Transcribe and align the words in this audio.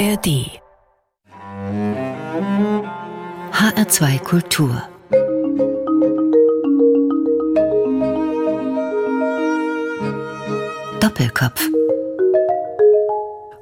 ARD 0.00 0.48
HR2 3.52 4.18
Kultur 4.20 4.82
Doppelkopf 11.00 11.68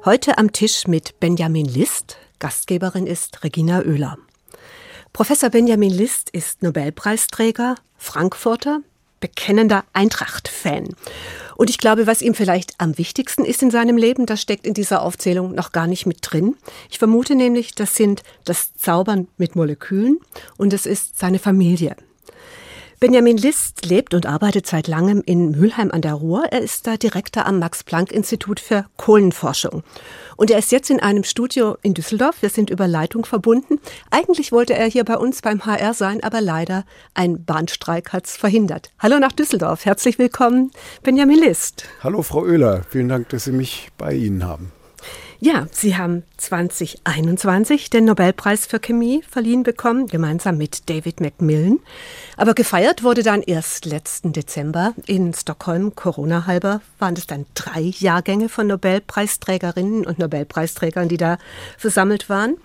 Heute 0.05 0.37
am 0.37 0.53
Tisch 0.53 0.87
mit 0.87 1.19
Benjamin 1.19 1.65
List. 1.65 2.15
Gastgeberin 2.39 3.05
ist 3.05 3.43
Regina 3.43 3.79
Oehler. 3.81 4.17
Professor 5.11 5.49
Benjamin 5.49 5.91
List 5.91 6.29
ist 6.29 6.63
Nobelpreisträger, 6.63 7.75
Frankfurter, 7.97 8.79
bekennender 9.19 9.83
Eintracht-Fan. 9.93 10.95
Und 11.55 11.69
ich 11.69 11.77
glaube, 11.77 12.07
was 12.07 12.21
ihm 12.21 12.33
vielleicht 12.33 12.73
am 12.77 12.97
wichtigsten 12.97 13.43
ist 13.43 13.61
in 13.61 13.69
seinem 13.71 13.97
Leben, 13.97 14.25
das 14.25 14.41
steckt 14.41 14.65
in 14.65 14.73
dieser 14.73 15.01
Aufzählung 15.01 15.53
noch 15.53 15.71
gar 15.71 15.87
nicht 15.87 16.05
mit 16.05 16.19
drin. 16.21 16.55
Ich 16.89 16.99
vermute 16.99 17.35
nämlich, 17.35 17.75
das 17.75 17.95
sind 17.95 18.23
das 18.45 18.73
Zaubern 18.75 19.27
mit 19.37 19.55
Molekülen 19.55 20.19
und 20.57 20.73
es 20.73 20.85
ist 20.85 21.19
seine 21.19 21.39
Familie. 21.39 21.95
Benjamin 22.99 23.37
List 23.37 23.85
lebt 23.85 24.13
und 24.13 24.25
arbeitet 24.25 24.67
seit 24.67 24.89
langem 24.89 25.23
in 25.25 25.51
Mülheim 25.51 25.89
an 25.89 26.01
der 26.01 26.15
Ruhr. 26.15 26.47
Er 26.51 26.59
ist 26.59 26.85
da 26.85 26.97
Direktor 26.97 27.45
am 27.45 27.57
Max-Planck-Institut 27.57 28.59
für 28.59 28.87
Kohlenforschung. 28.97 29.83
Und 30.35 30.51
er 30.51 30.59
ist 30.59 30.73
jetzt 30.73 30.89
in 30.89 30.99
einem 30.99 31.23
Studio 31.23 31.77
in 31.81 31.93
Düsseldorf. 31.93 32.41
Wir 32.41 32.49
sind 32.49 32.69
über 32.69 32.89
Leitung 32.89 33.23
verbunden. 33.23 33.79
Eigentlich 34.11 34.51
wollte 34.51 34.73
er 34.73 34.85
hier 34.87 35.05
bei 35.05 35.15
uns 35.15 35.41
beim 35.41 35.65
HR 35.65 35.93
sein, 35.93 36.21
aber 36.21 36.41
leider 36.41 36.83
ein 37.13 37.45
Bahnstreik 37.45 38.11
hat 38.11 38.25
es 38.25 38.35
verhindert. 38.35 38.91
Hallo 38.99 39.17
nach 39.17 39.31
Düsseldorf. 39.31 39.85
Herzlich 39.85 40.19
willkommen, 40.19 40.71
Benjamin 41.01 41.39
List. 41.39 41.85
Hallo, 42.03 42.21
Frau 42.21 42.41
Oehler. 42.41 42.81
Vielen 42.89 43.07
Dank, 43.07 43.29
dass 43.29 43.45
Sie 43.45 43.53
mich 43.53 43.91
bei 43.97 44.13
Ihnen 44.13 44.45
haben. 44.45 44.73
Ja, 45.41 45.67
Sie 45.71 45.95
haben 45.95 46.23
2021 46.35 47.89
den 47.89 48.03
Nobelpreis 48.03 48.65
für 48.65 48.81
Chemie 48.81 49.23
verliehen 49.23 49.63
bekommen, 49.63 50.07
gemeinsam 50.07 50.57
mit 50.57 50.89
David 50.89 51.21
Macmillan. 51.21 51.79
Aber 52.35 52.53
gefeiert 52.53 53.03
wurde 53.03 53.23
dann 53.23 53.41
erst 53.41 53.85
letzten 53.85 54.33
Dezember 54.33 54.93
in 55.05 55.33
Stockholm. 55.33 55.95
Corona 55.95 56.45
halber 56.45 56.81
waren 56.97 57.13
es 57.13 57.25
dann 57.25 57.45
drei 57.53 57.79
Jahrgänge 57.79 58.49
von 58.49 58.67
Nobelpreisträgerinnen 58.67 60.05
und 60.05 60.19
Nobelpreisträgern, 60.19 61.07
die 61.07 61.15
da 61.15 61.37
versammelt 61.77 62.27
waren. 62.27 62.57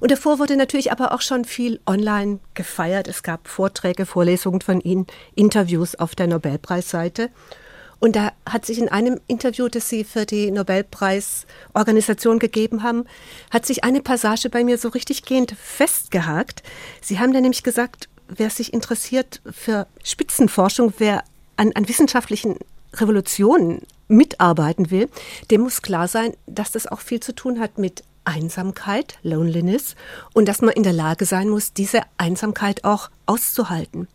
Und 0.00 0.10
davor 0.10 0.40
wurde 0.40 0.56
natürlich 0.56 0.90
aber 0.90 1.12
auch 1.12 1.20
schon 1.20 1.44
viel 1.44 1.78
online 1.86 2.40
gefeiert. 2.54 3.06
Es 3.06 3.22
gab 3.22 3.46
Vorträge, 3.46 4.04
Vorlesungen 4.04 4.62
von 4.62 4.80
Ihnen, 4.80 5.06
Interviews 5.36 5.94
auf 5.94 6.16
der 6.16 6.26
Nobelpreisseite. 6.26 7.30
Und 7.98 8.16
da 8.16 8.32
hat 8.44 8.66
sich 8.66 8.78
in 8.78 8.88
einem 8.88 9.20
Interview, 9.26 9.68
das 9.68 9.88
Sie 9.88 10.04
für 10.04 10.26
die 10.26 10.50
Nobelpreisorganisation 10.50 12.38
gegeben 12.38 12.82
haben, 12.82 13.04
hat 13.50 13.64
sich 13.64 13.84
eine 13.84 14.02
Passage 14.02 14.50
bei 14.50 14.64
mir 14.64 14.78
so 14.78 14.88
richtig 14.88 15.24
gehend 15.24 15.54
festgehakt. 15.58 16.62
Sie 17.00 17.18
haben 17.18 17.32
da 17.32 17.40
nämlich 17.40 17.62
gesagt, 17.62 18.08
wer 18.28 18.50
sich 18.50 18.72
interessiert 18.72 19.40
für 19.50 19.86
Spitzenforschung, 20.04 20.92
wer 20.98 21.24
an, 21.56 21.72
an 21.74 21.88
wissenschaftlichen 21.88 22.56
Revolutionen 22.94 23.82
mitarbeiten 24.08 24.90
will, 24.90 25.08
dem 25.50 25.62
muss 25.62 25.82
klar 25.82 26.08
sein, 26.08 26.34
dass 26.46 26.72
das 26.72 26.86
auch 26.86 27.00
viel 27.00 27.20
zu 27.20 27.34
tun 27.34 27.60
hat 27.60 27.78
mit 27.78 28.02
Einsamkeit, 28.24 29.18
Loneliness 29.22 29.94
und 30.34 30.46
dass 30.48 30.60
man 30.60 30.74
in 30.74 30.82
der 30.82 30.92
Lage 30.92 31.24
sein 31.24 31.48
muss, 31.48 31.72
diese 31.72 32.00
Einsamkeit 32.18 32.84
auch 32.84 33.08
auszuhalten. 33.24 34.08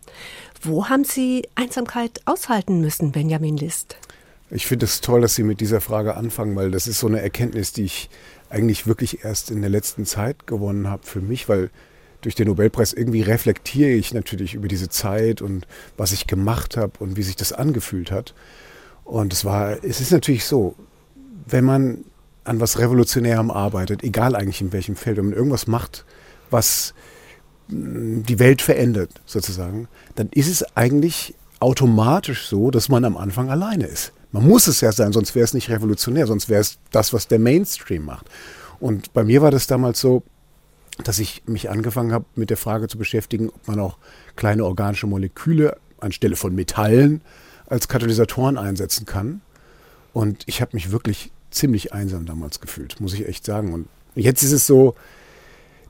Wo 0.63 0.89
haben 0.89 1.03
Sie 1.03 1.47
Einsamkeit 1.55 2.21
aushalten 2.25 2.81
müssen, 2.81 3.11
Benjamin 3.11 3.57
List? 3.57 3.97
Ich 4.51 4.67
finde 4.67 4.85
es 4.85 5.01
toll, 5.01 5.21
dass 5.21 5.33
Sie 5.33 5.41
mit 5.41 5.59
dieser 5.59 5.81
Frage 5.81 6.15
anfangen, 6.15 6.55
weil 6.55 6.69
das 6.69 6.85
ist 6.85 6.99
so 6.99 7.07
eine 7.07 7.19
Erkenntnis, 7.19 7.73
die 7.73 7.85
ich 7.85 8.09
eigentlich 8.49 8.85
wirklich 8.85 9.23
erst 9.23 9.49
in 9.49 9.61
der 9.61 9.71
letzten 9.71 10.05
Zeit 10.05 10.45
gewonnen 10.45 10.87
habe 10.87 11.03
für 11.03 11.21
mich, 11.21 11.49
weil 11.49 11.71
durch 12.21 12.35
den 12.35 12.47
Nobelpreis 12.47 12.93
irgendwie 12.93 13.21
reflektiere 13.21 13.89
ich 13.89 14.13
natürlich 14.13 14.53
über 14.53 14.67
diese 14.67 14.89
Zeit 14.89 15.41
und 15.41 15.65
was 15.97 16.11
ich 16.11 16.27
gemacht 16.27 16.77
habe 16.77 16.91
und 16.99 17.17
wie 17.17 17.23
sich 17.23 17.35
das 17.35 17.53
angefühlt 17.53 18.11
hat. 18.11 18.35
Und 19.03 19.33
es 19.33 19.43
war, 19.43 19.83
es 19.83 19.99
ist 19.99 20.11
natürlich 20.11 20.45
so, 20.45 20.75
wenn 21.47 21.65
man 21.65 22.05
an 22.43 22.59
was 22.59 22.77
Revolutionärem 22.77 23.49
arbeitet, 23.49 24.03
egal 24.03 24.35
eigentlich 24.35 24.61
in 24.61 24.73
welchem 24.73 24.95
Feld, 24.95 25.17
wenn 25.17 25.25
man 25.25 25.33
irgendwas 25.33 25.65
macht, 25.65 26.05
was 26.51 26.93
die 27.71 28.39
Welt 28.39 28.61
verändert, 28.61 29.09
sozusagen, 29.25 29.87
dann 30.15 30.29
ist 30.29 30.49
es 30.49 30.63
eigentlich 30.75 31.35
automatisch 31.59 32.47
so, 32.47 32.71
dass 32.71 32.89
man 32.89 33.05
am 33.05 33.17
Anfang 33.17 33.49
alleine 33.49 33.85
ist. 33.85 34.11
Man 34.31 34.47
muss 34.47 34.67
es 34.67 34.81
ja 34.81 34.91
sein, 34.91 35.13
sonst 35.13 35.35
wäre 35.35 35.43
es 35.43 35.53
nicht 35.53 35.69
revolutionär, 35.69 36.27
sonst 36.27 36.49
wäre 36.49 36.61
es 36.61 36.77
das, 36.91 37.13
was 37.13 37.27
der 37.27 37.39
Mainstream 37.39 38.05
macht. 38.05 38.27
Und 38.79 39.13
bei 39.13 39.23
mir 39.23 39.41
war 39.41 39.51
das 39.51 39.67
damals 39.67 39.99
so, 40.01 40.23
dass 41.03 41.19
ich 41.19 41.43
mich 41.45 41.69
angefangen 41.69 42.11
habe, 42.11 42.25
mit 42.35 42.49
der 42.49 42.57
Frage 42.57 42.87
zu 42.87 42.97
beschäftigen, 42.97 43.49
ob 43.49 43.67
man 43.67 43.79
auch 43.79 43.97
kleine 44.35 44.65
organische 44.65 45.07
Moleküle 45.07 45.77
anstelle 45.99 46.35
von 46.35 46.53
Metallen 46.55 47.21
als 47.67 47.87
Katalysatoren 47.87 48.57
einsetzen 48.57 49.05
kann. 49.05 49.41
Und 50.13 50.43
ich 50.47 50.61
habe 50.61 50.71
mich 50.73 50.91
wirklich 50.91 51.31
ziemlich 51.51 51.93
einsam 51.93 52.25
damals 52.25 52.59
gefühlt, 52.59 52.99
muss 52.99 53.13
ich 53.13 53.27
echt 53.27 53.45
sagen. 53.45 53.73
Und 53.73 53.87
jetzt 54.15 54.43
ist 54.43 54.51
es 54.51 54.67
so, 54.67 54.95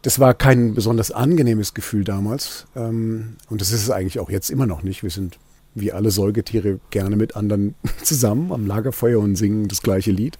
das 0.01 0.19
war 0.19 0.33
kein 0.33 0.73
besonders 0.73 1.11
angenehmes 1.11 1.73
Gefühl 1.73 2.03
damals. 2.03 2.65
Ähm, 2.75 3.35
und 3.49 3.61
das 3.61 3.71
ist 3.71 3.83
es 3.83 3.89
eigentlich 3.91 4.19
auch 4.19 4.29
jetzt 4.29 4.49
immer 4.49 4.65
noch 4.65 4.83
nicht. 4.83 5.03
Wir 5.03 5.09
sind 5.09 5.37
wie 5.73 5.91
alle 5.91 6.11
Säugetiere 6.11 6.79
gerne 6.89 7.15
mit 7.15 7.35
anderen 7.35 7.75
zusammen 8.03 8.51
am 8.51 8.67
Lagerfeuer 8.67 9.19
und 9.19 9.35
singen 9.35 9.67
das 9.67 9.81
gleiche 9.81 10.11
Lied. 10.11 10.37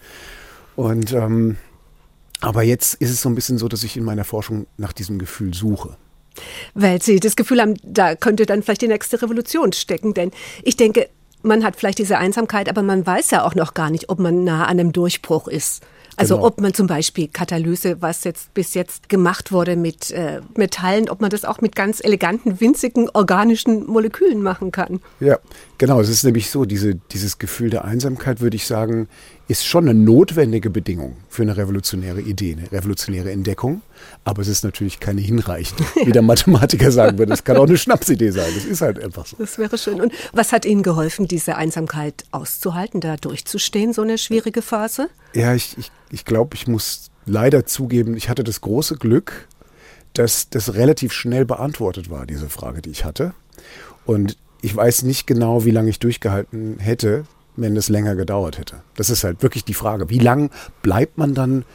Und 0.76 1.14
ähm, 1.14 1.58
aber 2.42 2.64
jetzt 2.64 2.96
ist 2.96 3.12
es 3.12 3.22
so 3.22 3.30
ein 3.30 3.36
bisschen 3.36 3.60
so, 3.60 3.68
dass 3.68 3.84
ich 3.84 3.96
in 3.96 4.04
meiner 4.04 4.24
Forschung 4.24 4.66
nach 4.78 4.94
diesem 4.94 5.20
Gefühl 5.20 5.54
suche. 5.54 5.96
Weil 6.74 7.02
Sie 7.02 7.20
das 7.20 7.36
Gefühl 7.36 7.62
haben, 7.62 7.76
da 7.84 8.16
könnte 8.16 8.48
dann 8.48 8.64
vielleicht 8.64 8.82
die 8.82 8.88
nächste 8.88 9.22
Revolution 9.22 9.74
stecken. 9.74 10.16
Denn 10.16 10.32
ich 10.64 10.76
denke, 10.76 11.08
man 11.44 11.64
hat 11.64 11.76
vielleicht 11.76 12.00
diese 12.00 12.18
Einsamkeit, 12.18 12.68
aber 12.68 12.82
man 12.82 13.06
weiß 13.06 13.32
ja 13.32 13.44
auch 13.44 13.54
noch 13.54 13.74
gar 13.76 13.92
nicht, 13.92 14.10
ob 14.10 14.20
man 14.20 14.44
nah 14.44 14.64
an 14.64 14.80
einem 14.80 14.92
Durchbruch 14.92 15.48
ist. 15.48 15.84
Also 16.22 16.36
genau. 16.36 16.48
ob 16.48 16.62
man 16.62 16.74
zum 16.74 16.86
Beispiel 16.86 17.28
Katalyse, 17.28 18.00
was 18.00 18.24
jetzt 18.24 18.54
bis 18.54 18.76
jetzt 18.76 19.10
gemacht 19.10 19.52
wurde 19.52 19.76
mit 19.76 20.12
äh, 20.12 20.42
Metallen, 20.56 21.10
ob 21.10 21.20
man 21.20 21.32
das 21.32 21.46
auch 21.46 21.62
mit 21.62 21.76
ganz 21.76 22.00
eleganten, 22.04 22.62
winzigen, 22.62 23.10
organischen 23.14 23.88
Molekülen 23.88 24.44
machen 24.44 24.72
kann. 24.72 25.00
Ja, 25.20 25.40
genau. 25.80 26.00
Es 26.00 26.10
ist 26.10 26.24
nämlich 26.24 26.52
so, 26.52 26.66
diese, 26.66 26.96
dieses 26.96 27.40
Gefühl 27.40 27.72
der 27.72 27.86
Einsamkeit, 27.86 28.40
würde 28.40 28.56
ich 28.56 28.68
sagen, 28.68 29.08
ist 29.52 29.66
schon 29.66 29.90
eine 29.90 30.00
notwendige 30.00 30.70
Bedingung 30.70 31.18
für 31.28 31.42
eine 31.42 31.58
revolutionäre 31.58 32.22
Idee, 32.22 32.56
eine 32.58 32.72
revolutionäre 32.72 33.32
Entdeckung. 33.32 33.82
Aber 34.24 34.42
es 34.42 34.48
ist 34.48 34.64
natürlich 34.64 35.00
keine 35.00 35.20
hinreichende, 35.20 35.84
wie 36.06 36.12
der 36.12 36.22
Mathematiker 36.22 36.90
sagen 36.90 37.18
würde. 37.18 37.34
Es 37.34 37.44
kann 37.44 37.58
auch 37.58 37.68
eine 37.68 37.78
Schnapsidee 37.78 38.32
sein. 38.32 38.50
Das 38.56 38.64
ist 38.64 38.82
halt 38.82 39.04
einfach 39.04 39.26
so. 39.26 39.36
Das 39.38 39.58
wäre 39.58 39.78
schön. 39.78 40.00
Und 40.00 40.14
was 40.32 40.54
hat 40.54 40.66
Ihnen 40.66 40.84
geholfen, 40.84 41.28
diese 41.28 41.58
Einsamkeit 41.58 42.24
auszuhalten, 42.32 43.02
da 43.02 43.18
durchzustehen, 43.18 43.92
so 43.92 44.02
eine 44.02 44.18
schwierige 44.18 44.62
Phase? 44.62 45.10
Ja, 45.34 45.54
ich, 45.54 45.78
ich, 45.78 45.92
ich 46.12 46.24
glaube, 46.24 46.56
ich 46.56 46.68
muss 46.68 47.12
leider 47.26 47.66
zugeben, 47.66 48.16
ich 48.16 48.30
hatte 48.30 48.44
das 48.46 48.62
große 48.62 48.96
Glück, 48.96 49.50
dass 50.14 50.50
das 50.50 50.76
relativ 50.76 51.12
schnell 51.12 51.46
beantwortet 51.46 52.10
war, 52.10 52.26
diese 52.26 52.50
Frage, 52.50 52.82
die 52.82 52.90
ich 52.90 53.04
hatte. 53.04 53.34
Und 54.06 54.38
ich 54.62 54.74
weiß 54.74 55.04
nicht 55.04 55.28
genau, 55.28 55.66
wie 55.66 55.72
lange 55.72 55.90
ich 55.90 56.00
durchgehalten 56.00 56.80
hätte, 56.80 57.26
wenn 57.56 57.76
es 57.76 57.90
länger 57.90 58.16
gedauert 58.16 58.58
hätte. 58.58 58.82
Das 58.96 59.10
ist 59.10 59.24
halt 59.24 59.44
wirklich 59.44 59.66
die 59.66 59.74
Frage. 59.74 60.10
Wie 60.10 60.20
lange 60.20 60.50
bleibt 60.82 61.18
man 61.18 61.34
dann 61.34 61.66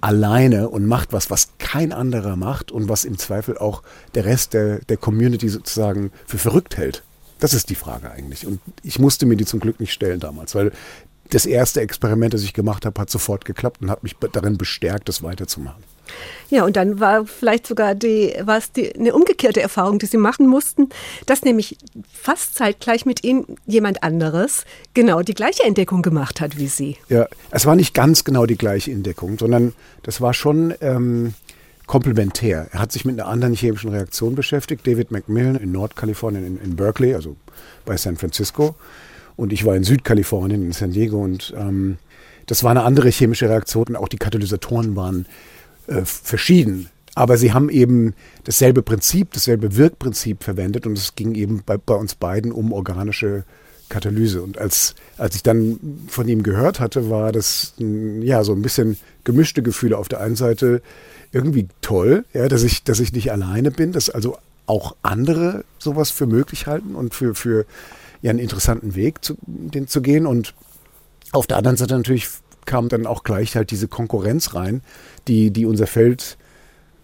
alleine 0.00 0.68
und 0.68 0.86
macht 0.86 1.12
was, 1.12 1.30
was 1.30 1.48
kein 1.58 1.92
anderer 1.92 2.36
macht 2.36 2.70
und 2.70 2.88
was 2.88 3.04
im 3.04 3.16
Zweifel 3.16 3.56
auch 3.56 3.82
der 4.14 4.26
Rest 4.26 4.52
der, 4.52 4.80
der 4.80 4.96
Community 4.96 5.48
sozusagen 5.48 6.12
für 6.26 6.38
verrückt 6.38 6.76
hält? 6.76 7.02
Das 7.38 7.54
ist 7.54 7.70
die 7.70 7.74
Frage 7.74 8.10
eigentlich. 8.10 8.46
Und 8.46 8.60
ich 8.82 8.98
musste 8.98 9.26
mir 9.26 9.36
die 9.36 9.46
zum 9.46 9.60
Glück 9.60 9.80
nicht 9.80 9.92
stellen 9.92 10.20
damals, 10.20 10.54
weil 10.54 10.72
das 11.30 11.46
erste 11.46 11.80
Experiment, 11.80 12.34
das 12.34 12.42
ich 12.42 12.52
gemacht 12.52 12.84
habe, 12.84 13.00
hat 13.00 13.10
sofort 13.10 13.44
geklappt 13.44 13.80
und 13.80 13.90
hat 13.90 14.02
mich 14.02 14.14
darin 14.32 14.58
bestärkt, 14.58 15.08
das 15.08 15.22
weiterzumachen. 15.22 15.82
Ja, 16.50 16.64
und 16.64 16.76
dann 16.76 17.00
war 17.00 17.26
vielleicht 17.26 17.66
sogar 17.66 17.94
die, 17.94 18.34
war 18.42 18.58
es 18.58 18.72
die, 18.72 18.94
eine 18.94 19.14
umgekehrte 19.14 19.60
Erfahrung, 19.60 19.98
die 19.98 20.06
Sie 20.06 20.16
machen 20.16 20.46
mussten, 20.46 20.88
dass 21.26 21.42
nämlich 21.42 21.76
fast 22.12 22.54
zeitgleich 22.54 23.06
mit 23.06 23.24
Ihnen 23.24 23.56
jemand 23.66 24.02
anderes 24.02 24.64
genau 24.94 25.22
die 25.22 25.34
gleiche 25.34 25.64
Entdeckung 25.64 26.02
gemacht 26.02 26.40
hat 26.40 26.58
wie 26.58 26.68
Sie. 26.68 26.96
Ja, 27.08 27.26
es 27.50 27.66
war 27.66 27.76
nicht 27.76 27.94
ganz 27.94 28.24
genau 28.24 28.46
die 28.46 28.58
gleiche 28.58 28.92
Entdeckung, 28.92 29.38
sondern 29.38 29.72
das 30.02 30.20
war 30.20 30.34
schon 30.34 30.74
ähm, 30.80 31.34
komplementär. 31.86 32.68
Er 32.72 32.80
hat 32.80 32.92
sich 32.92 33.04
mit 33.04 33.18
einer 33.18 33.28
anderen 33.28 33.54
chemischen 33.54 33.90
Reaktion 33.90 34.34
beschäftigt, 34.34 34.86
David 34.86 35.10
Macmillan 35.10 35.56
in 35.56 35.72
Nordkalifornien, 35.72 36.46
in, 36.46 36.58
in 36.58 36.76
Berkeley, 36.76 37.14
also 37.14 37.36
bei 37.84 37.96
San 37.96 38.16
Francisco. 38.16 38.74
Und 39.36 39.52
ich 39.52 39.64
war 39.64 39.76
in 39.76 39.84
Südkalifornien, 39.84 40.64
in 40.64 40.72
San 40.72 40.92
Diego. 40.92 41.22
Und 41.22 41.52
ähm, 41.56 41.98
das 42.46 42.62
war 42.62 42.70
eine 42.70 42.84
andere 42.84 43.08
chemische 43.08 43.48
Reaktion. 43.48 43.86
Und 43.88 43.96
auch 43.96 44.08
die 44.08 44.16
Katalysatoren 44.16 44.96
waren 44.96 45.26
äh, 45.86 46.04
verschieden. 46.04 46.88
Aber 47.14 47.36
sie 47.36 47.52
haben 47.52 47.70
eben 47.70 48.14
dasselbe 48.44 48.82
Prinzip, 48.82 49.32
dasselbe 49.32 49.76
Wirkprinzip 49.76 50.42
verwendet. 50.42 50.86
Und 50.86 50.98
es 50.98 51.14
ging 51.14 51.34
eben 51.34 51.62
bei, 51.64 51.76
bei 51.76 51.94
uns 51.94 52.14
beiden 52.14 52.50
um 52.50 52.72
organische 52.72 53.44
Katalyse. 53.88 54.42
Und 54.42 54.58
als, 54.58 54.94
als 55.16 55.36
ich 55.36 55.42
dann 55.42 55.78
von 56.08 56.26
ihm 56.26 56.42
gehört 56.42 56.80
hatte, 56.80 57.10
war 57.10 57.30
das 57.30 57.74
ja 57.78 58.42
so 58.42 58.52
ein 58.52 58.62
bisschen 58.62 58.96
gemischte 59.22 59.62
Gefühle. 59.62 59.96
Auf 59.96 60.08
der 60.08 60.20
einen 60.20 60.36
Seite 60.36 60.82
irgendwie 61.32 61.68
toll, 61.80 62.24
ja, 62.32 62.48
dass 62.48 62.62
ich, 62.62 62.82
dass 62.84 63.00
ich 63.00 63.12
nicht 63.12 63.30
alleine 63.30 63.70
bin, 63.70 63.92
dass 63.92 64.10
also 64.10 64.38
auch 64.66 64.96
andere 65.02 65.64
sowas 65.78 66.10
für 66.10 66.26
möglich 66.26 66.66
halten 66.66 66.94
und 66.94 67.14
für, 67.14 67.34
für 67.34 67.66
ja, 68.22 68.30
einen 68.30 68.38
interessanten 68.38 68.94
Weg 68.94 69.24
zu, 69.24 69.36
den 69.46 69.86
zu 69.86 70.00
gehen. 70.00 70.26
Und 70.26 70.54
auf 71.32 71.46
der 71.46 71.58
anderen 71.58 71.76
Seite 71.76 71.94
natürlich 71.96 72.28
kam 72.66 72.88
dann 72.88 73.06
auch 73.06 73.22
gleich 73.22 73.56
halt 73.56 73.70
diese 73.70 73.88
Konkurrenz 73.88 74.54
rein, 74.54 74.82
die, 75.28 75.50
die 75.50 75.66
unser 75.66 75.86
Feld 75.86 76.36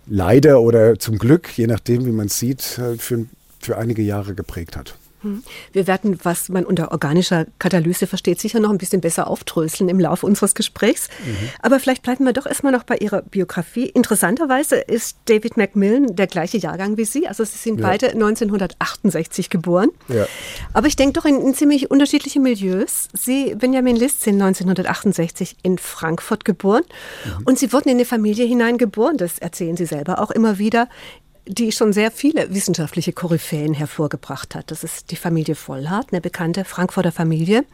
leider 0.06 0.60
oder 0.60 0.98
zum 0.98 1.18
Glück, 1.18 1.56
je 1.56 1.66
nachdem, 1.66 2.06
wie 2.06 2.12
man 2.12 2.26
es 2.26 2.38
sieht, 2.38 2.78
halt 2.78 3.02
für, 3.02 3.26
für 3.60 3.78
einige 3.78 4.02
Jahre 4.02 4.34
geprägt 4.34 4.76
hat. 4.76 4.96
Hm. 5.22 5.42
Wir 5.72 5.86
werden, 5.86 6.18
was 6.22 6.48
man 6.48 6.64
unter 6.64 6.92
organischer 6.92 7.46
Katalyse 7.58 8.06
versteht, 8.06 8.40
sicher 8.40 8.60
noch 8.60 8.70
ein 8.70 8.78
bisschen 8.78 9.00
besser 9.00 9.28
aufdröseln 9.28 9.88
im 9.88 10.00
Laufe 10.00 10.26
unseres 10.26 10.54
Gesprächs. 10.54 11.08
Mhm. 11.24 11.36
Aber 11.60 11.80
vielleicht 11.80 12.02
bleiben 12.02 12.24
wir 12.24 12.32
doch 12.32 12.46
erstmal 12.46 12.72
noch 12.72 12.84
bei 12.84 12.96
Ihrer 12.96 13.22
Biografie. 13.22 13.86
Interessanterweise 13.86 14.76
ist 14.76 15.18
David 15.26 15.56
Macmillan 15.56 16.16
der 16.16 16.26
gleiche 16.26 16.58
Jahrgang 16.58 16.96
wie 16.96 17.04
Sie. 17.04 17.28
Also 17.28 17.44
Sie 17.44 17.58
sind 17.58 17.80
ja. 17.80 17.86
beide 17.86 18.10
1968 18.10 19.50
geboren. 19.50 19.90
Ja. 20.08 20.26
Aber 20.72 20.86
ich 20.86 20.96
denke 20.96 21.14
doch 21.14 21.24
in, 21.24 21.40
in, 21.40 21.54
ziemlich 21.54 21.90
unterschiedliche 21.90 22.40
Milieus. 22.40 23.08
Sie, 23.12 23.54
Benjamin 23.54 23.96
List, 23.96 24.22
sind 24.22 24.40
1968 24.40 25.56
in 25.62 25.78
Frankfurt 25.78 26.44
geboren. 26.44 26.82
Mhm. 27.24 27.44
Und 27.44 27.58
Sie 27.58 27.72
wurden 27.72 27.88
in 27.88 27.96
eine 27.96 28.04
Familie 28.04 28.46
hineingeboren, 28.46 29.16
das 29.16 29.38
erzählen 29.38 29.76
Sie 29.76 29.86
selber 29.86 30.20
auch 30.20 30.30
immer 30.30 30.58
wieder, 30.58 30.88
die 31.46 31.72
schon 31.72 31.92
sehr 31.92 32.10
viele 32.10 32.52
wissenschaftliche 32.54 33.12
Koryphäen 33.12 33.74
hervorgebracht 33.74 34.54
hat. 34.54 34.70
Das 34.70 34.84
ist 34.84 35.10
die 35.10 35.16
Familie 35.16 35.54
Vollhardt, 35.54 36.12
eine 36.12 36.20
bekannte 36.20 36.64
Frankfurter 36.64 37.12
Familie. 37.12 37.64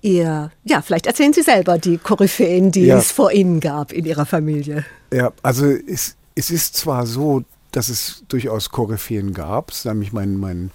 Ihr, 0.00 0.50
ja, 0.64 0.82
vielleicht 0.82 1.06
erzählen 1.06 1.32
Sie 1.32 1.42
selber 1.42 1.78
die 1.78 1.98
Koryphäen, 1.98 2.72
die 2.72 2.86
ja. 2.86 2.98
es 2.98 3.12
vor 3.12 3.32
Ihnen 3.32 3.60
gab 3.60 3.92
in 3.92 4.04
Ihrer 4.04 4.26
Familie. 4.26 4.84
Ja, 5.12 5.32
also 5.42 5.66
es, 5.66 6.16
es 6.34 6.50
ist 6.50 6.76
zwar 6.76 7.06
so, 7.06 7.44
dass 7.70 7.88
es 7.88 8.24
durchaus 8.28 8.70
Koryphäen 8.70 9.32
gab, 9.32 9.72
nämlich 9.84 10.12
mein, 10.12 10.36
mein 10.36 10.70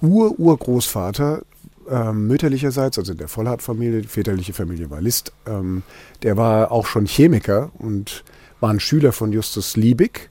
Ur-Urgroßvater 0.00 1.42
ähm, 1.90 2.26
mütterlicherseits, 2.26 2.98
also 2.98 3.14
der 3.14 3.28
Vollhardt-Familie, 3.28 4.02
die 4.02 4.08
väterliche 4.08 4.52
Familie 4.52 4.90
war 4.90 5.00
List, 5.00 5.32
ähm, 5.46 5.82
der 6.22 6.36
war 6.36 6.70
auch 6.70 6.86
schon 6.86 7.06
Chemiker 7.06 7.70
und 7.78 8.24
war 8.60 8.70
ein 8.70 8.80
Schüler 8.80 9.12
von 9.12 9.32
Justus 9.32 9.76
Liebig 9.76 10.30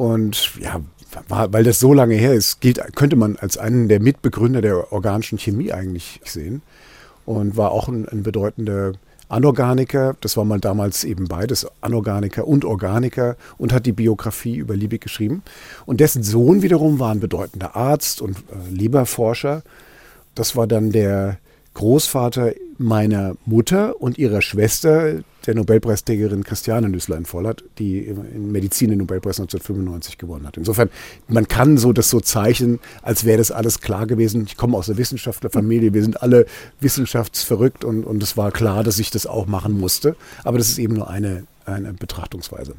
und 0.00 0.52
ja, 0.58 0.80
weil 1.28 1.62
das 1.62 1.78
so 1.78 1.92
lange 1.92 2.14
her 2.14 2.32
ist, 2.32 2.62
gilt, 2.62 2.80
könnte 2.96 3.16
man 3.16 3.36
als 3.36 3.58
einen 3.58 3.86
der 3.86 4.00
Mitbegründer 4.00 4.62
der 4.62 4.94
organischen 4.94 5.36
Chemie 5.36 5.74
eigentlich 5.74 6.22
sehen. 6.24 6.62
Und 7.26 7.58
war 7.58 7.72
auch 7.72 7.86
ein, 7.86 8.08
ein 8.08 8.22
bedeutender 8.22 8.94
Anorganiker, 9.28 10.16
das 10.22 10.38
war 10.38 10.46
mal 10.46 10.58
damals 10.58 11.04
eben 11.04 11.28
beides, 11.28 11.66
Anorganiker 11.82 12.48
und 12.48 12.64
Organiker 12.64 13.36
und 13.58 13.74
hat 13.74 13.84
die 13.84 13.92
Biografie 13.92 14.56
über 14.56 14.74
Liebig 14.74 15.02
geschrieben. 15.02 15.42
Und 15.84 16.00
dessen 16.00 16.22
Sohn 16.22 16.62
wiederum 16.62 16.98
war 16.98 17.12
ein 17.12 17.20
bedeutender 17.20 17.76
Arzt 17.76 18.22
und 18.22 18.38
äh, 18.38 18.74
Leberforscher. 18.74 19.62
Das 20.34 20.56
war 20.56 20.66
dann 20.66 20.92
der 20.92 21.36
Großvater 21.74 22.54
meiner 22.78 23.36
Mutter 23.44 24.00
und 24.00 24.16
ihrer 24.16 24.40
Schwester, 24.40 25.20
der 25.46 25.54
Nobelpreisträgerin 25.54 26.44
Christiane 26.44 26.88
Nüsslein-Vollert, 26.88 27.64
die 27.78 28.00
in 28.00 28.52
Medizin 28.52 28.90
den 28.90 28.98
Nobelpreis 28.98 29.40
1995 29.40 30.18
gewonnen 30.18 30.46
hat. 30.46 30.56
Insofern, 30.56 30.90
man 31.28 31.48
kann 31.48 31.78
so 31.78 31.92
das 31.92 32.10
so 32.10 32.20
zeichnen, 32.20 32.80
als 33.02 33.24
wäre 33.24 33.38
das 33.38 33.50
alles 33.50 33.80
klar 33.80 34.06
gewesen. 34.06 34.44
Ich 34.46 34.56
komme 34.56 34.76
aus 34.76 34.86
der 34.86 34.98
Wissenschaftlerfamilie, 34.98 35.94
wir 35.94 36.02
sind 36.02 36.22
alle 36.22 36.46
wissenschaftsverrückt 36.80 37.84
und, 37.84 38.04
und 38.04 38.22
es 38.22 38.36
war 38.36 38.50
klar, 38.50 38.84
dass 38.84 38.98
ich 38.98 39.10
das 39.10 39.26
auch 39.26 39.46
machen 39.46 39.78
musste. 39.78 40.16
Aber 40.44 40.58
das 40.58 40.68
ist 40.68 40.78
eben 40.78 40.94
nur 40.94 41.08
eine, 41.08 41.44
eine 41.64 41.92
Betrachtungsweise. 41.92 42.74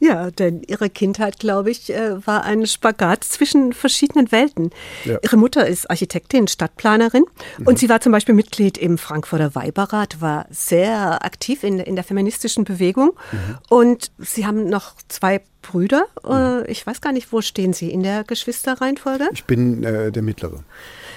Ja, 0.00 0.30
denn 0.30 0.62
ihre 0.66 0.90
Kindheit, 0.90 1.38
glaube 1.38 1.70
ich, 1.70 1.92
äh, 1.92 2.26
war 2.26 2.44
ein 2.44 2.66
Spagat 2.66 3.24
zwischen 3.24 3.72
verschiedenen 3.72 4.30
Welten. 4.30 4.70
Ja. 5.04 5.18
Ihre 5.22 5.36
Mutter 5.36 5.66
ist 5.66 5.90
Architektin, 5.90 6.48
Stadtplanerin 6.48 7.24
mhm. 7.58 7.66
und 7.66 7.78
sie 7.78 7.88
war 7.88 8.00
zum 8.00 8.12
Beispiel 8.12 8.34
Mitglied 8.34 8.78
im 8.78 8.98
Frankfurter 8.98 9.54
Weiberrat, 9.54 10.20
war 10.20 10.46
sehr 10.50 11.24
aktiv 11.24 11.64
in, 11.64 11.78
in 11.80 11.96
der 11.96 12.04
feministischen 12.04 12.64
Bewegung 12.64 13.12
mhm. 13.32 13.58
und 13.68 14.12
sie 14.18 14.46
haben 14.46 14.68
noch 14.68 14.94
zwei 15.08 15.40
Brüder. 15.62 16.06
Mhm. 16.24 16.64
Ich 16.68 16.86
weiß 16.86 17.00
gar 17.00 17.12
nicht, 17.12 17.32
wo 17.32 17.40
stehen 17.40 17.72
Sie 17.72 17.90
in 17.90 18.02
der 18.02 18.24
Geschwisterreihenfolge? 18.24 19.28
Ich 19.32 19.44
bin 19.44 19.82
äh, 19.84 20.12
der 20.12 20.22
Mittlere. 20.22 20.64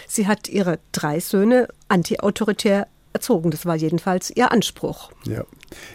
Sie 0.07 0.27
hat 0.27 0.49
ihre 0.49 0.79
drei 0.91 1.19
Söhne 1.19 1.67
antiautoritär 1.87 2.87
erzogen. 3.13 3.51
Das 3.51 3.65
war 3.65 3.75
jedenfalls 3.75 4.31
ihr 4.35 4.51
Anspruch. 4.51 5.11
Ja, 5.25 5.43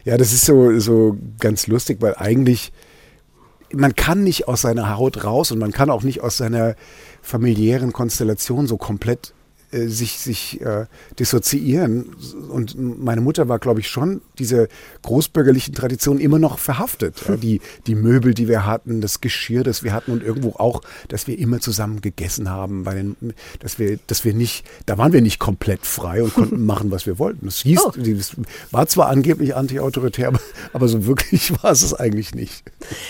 ja 0.05 0.17
das 0.17 0.33
ist 0.33 0.45
so, 0.45 0.79
so 0.79 1.17
ganz 1.41 1.67
lustig, 1.67 1.99
weil 2.01 2.15
eigentlich 2.17 2.73
man 3.73 3.95
kann 3.95 4.23
nicht 4.23 4.49
aus 4.49 4.63
seiner 4.63 4.97
Haut 4.97 5.25
raus 5.25 5.51
und 5.51 5.59
man 5.59 5.73
kann 5.73 5.91
auch 5.91 6.03
nicht 6.03 6.21
aus 6.21 6.37
seiner 6.37 6.77
familiären 7.21 7.93
Konstellation 7.93 8.67
so 8.67 8.77
komplett 8.77 9.35
äh, 9.77 9.89
sich, 9.89 10.19
sich 10.19 10.61
äh, 10.61 10.87
dissoziieren. 11.19 12.07
Und 12.51 12.77
meine 12.79 13.21
Mutter 13.21 13.49
war, 13.49 13.59
glaube 13.59 13.81
ich, 13.81 13.89
schon 13.89 14.21
diese 14.39 14.69
großbürgerlichen 15.03 15.75
Traditionen 15.75 16.21
immer 16.21 16.39
noch 16.39 16.59
verhaftet. 16.59 17.23
Ja, 17.29 17.37
die, 17.37 17.61
die 17.87 17.95
Möbel, 17.95 18.35
die 18.35 18.49
wir 18.49 18.67
hatten, 18.67 19.01
das 19.01 19.21
Geschirr, 19.21 19.65
das 19.65 19.83
wir 19.83 19.93
hatten 19.93 20.13
und 20.13 20.23
irgendwo 20.23 20.51
auch, 20.59 20.83
dass 21.09 21.27
wir 21.27 21.39
immer 21.39 21.61
zusammen 21.61 22.01
gegessen 22.01 22.51
haben, 22.51 22.85
bei 22.85 22.95
den, 22.95 23.17
dass 23.61 23.79
wir, 23.79 23.99
dass 24.07 24.25
wir 24.25 24.35
nicht, 24.35 24.67
da 24.87 24.99
waren 24.99 25.13
wir 25.13 25.23
nicht 25.23 25.39
komplett 25.39 25.87
frei 25.87 26.23
und 26.23 26.35
konnten 26.35 26.65
machen, 26.67 26.91
was 26.91 27.07
wir 27.07 27.19
wollten. 27.19 27.47
Das 27.47 27.59
hieß, 27.59 27.81
oh. 27.85 27.93
das 27.97 28.33
war 28.71 28.87
zwar 28.87 29.09
angeblich 29.09 29.55
antiautoritär, 29.55 30.29
aber, 30.29 30.41
aber 30.73 30.89
so 30.89 31.07
wirklich 31.07 31.53
war 31.63 31.73
es 31.73 31.83
es 31.83 31.95
eigentlich 31.95 32.35
nicht. 32.35 32.63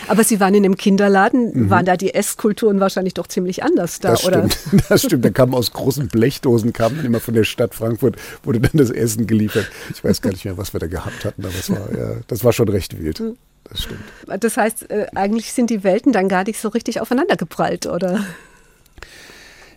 Aber 0.09 0.25
Sie 0.25 0.41
waren 0.41 0.55
in 0.55 0.65
einem 0.65 0.77
Kinderladen, 0.77 1.53
mhm. 1.53 1.71
waren 1.71 1.85
da 1.85 1.97
die 1.97 2.15
Esskulturen 2.15 2.81
wahrscheinlich 2.81 3.15
doch 3.15 3.27
ziemlich 3.27 3.62
anders 3.62 4.01
da, 4.01 4.11
das 4.11 4.25
oder? 4.25 4.49
Stimmt, 4.49 4.85
das 4.89 5.03
stimmt. 5.03 5.25
Da 5.25 5.31
kamen 5.31 5.55
aus 5.55 5.73
großen 5.73 6.09
Blechdosen 6.09 6.56
kamen 6.64 7.05
immer 7.05 7.20
von 7.20 7.35
der 7.35 7.44
Stadt 7.44 7.75
Frankfurt, 7.75 8.17
wurde 8.43 8.61
dann 8.61 8.73
das 8.75 8.91
Essen 8.91 9.26
geliefert. 9.26 9.69
Ich 9.93 10.03
weiß 10.03 10.23
gar 10.23 10.31
nicht 10.31 10.44
mehr, 10.44 10.56
was 10.56 10.73
wir 10.73 10.81
da 10.81 10.87
gehabt 10.87 11.25
hatten, 11.25 11.44
aber 11.44 11.55
es 11.55 11.70
war, 11.70 11.97
ja, 11.97 12.17
das 12.26 12.44
war 12.44 12.53
schon 12.53 12.69
recht 12.69 12.99
wild. 12.99 13.23
Das 13.64 13.82
stimmt. 13.82 14.00
Das 14.41 14.56
heißt, 14.56 14.91
äh, 14.91 15.06
eigentlich 15.14 15.53
sind 15.53 15.70
die 15.70 15.82
Welten 15.82 16.12
dann 16.12 16.29
gar 16.29 16.44
nicht 16.44 16.61
so 16.61 16.69
richtig 16.69 17.00
aufeinander 17.00 17.37
geprallt, 17.37 17.87
oder? 17.87 18.25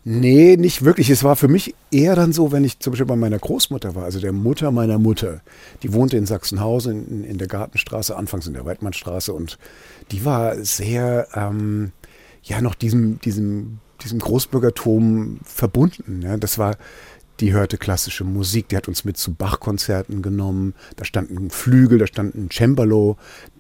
Nee, 0.06 0.56
nicht 0.58 0.86
wirklich. 0.86 1.10
Es 1.10 1.24
war 1.24 1.36
für 1.36 1.48
mich 1.48 1.76
eher 1.92 2.16
dann 2.16 2.32
so, 2.32 2.52
wenn 2.52 2.64
ich 2.64 2.80
zum 2.80 2.92
Beispiel 2.92 3.06
bei 3.06 3.16
meiner 3.16 3.38
Großmutter 3.38 3.96
war, 3.96 4.06
also 4.06 4.20
der 4.20 4.32
Mutter 4.32 4.72
meiner 4.72 4.98
Mutter. 4.98 5.42
Die 5.84 5.94
wohnte 5.94 6.18
in 6.18 6.26
Sachsenhausen 6.26 7.08
in, 7.08 7.24
in 7.24 7.38
der 7.38 7.48
Gartenstraße, 7.48 8.16
anfangs 8.16 8.48
in 8.48 8.54
der 8.54 8.66
Weidmannstraße 8.66 9.34
und 9.34 9.58
die 10.12 10.24
war 10.24 10.56
sehr, 10.64 11.28
ähm, 11.36 11.92
ja, 12.44 12.62
noch 12.62 12.76
diesem, 12.76 13.20
diesem, 13.20 13.80
diesem 14.04 14.20
Großbürgertum 14.20 15.40
verbunden. 15.44 16.22
Ja. 16.22 16.38
Das 16.38 16.58
war, 16.58 16.78
die 17.40 17.54
hörte 17.54 17.78
klassische 17.78 18.24
Musik, 18.24 18.70
die 18.70 18.78
hat 18.78 18.88
uns 18.88 19.06
mit 19.06 19.18
zu 19.18 19.34
Bach-Konzerten 19.34 20.22
genommen. 20.22 20.74
Da 20.96 21.06
stand 21.06 21.32
ein 21.32 21.50
Flügel, 21.50 22.00
da 22.00 22.08
stand 22.08 22.36
ein 22.36 22.50
Cembalo, 22.52 23.18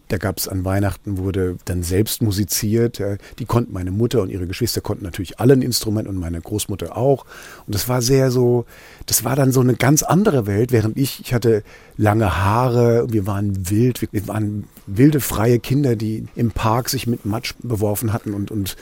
da 0.09 0.17
gab 0.17 0.39
es 0.39 0.47
an 0.47 0.65
Weihnachten, 0.65 1.19
wurde 1.19 1.57
dann 1.65 1.83
selbst 1.83 2.23
musiziert. 2.23 2.99
Die 3.37 3.45
konnten 3.45 3.71
meine 3.71 3.91
Mutter 3.91 4.23
und 4.23 4.31
ihre 4.31 4.47
Geschwister 4.47 4.81
konnten 4.81 5.03
natürlich 5.03 5.39
alle 5.39 5.53
ein 5.53 5.61
Instrument 5.61 6.07
und 6.07 6.17
meine 6.17 6.41
Großmutter 6.41 6.97
auch. 6.97 7.25
Und 7.67 7.75
das 7.75 7.87
war 7.87 8.01
sehr 8.01 8.31
so, 8.31 8.65
das 9.05 9.23
war 9.23 9.35
dann 9.35 9.51
so 9.51 9.61
eine 9.61 9.75
ganz 9.75 10.01
andere 10.01 10.47
Welt, 10.47 10.71
während 10.71 10.97
ich, 10.97 11.21
ich 11.21 11.33
hatte 11.33 11.63
lange 11.95 12.37
Haare, 12.37 13.05
wir 13.11 13.27
waren 13.27 13.69
wild, 13.69 14.01
wir 14.11 14.27
waren 14.27 14.65
wilde, 14.87 15.19
freie 15.19 15.59
Kinder, 15.59 15.95
die 15.95 16.25
im 16.35 16.49
Park 16.51 16.89
sich 16.89 17.05
mit 17.05 17.25
Matsch 17.25 17.53
beworfen 17.61 18.11
hatten 18.11 18.33
und, 18.33 18.49
und 18.49 18.77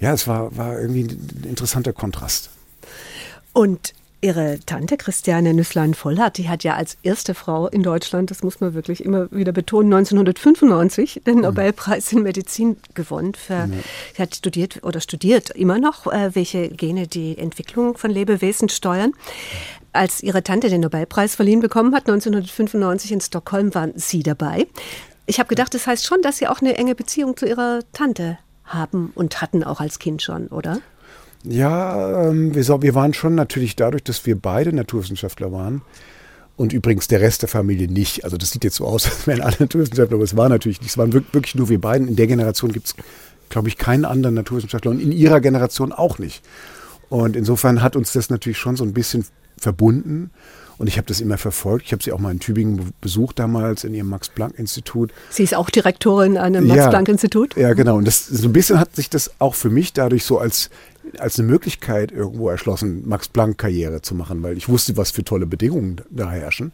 ja, 0.00 0.12
es 0.12 0.26
war, 0.26 0.56
war 0.56 0.78
irgendwie 0.78 1.04
ein 1.04 1.44
interessanter 1.48 1.92
Kontrast. 1.92 2.50
Und 3.52 3.94
Ihre 4.24 4.58
Tante 4.64 4.96
Christiane 4.96 5.52
Nüsslein-Vollhardt, 5.52 6.38
die 6.38 6.48
hat 6.48 6.64
ja 6.64 6.76
als 6.76 6.96
erste 7.02 7.34
Frau 7.34 7.68
in 7.68 7.82
Deutschland, 7.82 8.30
das 8.30 8.42
muss 8.42 8.58
man 8.58 8.72
wirklich 8.72 9.04
immer 9.04 9.30
wieder 9.30 9.52
betonen, 9.52 9.92
1995 9.92 11.20
den 11.26 11.34
mhm. 11.34 11.40
Nobelpreis 11.42 12.10
in 12.10 12.22
Medizin 12.22 12.78
gewonnen. 12.94 13.34
Für. 13.34 13.68
Sie 14.16 14.22
hat 14.22 14.34
studiert 14.34 14.82
oder 14.82 15.02
studiert 15.02 15.50
immer 15.50 15.78
noch, 15.78 16.06
äh, 16.06 16.34
welche 16.34 16.70
Gene 16.70 17.06
die 17.06 17.36
Entwicklung 17.36 17.98
von 17.98 18.10
Lebewesen 18.10 18.70
steuern. 18.70 19.12
Als 19.92 20.22
ihre 20.22 20.42
Tante 20.42 20.70
den 20.70 20.80
Nobelpreis 20.80 21.34
verliehen 21.34 21.60
bekommen 21.60 21.94
hat, 21.94 22.08
1995 22.08 23.12
in 23.12 23.20
Stockholm, 23.20 23.74
waren 23.74 23.92
Sie 23.94 24.22
dabei. 24.22 24.66
Ich 25.26 25.38
habe 25.38 25.50
gedacht, 25.50 25.74
das 25.74 25.86
heißt 25.86 26.06
schon, 26.06 26.22
dass 26.22 26.38
Sie 26.38 26.48
auch 26.48 26.62
eine 26.62 26.78
enge 26.78 26.94
Beziehung 26.94 27.36
zu 27.36 27.44
Ihrer 27.44 27.80
Tante 27.92 28.38
haben 28.64 29.12
und 29.14 29.40
hatten 29.40 29.62
auch 29.64 29.80
als 29.80 29.98
Kind 29.98 30.22
schon, 30.22 30.48
oder? 30.48 30.80
Ja, 31.44 32.28
ähm, 32.28 32.54
wir, 32.54 32.94
waren 32.94 33.12
schon 33.12 33.34
natürlich 33.34 33.76
dadurch, 33.76 34.02
dass 34.02 34.24
wir 34.24 34.36
beide 34.36 34.72
Naturwissenschaftler 34.72 35.52
waren 35.52 35.82
und 36.56 36.72
übrigens 36.72 37.06
der 37.06 37.20
Rest 37.20 37.42
der 37.42 37.50
Familie 37.50 37.88
nicht. 37.88 38.24
Also 38.24 38.38
das 38.38 38.50
sieht 38.50 38.64
jetzt 38.64 38.76
so 38.76 38.86
aus, 38.86 39.04
als 39.04 39.26
wären 39.26 39.42
alle 39.42 39.56
Naturwissenschaftler, 39.58 40.16
aber 40.16 40.24
es 40.24 40.36
war 40.36 40.48
natürlich 40.48 40.80
nicht. 40.80 40.90
Es 40.90 40.98
waren 40.98 41.12
wirklich 41.12 41.54
nur 41.54 41.68
wir 41.68 41.80
beiden. 41.80 42.08
In 42.08 42.16
der 42.16 42.26
Generation 42.26 42.72
gibt 42.72 42.86
es, 42.86 42.94
glaube 43.50 43.68
ich, 43.68 43.76
keinen 43.76 44.06
anderen 44.06 44.34
Naturwissenschaftler 44.34 44.90
und 44.90 45.00
in 45.00 45.12
ihrer 45.12 45.40
Generation 45.40 45.92
auch 45.92 46.18
nicht. 46.18 46.42
Und 47.10 47.36
insofern 47.36 47.82
hat 47.82 47.96
uns 47.96 48.12
das 48.12 48.30
natürlich 48.30 48.58
schon 48.58 48.76
so 48.76 48.84
ein 48.84 48.94
bisschen 48.94 49.26
verbunden. 49.58 50.30
Und 50.78 50.88
ich 50.88 50.96
habe 50.96 51.06
das 51.06 51.20
immer 51.20 51.38
verfolgt. 51.38 51.86
Ich 51.86 51.92
habe 51.92 52.02
sie 52.02 52.12
auch 52.12 52.18
mal 52.18 52.32
in 52.32 52.40
Tübingen 52.40 52.92
besucht 53.00 53.38
damals 53.38 53.84
in 53.84 53.94
ihrem 53.94 54.08
Max-Planck-Institut. 54.08 55.12
Sie 55.30 55.44
ist 55.44 55.54
auch 55.54 55.70
Direktorin 55.70 56.36
an 56.36 56.56
einem 56.56 56.66
Max-Planck-Institut? 56.66 57.56
Ja, 57.56 57.74
genau. 57.74 57.96
Und 57.96 58.06
das, 58.06 58.26
so 58.26 58.48
ein 58.48 58.52
bisschen 58.52 58.80
hat 58.80 58.96
sich 58.96 59.08
das 59.08 59.30
auch 59.38 59.54
für 59.54 59.70
mich 59.70 59.92
dadurch 59.92 60.24
so 60.24 60.38
als, 60.38 60.70
als 61.18 61.38
eine 61.38 61.48
Möglichkeit 61.48 62.10
irgendwo 62.10 62.48
erschlossen, 62.48 63.08
Max-Planck-Karriere 63.08 64.02
zu 64.02 64.14
machen, 64.14 64.42
weil 64.42 64.56
ich 64.56 64.68
wusste, 64.68 64.96
was 64.96 65.10
für 65.10 65.24
tolle 65.24 65.46
Bedingungen 65.46 66.00
da 66.10 66.30
herrschen. 66.30 66.72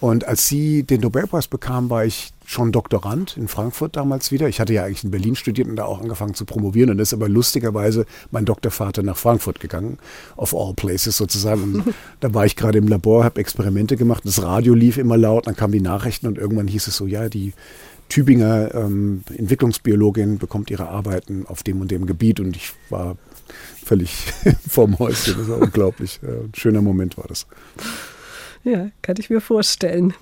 Und 0.00 0.26
als 0.26 0.46
sie 0.46 0.84
den 0.84 1.00
Nobelpreis 1.00 1.48
bekam, 1.48 1.90
war 1.90 2.04
ich 2.04 2.32
schon 2.48 2.72
Doktorand 2.72 3.36
in 3.36 3.46
Frankfurt 3.46 3.94
damals 3.94 4.32
wieder. 4.32 4.48
Ich 4.48 4.58
hatte 4.58 4.72
ja 4.72 4.84
eigentlich 4.84 5.04
in 5.04 5.10
Berlin 5.10 5.36
studiert 5.36 5.68
und 5.68 5.76
da 5.76 5.84
auch 5.84 6.00
angefangen 6.00 6.32
zu 6.32 6.46
promovieren. 6.46 6.88
Und 6.88 6.98
ist 6.98 7.12
aber 7.12 7.28
lustigerweise 7.28 8.06
mein 8.30 8.46
Doktorvater 8.46 9.02
nach 9.02 9.18
Frankfurt 9.18 9.60
gegangen, 9.60 9.98
of 10.38 10.54
all 10.54 10.72
places 10.72 11.18
sozusagen. 11.18 11.62
Und 11.62 11.94
da 12.20 12.32
war 12.32 12.46
ich 12.46 12.56
gerade 12.56 12.78
im 12.78 12.88
Labor, 12.88 13.22
habe 13.22 13.38
Experimente 13.38 13.98
gemacht. 13.98 14.22
Das 14.24 14.42
Radio 14.42 14.72
lief 14.72 14.96
immer 14.96 15.18
laut, 15.18 15.46
dann 15.46 15.56
kamen 15.56 15.74
die 15.74 15.82
Nachrichten 15.82 16.26
und 16.26 16.38
irgendwann 16.38 16.68
hieß 16.68 16.86
es 16.86 16.96
so, 16.96 17.06
ja, 17.06 17.28
die 17.28 17.52
Tübinger 18.08 18.74
ähm, 18.74 19.24
Entwicklungsbiologin 19.36 20.38
bekommt 20.38 20.70
ihre 20.70 20.88
Arbeiten 20.88 21.44
auf 21.46 21.62
dem 21.62 21.82
und 21.82 21.90
dem 21.90 22.06
Gebiet. 22.06 22.40
Und 22.40 22.56
ich 22.56 22.72
war 22.88 23.18
völlig 23.84 24.24
vorm 24.66 24.98
Häuschen. 24.98 25.34
Das 25.36 25.48
war 25.48 25.58
unglaublich. 25.58 26.18
Ein 26.22 26.52
schöner 26.56 26.80
Moment 26.80 27.18
war 27.18 27.26
das. 27.28 27.46
Ja, 28.64 28.88
kann 29.02 29.16
ich 29.18 29.28
mir 29.28 29.42
vorstellen. 29.42 30.14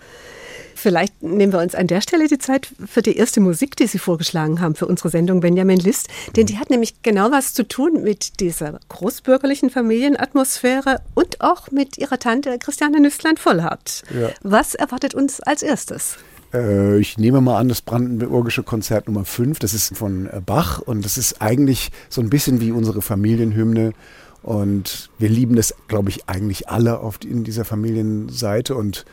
Vielleicht 0.76 1.22
nehmen 1.22 1.52
wir 1.52 1.60
uns 1.60 1.74
an 1.74 1.86
der 1.86 2.00
Stelle 2.00 2.28
die 2.28 2.38
Zeit 2.38 2.68
für 2.86 3.00
die 3.00 3.16
erste 3.16 3.40
Musik, 3.40 3.76
die 3.76 3.86
Sie 3.86 3.98
vorgeschlagen 3.98 4.60
haben 4.60 4.74
für 4.74 4.86
unsere 4.86 5.08
Sendung 5.08 5.40
Benjamin 5.40 5.80
List. 5.80 6.08
Denn 6.36 6.46
die 6.46 6.58
hat 6.58 6.70
nämlich 6.70 7.02
genau 7.02 7.30
was 7.30 7.54
zu 7.54 7.66
tun 7.66 8.02
mit 8.02 8.40
dieser 8.40 8.78
großbürgerlichen 8.90 9.70
Familienatmosphäre 9.70 11.00
und 11.14 11.40
auch 11.40 11.70
mit 11.70 11.96
ihrer 11.96 12.18
Tante 12.18 12.58
Christiane 12.58 13.00
Nüstlein-Vollhardt. 13.00 14.02
Ja. 14.14 14.28
Was 14.42 14.74
erwartet 14.74 15.14
uns 15.14 15.40
als 15.40 15.62
erstes? 15.62 16.18
Äh, 16.52 16.98
ich 16.98 17.16
nehme 17.16 17.40
mal 17.40 17.58
an, 17.58 17.68
das 17.68 17.80
Brandenburgische 17.80 18.62
Konzert 18.62 19.06
Nummer 19.06 19.24
5, 19.24 19.58
das 19.58 19.72
ist 19.72 19.96
von 19.96 20.26
äh, 20.26 20.40
Bach 20.44 20.80
und 20.80 21.04
das 21.04 21.16
ist 21.16 21.40
eigentlich 21.40 21.90
so 22.10 22.20
ein 22.20 22.28
bisschen 22.28 22.60
wie 22.60 22.70
unsere 22.70 23.00
Familienhymne 23.00 23.92
und 24.46 25.10
wir 25.18 25.28
lieben 25.28 25.56
das, 25.56 25.74
glaube 25.88 26.10
ich, 26.10 26.28
eigentlich 26.28 26.68
alle 26.68 27.00
auf, 27.00 27.18
in 27.24 27.42
dieser 27.42 27.64
Familienseite. 27.64 28.76
Und 28.76 29.04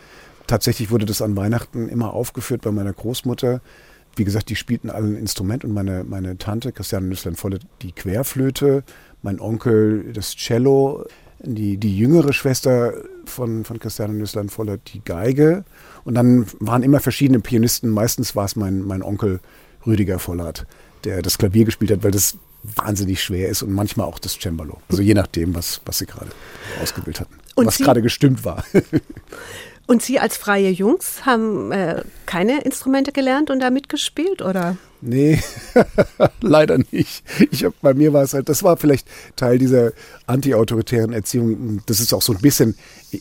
tatsächlich 0.47 0.91
wurde 0.91 1.05
das 1.05 1.21
an 1.21 1.35
Weihnachten 1.35 1.89
immer 1.89 2.13
aufgeführt 2.13 2.61
bei 2.61 2.71
meiner 2.71 2.93
Großmutter. 2.93 3.61
Wie 4.15 4.23
gesagt, 4.23 4.49
die 4.49 4.55
spielten 4.55 4.89
alle 4.89 5.07
ein 5.07 5.15
Instrument 5.15 5.63
und 5.63 5.71
meine, 5.71 6.03
meine 6.03 6.37
Tante, 6.37 6.71
Christiane 6.71 7.07
Nüsslein-Volle, 7.07 7.59
die 7.81 7.91
Querflöte, 7.91 8.83
mein 9.23 9.39
Onkel 9.39 10.13
das 10.13 10.35
Cello, 10.35 11.05
die, 11.39 11.77
die 11.77 11.97
jüngere 11.97 12.31
Schwester 12.33 12.93
von, 13.25 13.65
von 13.65 13.79
Christiane 13.79 14.13
Nüsslein-Volle 14.13 14.79
die 14.87 15.01
Geige. 15.03 15.65
Und 16.03 16.15
dann 16.15 16.45
waren 16.59 16.83
immer 16.83 16.99
verschiedene 16.99 17.39
Pianisten. 17.39 17.89
Meistens 17.89 18.35
war 18.35 18.45
es 18.45 18.55
mein, 18.55 18.81
mein 18.81 19.01
Onkel 19.01 19.39
Rüdiger 19.85 20.19
Vollert, 20.19 20.65
der 21.03 21.21
das 21.21 21.37
Klavier 21.37 21.65
gespielt 21.65 21.91
hat, 21.91 22.03
weil 22.03 22.11
das 22.11 22.37
wahnsinnig 22.63 23.21
schwer 23.21 23.49
ist 23.49 23.61
und 23.61 23.73
manchmal 23.73 24.07
auch 24.07 24.19
das 24.19 24.37
Cembalo. 24.39 24.81
Also 24.89 25.01
je 25.01 25.13
nachdem, 25.13 25.53
was, 25.53 25.81
was 25.85 25.97
sie 25.97 26.05
gerade 26.05 26.31
ausgebildet 26.81 27.21
hatten. 27.21 27.35
Und 27.55 27.65
was 27.65 27.77
gerade 27.77 28.01
gestimmt 28.01 28.45
war. 28.45 28.63
Und 29.93 30.01
Sie 30.01 30.19
als 30.19 30.37
freie 30.37 30.71
Jungs 30.71 31.23
haben 31.23 31.71
äh, 31.71 32.01
keine 32.25 32.61
Instrumente 32.63 33.11
gelernt 33.11 33.51
und 33.51 33.59
da 33.59 33.69
mitgespielt, 33.69 34.41
oder? 34.41 34.75
Nee, 35.01 35.39
leider 36.41 36.79
nicht. 36.89 37.23
Ich 37.51 37.63
hab, 37.63 37.79
bei 37.79 37.93
mir 37.93 38.11
war 38.11 38.23
es 38.23 38.33
halt, 38.33 38.49
das 38.49 38.63
war 38.63 38.75
vielleicht 38.77 39.07
Teil 39.35 39.59
dieser 39.59 39.91
anti-autoritären 40.25 41.13
Erziehung. 41.13 41.83
Das 41.85 41.99
ist 41.99 42.11
auch 42.11 42.23
so 42.23 42.33
ein 42.33 42.41
bisschen, 42.41 42.75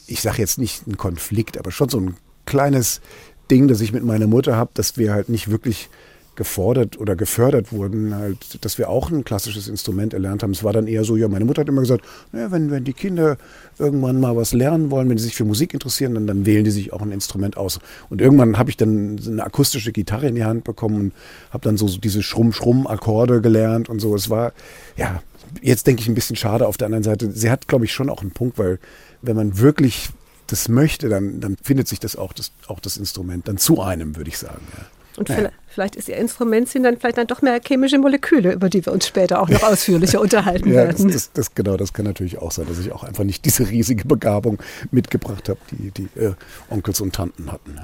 ich 0.06 0.22
sage 0.22 0.38
jetzt 0.38 0.56
nicht 0.56 0.86
ein 0.86 0.96
Konflikt, 0.96 1.58
aber 1.58 1.72
schon 1.72 1.90
so 1.90 2.00
ein 2.00 2.16
kleines 2.46 3.02
Ding, 3.50 3.68
das 3.68 3.82
ich 3.82 3.92
mit 3.92 4.02
meiner 4.02 4.26
Mutter 4.26 4.56
habe, 4.56 4.70
dass 4.72 4.96
wir 4.96 5.12
halt 5.12 5.28
nicht 5.28 5.50
wirklich 5.50 5.90
gefordert 6.34 6.98
oder 6.98 7.14
gefördert 7.14 7.72
wurden, 7.72 8.14
halt, 8.14 8.64
dass 8.64 8.78
wir 8.78 8.88
auch 8.88 9.10
ein 9.10 9.22
klassisches 9.22 9.68
Instrument 9.68 10.14
erlernt 10.14 10.42
haben. 10.42 10.52
Es 10.52 10.64
war 10.64 10.72
dann 10.72 10.86
eher 10.86 11.04
so, 11.04 11.16
ja, 11.16 11.28
meine 11.28 11.44
Mutter 11.44 11.60
hat 11.60 11.68
immer 11.68 11.82
gesagt, 11.82 12.04
naja, 12.32 12.50
wenn, 12.50 12.70
wenn 12.70 12.84
die 12.84 12.94
Kinder 12.94 13.36
irgendwann 13.78 14.18
mal 14.18 14.34
was 14.34 14.54
lernen 14.54 14.90
wollen, 14.90 15.10
wenn 15.10 15.18
sie 15.18 15.24
sich 15.24 15.36
für 15.36 15.44
Musik 15.44 15.74
interessieren, 15.74 16.14
dann, 16.14 16.26
dann 16.26 16.46
wählen 16.46 16.64
die 16.64 16.70
sich 16.70 16.92
auch 16.92 17.02
ein 17.02 17.12
Instrument 17.12 17.56
aus. 17.56 17.80
Und 18.08 18.22
irgendwann 18.22 18.56
habe 18.56 18.70
ich 18.70 18.78
dann 18.78 19.20
eine 19.26 19.44
akustische 19.44 19.92
Gitarre 19.92 20.28
in 20.28 20.34
die 20.34 20.44
Hand 20.44 20.64
bekommen 20.64 20.96
und 20.96 21.12
habe 21.50 21.64
dann 21.64 21.76
so, 21.76 21.86
so 21.86 21.98
diese 21.98 22.22
Schrumm-Schrumm-Akkorde 22.22 23.42
gelernt 23.42 23.90
und 23.90 24.00
so. 24.00 24.14
Es 24.14 24.30
war, 24.30 24.52
ja, 24.96 25.22
jetzt 25.60 25.86
denke 25.86 26.00
ich 26.00 26.08
ein 26.08 26.14
bisschen 26.14 26.36
schade 26.36 26.66
auf 26.66 26.78
der 26.78 26.86
anderen 26.86 27.04
Seite. 27.04 27.30
Sie 27.30 27.50
hat, 27.50 27.68
glaube 27.68 27.84
ich, 27.84 27.92
schon 27.92 28.08
auch 28.08 28.22
einen 28.22 28.30
Punkt, 28.30 28.58
weil 28.58 28.78
wenn 29.20 29.36
man 29.36 29.58
wirklich 29.58 30.08
das 30.46 30.68
möchte, 30.68 31.08
dann, 31.08 31.40
dann 31.40 31.56
findet 31.62 31.88
sich 31.88 32.00
das 32.00 32.16
auch, 32.16 32.32
das 32.32 32.52
auch 32.68 32.80
das 32.80 32.96
Instrument 32.96 33.48
dann 33.48 33.58
zu 33.58 33.82
einem, 33.82 34.16
würde 34.16 34.28
ich 34.28 34.38
sagen. 34.38 34.62
Ja. 34.76 34.84
Und 35.16 35.28
ja. 35.28 35.50
vielleicht 35.68 35.96
ist 35.96 36.08
Ihr 36.08 36.16
Instrument 36.16 36.68
sind 36.68 36.84
dann 36.84 36.96
vielleicht 36.96 37.18
dann 37.18 37.26
doch 37.26 37.42
mehr 37.42 37.60
chemische 37.60 37.98
Moleküle, 37.98 38.52
über 38.52 38.68
die 38.68 38.84
wir 38.84 38.92
uns 38.92 39.06
später 39.06 39.40
auch 39.40 39.48
noch 39.48 39.62
ausführlicher 39.70 40.20
unterhalten 40.20 40.68
ja, 40.68 40.76
werden. 40.76 41.08
Das, 41.08 41.14
das, 41.14 41.32
das, 41.32 41.54
genau, 41.54 41.76
das 41.76 41.92
kann 41.92 42.04
natürlich 42.04 42.38
auch 42.38 42.50
sein, 42.50 42.66
dass 42.66 42.78
ich 42.78 42.92
auch 42.92 43.04
einfach 43.04 43.24
nicht 43.24 43.44
diese 43.44 43.68
riesige 43.68 44.04
Begabung 44.04 44.58
mitgebracht 44.90 45.48
habe, 45.48 45.58
die 45.70 45.90
die 45.90 46.08
äh, 46.18 46.32
Onkels 46.70 47.00
und 47.00 47.14
Tanten 47.14 47.52
hatten. 47.52 47.80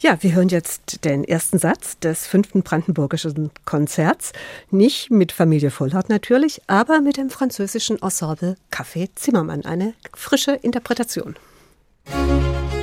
Ja. 0.00 0.12
ja, 0.12 0.22
wir 0.22 0.34
hören 0.34 0.48
jetzt 0.48 1.04
den 1.04 1.24
ersten 1.24 1.58
Satz 1.58 1.98
des 1.98 2.26
fünften 2.26 2.62
Brandenburgischen 2.62 3.50
Konzerts. 3.64 4.32
Nicht 4.70 5.10
mit 5.10 5.32
Familie 5.32 5.70
Vollhardt 5.70 6.08
natürlich, 6.08 6.62
aber 6.66 7.00
mit 7.00 7.16
dem 7.16 7.30
französischen 7.30 8.00
Ensemble 8.00 8.56
Café 8.70 9.10
Zimmermann. 9.14 9.64
Eine 9.64 9.94
frische 10.14 10.52
Interpretation. 10.52 11.36
Musik 12.06 12.81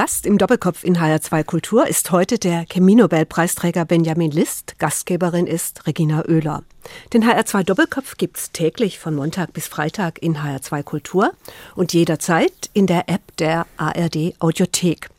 Gast 0.00 0.24
im 0.24 0.38
Doppelkopf 0.38 0.82
in 0.82 0.96
HR2 0.96 1.44
Kultur 1.44 1.86
ist 1.86 2.10
heute 2.10 2.38
der 2.38 2.64
Chemie-Nobelpreisträger 2.64 3.84
Benjamin 3.84 4.30
List. 4.30 4.76
Gastgeberin 4.78 5.46
ist 5.46 5.86
Regina 5.86 6.24
Oehler. 6.26 6.62
Den 7.12 7.22
HR2 7.22 7.64
Doppelkopf 7.64 8.16
gibt's 8.16 8.50
täglich 8.50 8.98
von 8.98 9.14
Montag 9.14 9.52
bis 9.52 9.68
Freitag 9.68 10.22
in 10.22 10.38
HR2 10.38 10.82
Kultur 10.84 11.32
und 11.76 11.92
jederzeit 11.92 12.70
in 12.72 12.86
der 12.86 13.10
App 13.10 13.36
der 13.36 13.66
ARD 13.76 14.32
Audiothek. 14.38 15.10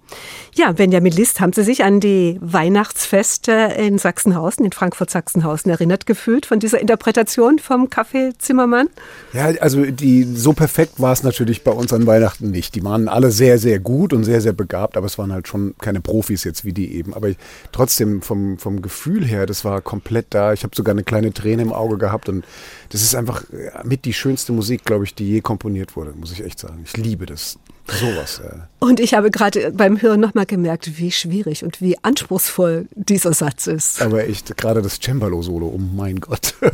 Ja, 0.54 0.74
Benjamin 0.74 1.14
List, 1.14 1.40
haben 1.40 1.54
Sie 1.54 1.64
sich 1.64 1.84
an 1.86 2.02
die 2.02 2.38
Weihnachtsfeste 2.42 3.52
in 3.78 3.98
Sachsenhausen, 3.98 4.66
in 4.66 4.74
Frankfurt-Sachsenhausen 4.74 5.72
erinnert 5.72 6.06
gefühlt 6.06 6.46
von 6.46 6.60
dieser 6.60 6.82
Interpretation 6.82 7.58
vom 7.58 7.88
Café 7.88 8.38
Zimmermann? 8.38 8.90
Ja, 9.32 9.46
also 9.62 9.86
die, 9.86 10.24
so 10.24 10.52
perfekt 10.52 11.00
war 11.00 11.14
es 11.14 11.24
natürlich 11.24 11.64
bei 11.64 11.72
uns 11.72 11.94
an 11.94 12.06
Weihnachten 12.06 12.52
nicht. 12.52 12.76
Die 12.76 12.84
waren 12.84 13.08
alle 13.08 13.32
sehr, 13.32 13.60
sehr 13.60 13.80
gut 13.80 14.12
und 14.12 14.26
sehr, 14.26 14.42
sehr 14.42 14.52
begabt, 14.52 14.98
aber 14.98 15.06
es 15.06 15.18
waren 15.18 15.32
halt 15.32 15.48
schon 15.48 15.74
keine 15.80 16.02
Profis 16.02 16.44
jetzt 16.44 16.66
wie 16.66 16.74
die 16.74 16.96
eben. 16.96 17.14
Aber 17.14 17.30
ich, 17.30 17.38
trotzdem 17.72 18.22
vom, 18.22 18.58
vom 18.58 18.82
Gefühl 18.82 19.26
her, 19.26 19.46
das 19.46 19.64
war 19.64 19.80
komplett 19.82 20.28
da. 20.32 20.52
Ich 20.52 20.64
habe 20.64 20.76
sogar 20.76 20.94
eine 20.94 21.04
kleine 21.04 21.34
Träne 21.34 21.62
im 21.62 21.72
Auge 21.72 21.98
gehabt 21.98 22.28
und 22.28 22.44
das 22.90 23.04
ist 23.04 23.16
einfach 23.16 23.46
mit 23.86 24.04
die 24.04 24.14
schönste 24.14 24.52
Musik, 24.52 24.84
glaube 24.84 25.06
ich, 25.06 25.16
die 25.16 25.30
je 25.30 25.42
komponiert 25.42 25.96
wurde, 25.96 26.12
muss 26.12 26.34
ich 26.34 26.44
echt 26.44 26.60
sagen. 26.60 26.82
Ich 26.84 26.98
liebe 26.98 27.26
das. 27.26 27.58
Sowas. 27.92 28.42
Ja. 28.44 28.68
Und 28.80 29.00
ich 29.00 29.14
habe 29.14 29.30
gerade 29.30 29.72
beim 29.72 30.02
Hören 30.02 30.20
nochmal 30.20 30.46
gemerkt, 30.46 30.98
wie 30.98 31.12
schwierig 31.12 31.64
und 31.64 31.82
wie 31.82 31.98
anspruchsvoll 32.04 32.88
dieser 32.96 33.34
Satz 33.34 33.68
ist. 33.68 34.02
Aber 34.02 34.28
echt, 34.28 34.58
gerade 34.58 34.82
das 34.82 35.00
Cembalo-Solo, 35.00 35.68
oh 35.68 35.78
mein 35.78 36.20
Gott. 36.20 36.56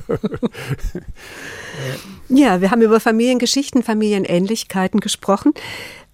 ja, 2.29 2.61
wir 2.61 2.71
haben 2.71 2.81
über 2.81 2.99
Familiengeschichten, 2.99 3.83
Familienähnlichkeiten 3.83 4.99
gesprochen. 4.99 5.53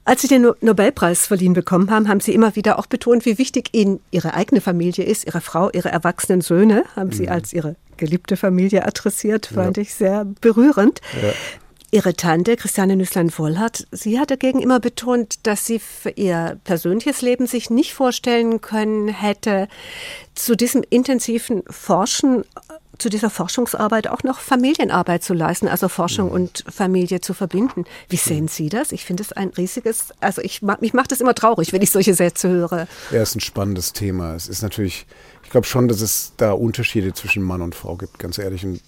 Als 0.06 0.22
Sie 0.22 0.28
den 0.28 0.52
Nobelpreis 0.60 1.28
verliehen 1.28 1.54
bekommen 1.54 1.90
haben, 1.90 2.10
haben 2.10 2.20
Sie 2.20 2.34
immer 2.34 2.58
wieder 2.58 2.78
auch 2.78 2.88
betont, 2.88 3.26
wie 3.26 3.38
wichtig 3.38 3.70
Ihnen 3.72 4.02
Ihre 4.12 4.34
eigene 4.34 4.60
Familie 4.60 5.06
ist, 5.06 5.26
Ihre 5.26 5.40
Frau, 5.40 5.70
Ihre 5.72 5.90
erwachsenen 5.90 6.42
Söhne, 6.42 6.84
haben 6.96 7.12
Sie 7.12 7.24
mhm. 7.24 7.30
als 7.30 7.54
Ihre 7.54 7.78
geliebte 7.96 8.36
Familie 8.36 8.86
adressiert, 8.86 9.46
fand 9.46 9.78
ja. 9.78 9.84
ich 9.84 9.94
sehr 9.94 10.26
berührend. 10.42 11.00
Ja. 11.22 11.30
Ihre 11.94 12.16
Tante, 12.16 12.58
Christiane 12.58 12.96
Nüßlein-Wollhardt, 12.96 13.86
sie 13.92 14.20
hat 14.20 14.32
dagegen 14.32 14.60
immer 14.60 14.80
betont, 14.80 15.46
dass 15.46 15.68
sie 15.68 15.78
für 15.78 16.10
ihr 16.10 16.60
persönliches 16.64 17.22
Leben 17.22 17.46
sich 17.46 17.70
nicht 17.70 17.94
vorstellen 17.94 18.62
können 18.62 19.10
hätte, 19.10 19.68
zu 20.34 20.56
diesem 20.56 20.84
intensiven 20.90 21.62
Forschen, 21.70 22.46
zu 22.98 23.10
dieser 23.10 23.30
Forschungsarbeit 23.30 24.08
auch 24.08 24.24
noch 24.24 24.40
Familienarbeit 24.40 25.24
zu 25.24 25.36
leisten, 25.36 25.68
also 25.68 25.88
Forschung 25.88 26.30
mhm. 26.30 26.34
und 26.34 26.64
Familie 26.68 27.22
zu 27.22 27.36
verbinden. 27.36 27.86
Wie 28.10 28.18
sehen 28.18 28.48
Sie 28.48 28.70
das? 28.70 28.92
Ich 28.92 29.06
finde 29.06 29.22
es 29.22 29.32
ein 29.32 29.50
riesiges, 29.50 30.08
also 30.20 30.42
ich, 30.42 30.64
mich 30.64 30.94
macht 30.94 31.12
es 31.12 31.22
immer 31.22 31.36
traurig, 31.36 31.74
wenn 31.74 31.84
ich 31.84 31.92
solche 31.92 32.16
Sätze 32.16 32.50
höre. 32.50 32.88
Ja, 33.12 33.22
es 33.22 33.30
ist 33.30 33.36
ein 33.36 33.42
spannendes 33.42 33.94
Thema. 33.94 34.34
Es 34.34 34.48
ist 34.48 34.64
natürlich, 34.64 35.06
ich 35.44 35.52
glaube 35.52 35.68
schon, 35.68 35.88
dass 35.88 36.02
es 36.02 36.34
da 36.38 36.54
Unterschiede 36.54 37.14
zwischen 37.14 37.44
Mann 37.44 37.62
und 37.62 37.76
Frau 37.76 37.98
gibt, 37.98 38.18
ganz 38.18 38.40
ehrlich. 38.40 38.66
Und 38.66 38.82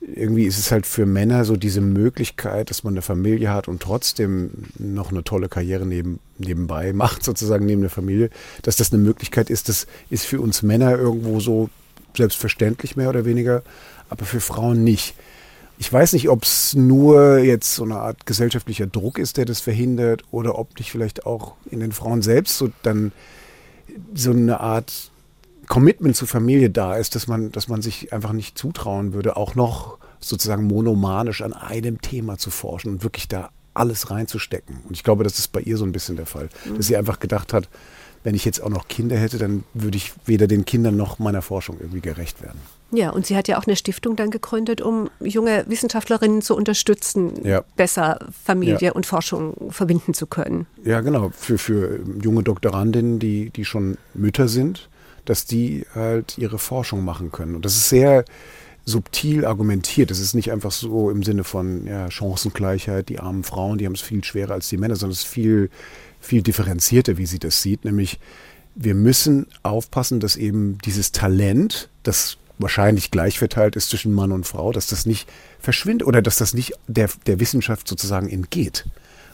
irgendwie 0.00 0.44
ist 0.44 0.58
es 0.58 0.72
halt 0.72 0.86
für 0.86 1.04
Männer 1.04 1.44
so 1.44 1.56
diese 1.56 1.80
Möglichkeit, 1.80 2.70
dass 2.70 2.84
man 2.84 2.94
eine 2.94 3.02
Familie 3.02 3.52
hat 3.52 3.68
und 3.68 3.82
trotzdem 3.82 4.50
noch 4.78 5.10
eine 5.10 5.24
tolle 5.24 5.48
Karriere 5.48 5.86
neben, 5.86 6.20
nebenbei 6.38 6.92
macht, 6.94 7.22
sozusagen 7.22 7.66
neben 7.66 7.82
der 7.82 7.90
Familie, 7.90 8.30
dass 8.62 8.76
das 8.76 8.92
eine 8.92 9.02
Möglichkeit 9.02 9.50
ist, 9.50 9.68
das 9.68 9.86
ist 10.08 10.24
für 10.24 10.40
uns 10.40 10.62
Männer 10.62 10.96
irgendwo 10.96 11.40
so 11.40 11.68
selbstverständlich 12.16 12.96
mehr 12.96 13.08
oder 13.08 13.24
weniger, 13.24 13.62
aber 14.08 14.24
für 14.24 14.40
Frauen 14.40 14.82
nicht. 14.82 15.14
Ich 15.78 15.90
weiß 15.90 16.12
nicht, 16.12 16.28
ob 16.28 16.42
es 16.42 16.74
nur 16.74 17.38
jetzt 17.38 17.74
so 17.74 17.84
eine 17.84 17.96
Art 17.96 18.26
gesellschaftlicher 18.26 18.86
Druck 18.86 19.18
ist, 19.18 19.36
der 19.36 19.44
das 19.44 19.60
verhindert, 19.60 20.24
oder 20.30 20.58
ob 20.58 20.78
nicht 20.78 20.90
vielleicht 20.90 21.24
auch 21.24 21.54
in 21.70 21.80
den 21.80 21.92
Frauen 21.92 22.20
selbst 22.20 22.58
so 22.58 22.70
dann 22.82 23.12
so 24.14 24.32
eine 24.32 24.60
Art 24.60 25.09
Commitment 25.70 26.16
zur 26.16 26.26
Familie 26.26 26.68
da 26.68 26.96
ist, 26.96 27.14
dass 27.14 27.28
man, 27.28 27.52
dass 27.52 27.68
man 27.68 27.80
sich 27.80 28.12
einfach 28.12 28.32
nicht 28.32 28.58
zutrauen 28.58 29.12
würde, 29.12 29.36
auch 29.36 29.54
noch 29.54 29.98
sozusagen 30.18 30.64
monomanisch 30.64 31.42
an 31.42 31.52
einem 31.52 32.00
Thema 32.00 32.38
zu 32.38 32.50
forschen 32.50 32.90
und 32.90 33.04
wirklich 33.04 33.28
da 33.28 33.50
alles 33.72 34.10
reinzustecken. 34.10 34.80
Und 34.88 34.96
ich 34.96 35.04
glaube, 35.04 35.22
das 35.22 35.38
ist 35.38 35.52
bei 35.52 35.60
ihr 35.60 35.76
so 35.76 35.84
ein 35.84 35.92
bisschen 35.92 36.16
der 36.16 36.26
Fall, 36.26 36.48
mhm. 36.64 36.76
dass 36.76 36.88
sie 36.88 36.96
einfach 36.96 37.20
gedacht 37.20 37.52
hat, 37.52 37.68
wenn 38.24 38.34
ich 38.34 38.44
jetzt 38.44 38.60
auch 38.60 38.68
noch 38.68 38.88
Kinder 38.88 39.16
hätte, 39.16 39.38
dann 39.38 39.62
würde 39.72 39.96
ich 39.96 40.12
weder 40.26 40.48
den 40.48 40.64
Kindern 40.64 40.96
noch 40.96 41.20
meiner 41.20 41.40
Forschung 41.40 41.76
irgendwie 41.78 42.00
gerecht 42.00 42.42
werden. 42.42 42.58
Ja, 42.90 43.10
und 43.10 43.24
sie 43.24 43.36
hat 43.36 43.46
ja 43.46 43.56
auch 43.56 43.68
eine 43.68 43.76
Stiftung 43.76 44.16
dann 44.16 44.32
gegründet, 44.32 44.80
um 44.80 45.08
junge 45.20 45.64
Wissenschaftlerinnen 45.68 46.42
zu 46.42 46.56
unterstützen, 46.56 47.46
ja. 47.46 47.62
besser 47.76 48.18
Familie 48.44 48.78
ja. 48.80 48.92
und 48.92 49.06
Forschung 49.06 49.70
verbinden 49.70 50.14
zu 50.14 50.26
können. 50.26 50.66
Ja, 50.82 51.00
genau. 51.00 51.30
Für, 51.32 51.58
für 51.58 52.00
junge 52.20 52.42
Doktorandinnen, 52.42 53.20
die, 53.20 53.50
die 53.50 53.64
schon 53.64 53.98
Mütter 54.14 54.48
sind 54.48 54.88
dass 55.30 55.44
die 55.44 55.86
halt 55.94 56.38
ihre 56.38 56.58
Forschung 56.58 57.04
machen 57.04 57.30
können. 57.30 57.54
Und 57.54 57.64
das 57.64 57.76
ist 57.76 57.88
sehr 57.88 58.24
subtil 58.84 59.44
argumentiert. 59.44 60.10
Es 60.10 60.18
ist 60.18 60.34
nicht 60.34 60.50
einfach 60.50 60.72
so 60.72 61.08
im 61.08 61.22
Sinne 61.22 61.44
von 61.44 61.86
ja, 61.86 62.10
Chancengleichheit, 62.10 63.08
die 63.08 63.20
armen 63.20 63.44
Frauen, 63.44 63.78
die 63.78 63.86
haben 63.86 63.94
es 63.94 64.00
viel 64.00 64.24
schwerer 64.24 64.54
als 64.54 64.68
die 64.68 64.76
Männer, 64.76 64.96
sondern 64.96 65.12
es 65.12 65.20
ist 65.20 65.28
viel, 65.28 65.70
viel 66.18 66.42
differenzierter, 66.42 67.16
wie 67.16 67.26
sie 67.26 67.38
das 67.38 67.62
sieht. 67.62 67.84
Nämlich, 67.84 68.18
wir 68.74 68.96
müssen 68.96 69.46
aufpassen, 69.62 70.18
dass 70.18 70.34
eben 70.34 70.78
dieses 70.84 71.12
Talent, 71.12 71.88
das 72.02 72.36
wahrscheinlich 72.58 73.12
gleich 73.12 73.38
verteilt 73.38 73.76
ist 73.76 73.90
zwischen 73.90 74.12
Mann 74.12 74.32
und 74.32 74.48
Frau, 74.48 74.72
dass 74.72 74.88
das 74.88 75.06
nicht 75.06 75.28
verschwindet 75.60 76.08
oder 76.08 76.22
dass 76.22 76.38
das 76.38 76.54
nicht 76.54 76.72
der, 76.88 77.08
der 77.26 77.38
Wissenschaft 77.38 77.86
sozusagen 77.86 78.28
entgeht 78.28 78.84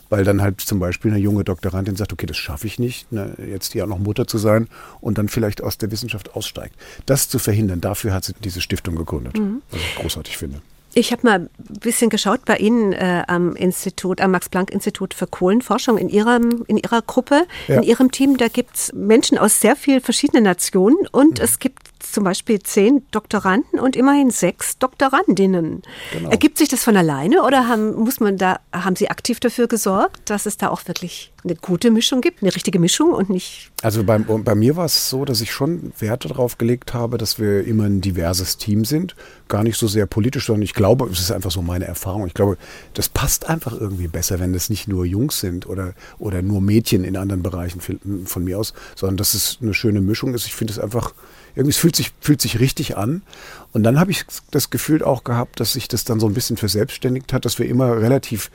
weil 0.08 0.24
dann 0.24 0.42
halt 0.42 0.60
zum 0.60 0.78
Beispiel 0.78 1.10
eine 1.10 1.20
junge 1.20 1.44
Doktorandin 1.44 1.96
sagt, 1.96 2.12
okay, 2.12 2.26
das 2.26 2.36
schaffe 2.36 2.66
ich 2.66 2.78
nicht, 2.78 3.10
ne, 3.12 3.34
jetzt 3.38 3.72
hier 3.72 3.84
auch 3.84 3.88
noch 3.88 3.98
Mutter 3.98 4.26
zu 4.26 4.38
sein 4.38 4.68
und 5.00 5.18
dann 5.18 5.28
vielleicht 5.28 5.62
aus 5.62 5.78
der 5.78 5.90
Wissenschaft 5.90 6.34
aussteigt. 6.34 6.74
Das 7.06 7.28
zu 7.28 7.38
verhindern, 7.38 7.80
dafür 7.80 8.12
hat 8.12 8.24
sie 8.24 8.34
diese 8.42 8.60
Stiftung 8.60 8.96
gegründet, 8.96 9.38
mhm. 9.38 9.62
was 9.70 9.80
ich 9.80 9.94
großartig 9.96 10.36
finde. 10.36 10.60
Ich 10.98 11.12
habe 11.12 11.26
mal 11.26 11.40
ein 11.40 11.50
bisschen 11.58 12.08
geschaut 12.08 12.46
bei 12.46 12.56
Ihnen 12.56 12.94
äh, 12.94 13.22
am 13.28 13.54
Institut, 13.54 14.22
am 14.22 14.30
Max-Planck-Institut 14.30 15.12
für 15.12 15.26
Kohlenforschung 15.26 15.98
in 15.98 16.08
Ihrem, 16.08 16.64
in 16.68 16.78
Ihrer 16.78 17.02
Gruppe, 17.02 17.46
ja. 17.68 17.76
in 17.76 17.82
Ihrem 17.82 18.10
Team. 18.10 18.38
Da 18.38 18.48
gibt 18.48 18.76
es 18.76 18.94
Menschen 18.94 19.36
aus 19.36 19.60
sehr 19.60 19.76
vielen 19.76 20.00
verschiedenen 20.00 20.44
Nationen 20.44 20.96
und 21.12 21.38
mhm. 21.38 21.44
es 21.44 21.58
gibt 21.58 21.85
zum 21.98 22.24
Beispiel 22.24 22.60
zehn 22.60 23.04
Doktoranden 23.10 23.80
und 23.80 23.96
immerhin 23.96 24.30
sechs 24.30 24.78
Doktorandinnen. 24.78 25.82
Genau. 26.12 26.30
Ergibt 26.30 26.58
sich 26.58 26.68
das 26.68 26.84
von 26.84 26.96
alleine 26.96 27.42
oder 27.42 27.68
haben, 27.68 27.94
muss 27.94 28.20
man 28.20 28.36
da, 28.36 28.60
haben 28.72 28.96
Sie 28.96 29.10
aktiv 29.10 29.40
dafür 29.40 29.66
gesorgt, 29.66 30.30
dass 30.30 30.46
es 30.46 30.56
da 30.56 30.68
auch 30.68 30.86
wirklich 30.86 31.32
eine 31.44 31.54
gute 31.54 31.90
Mischung 31.90 32.20
gibt, 32.20 32.42
eine 32.42 32.54
richtige 32.54 32.78
Mischung 32.78 33.12
und 33.12 33.30
nicht. 33.30 33.70
Also 33.82 34.02
bei, 34.04 34.18
bei 34.18 34.54
mir 34.54 34.76
war 34.76 34.84
es 34.84 35.08
so, 35.08 35.24
dass 35.24 35.40
ich 35.40 35.52
schon 35.52 35.92
Werte 35.98 36.28
darauf 36.28 36.58
gelegt 36.58 36.92
habe, 36.92 37.18
dass 37.18 37.38
wir 37.38 37.64
immer 37.64 37.84
ein 37.84 38.00
diverses 38.00 38.56
Team 38.56 38.84
sind. 38.84 39.14
Gar 39.48 39.62
nicht 39.62 39.78
so 39.78 39.86
sehr 39.86 40.06
politisch, 40.06 40.46
sondern 40.46 40.62
ich 40.62 40.74
glaube, 40.74 41.06
es 41.06 41.20
ist 41.20 41.30
einfach 41.30 41.50
so 41.50 41.62
meine 41.62 41.84
Erfahrung. 41.84 42.26
Ich 42.26 42.34
glaube, 42.34 42.58
das 42.94 43.08
passt 43.08 43.48
einfach 43.48 43.78
irgendwie 43.78 44.08
besser, 44.08 44.40
wenn 44.40 44.54
es 44.54 44.70
nicht 44.70 44.88
nur 44.88 45.04
Jungs 45.04 45.40
sind 45.40 45.66
oder, 45.66 45.94
oder 46.18 46.42
nur 46.42 46.60
Mädchen 46.60 47.04
in 47.04 47.16
anderen 47.16 47.42
Bereichen 47.42 47.80
von 48.24 48.44
mir 48.44 48.58
aus, 48.58 48.74
sondern 48.96 49.16
dass 49.16 49.34
es 49.34 49.58
eine 49.62 49.74
schöne 49.74 50.00
Mischung 50.00 50.34
ist. 50.34 50.46
Ich 50.46 50.54
finde 50.54 50.72
es 50.72 50.78
einfach 50.78 51.12
irgendwie 51.56 51.70
es 51.70 51.78
fühlt 51.78 51.96
sich, 51.96 52.12
fühlt 52.20 52.40
sich 52.40 52.60
richtig 52.60 52.96
an. 52.96 53.22
Und 53.72 53.82
dann 53.82 53.98
habe 53.98 54.10
ich 54.10 54.24
das 54.50 54.70
Gefühl 54.70 55.02
auch 55.02 55.24
gehabt, 55.24 55.58
dass 55.58 55.72
sich 55.72 55.88
das 55.88 56.04
dann 56.04 56.20
so 56.20 56.26
ein 56.26 56.34
bisschen 56.34 56.56
verselbstständigt 56.56 57.32
hat, 57.32 57.44
dass 57.44 57.58
wir 57.58 57.66
immer 57.66 57.96
relativ 57.96 58.50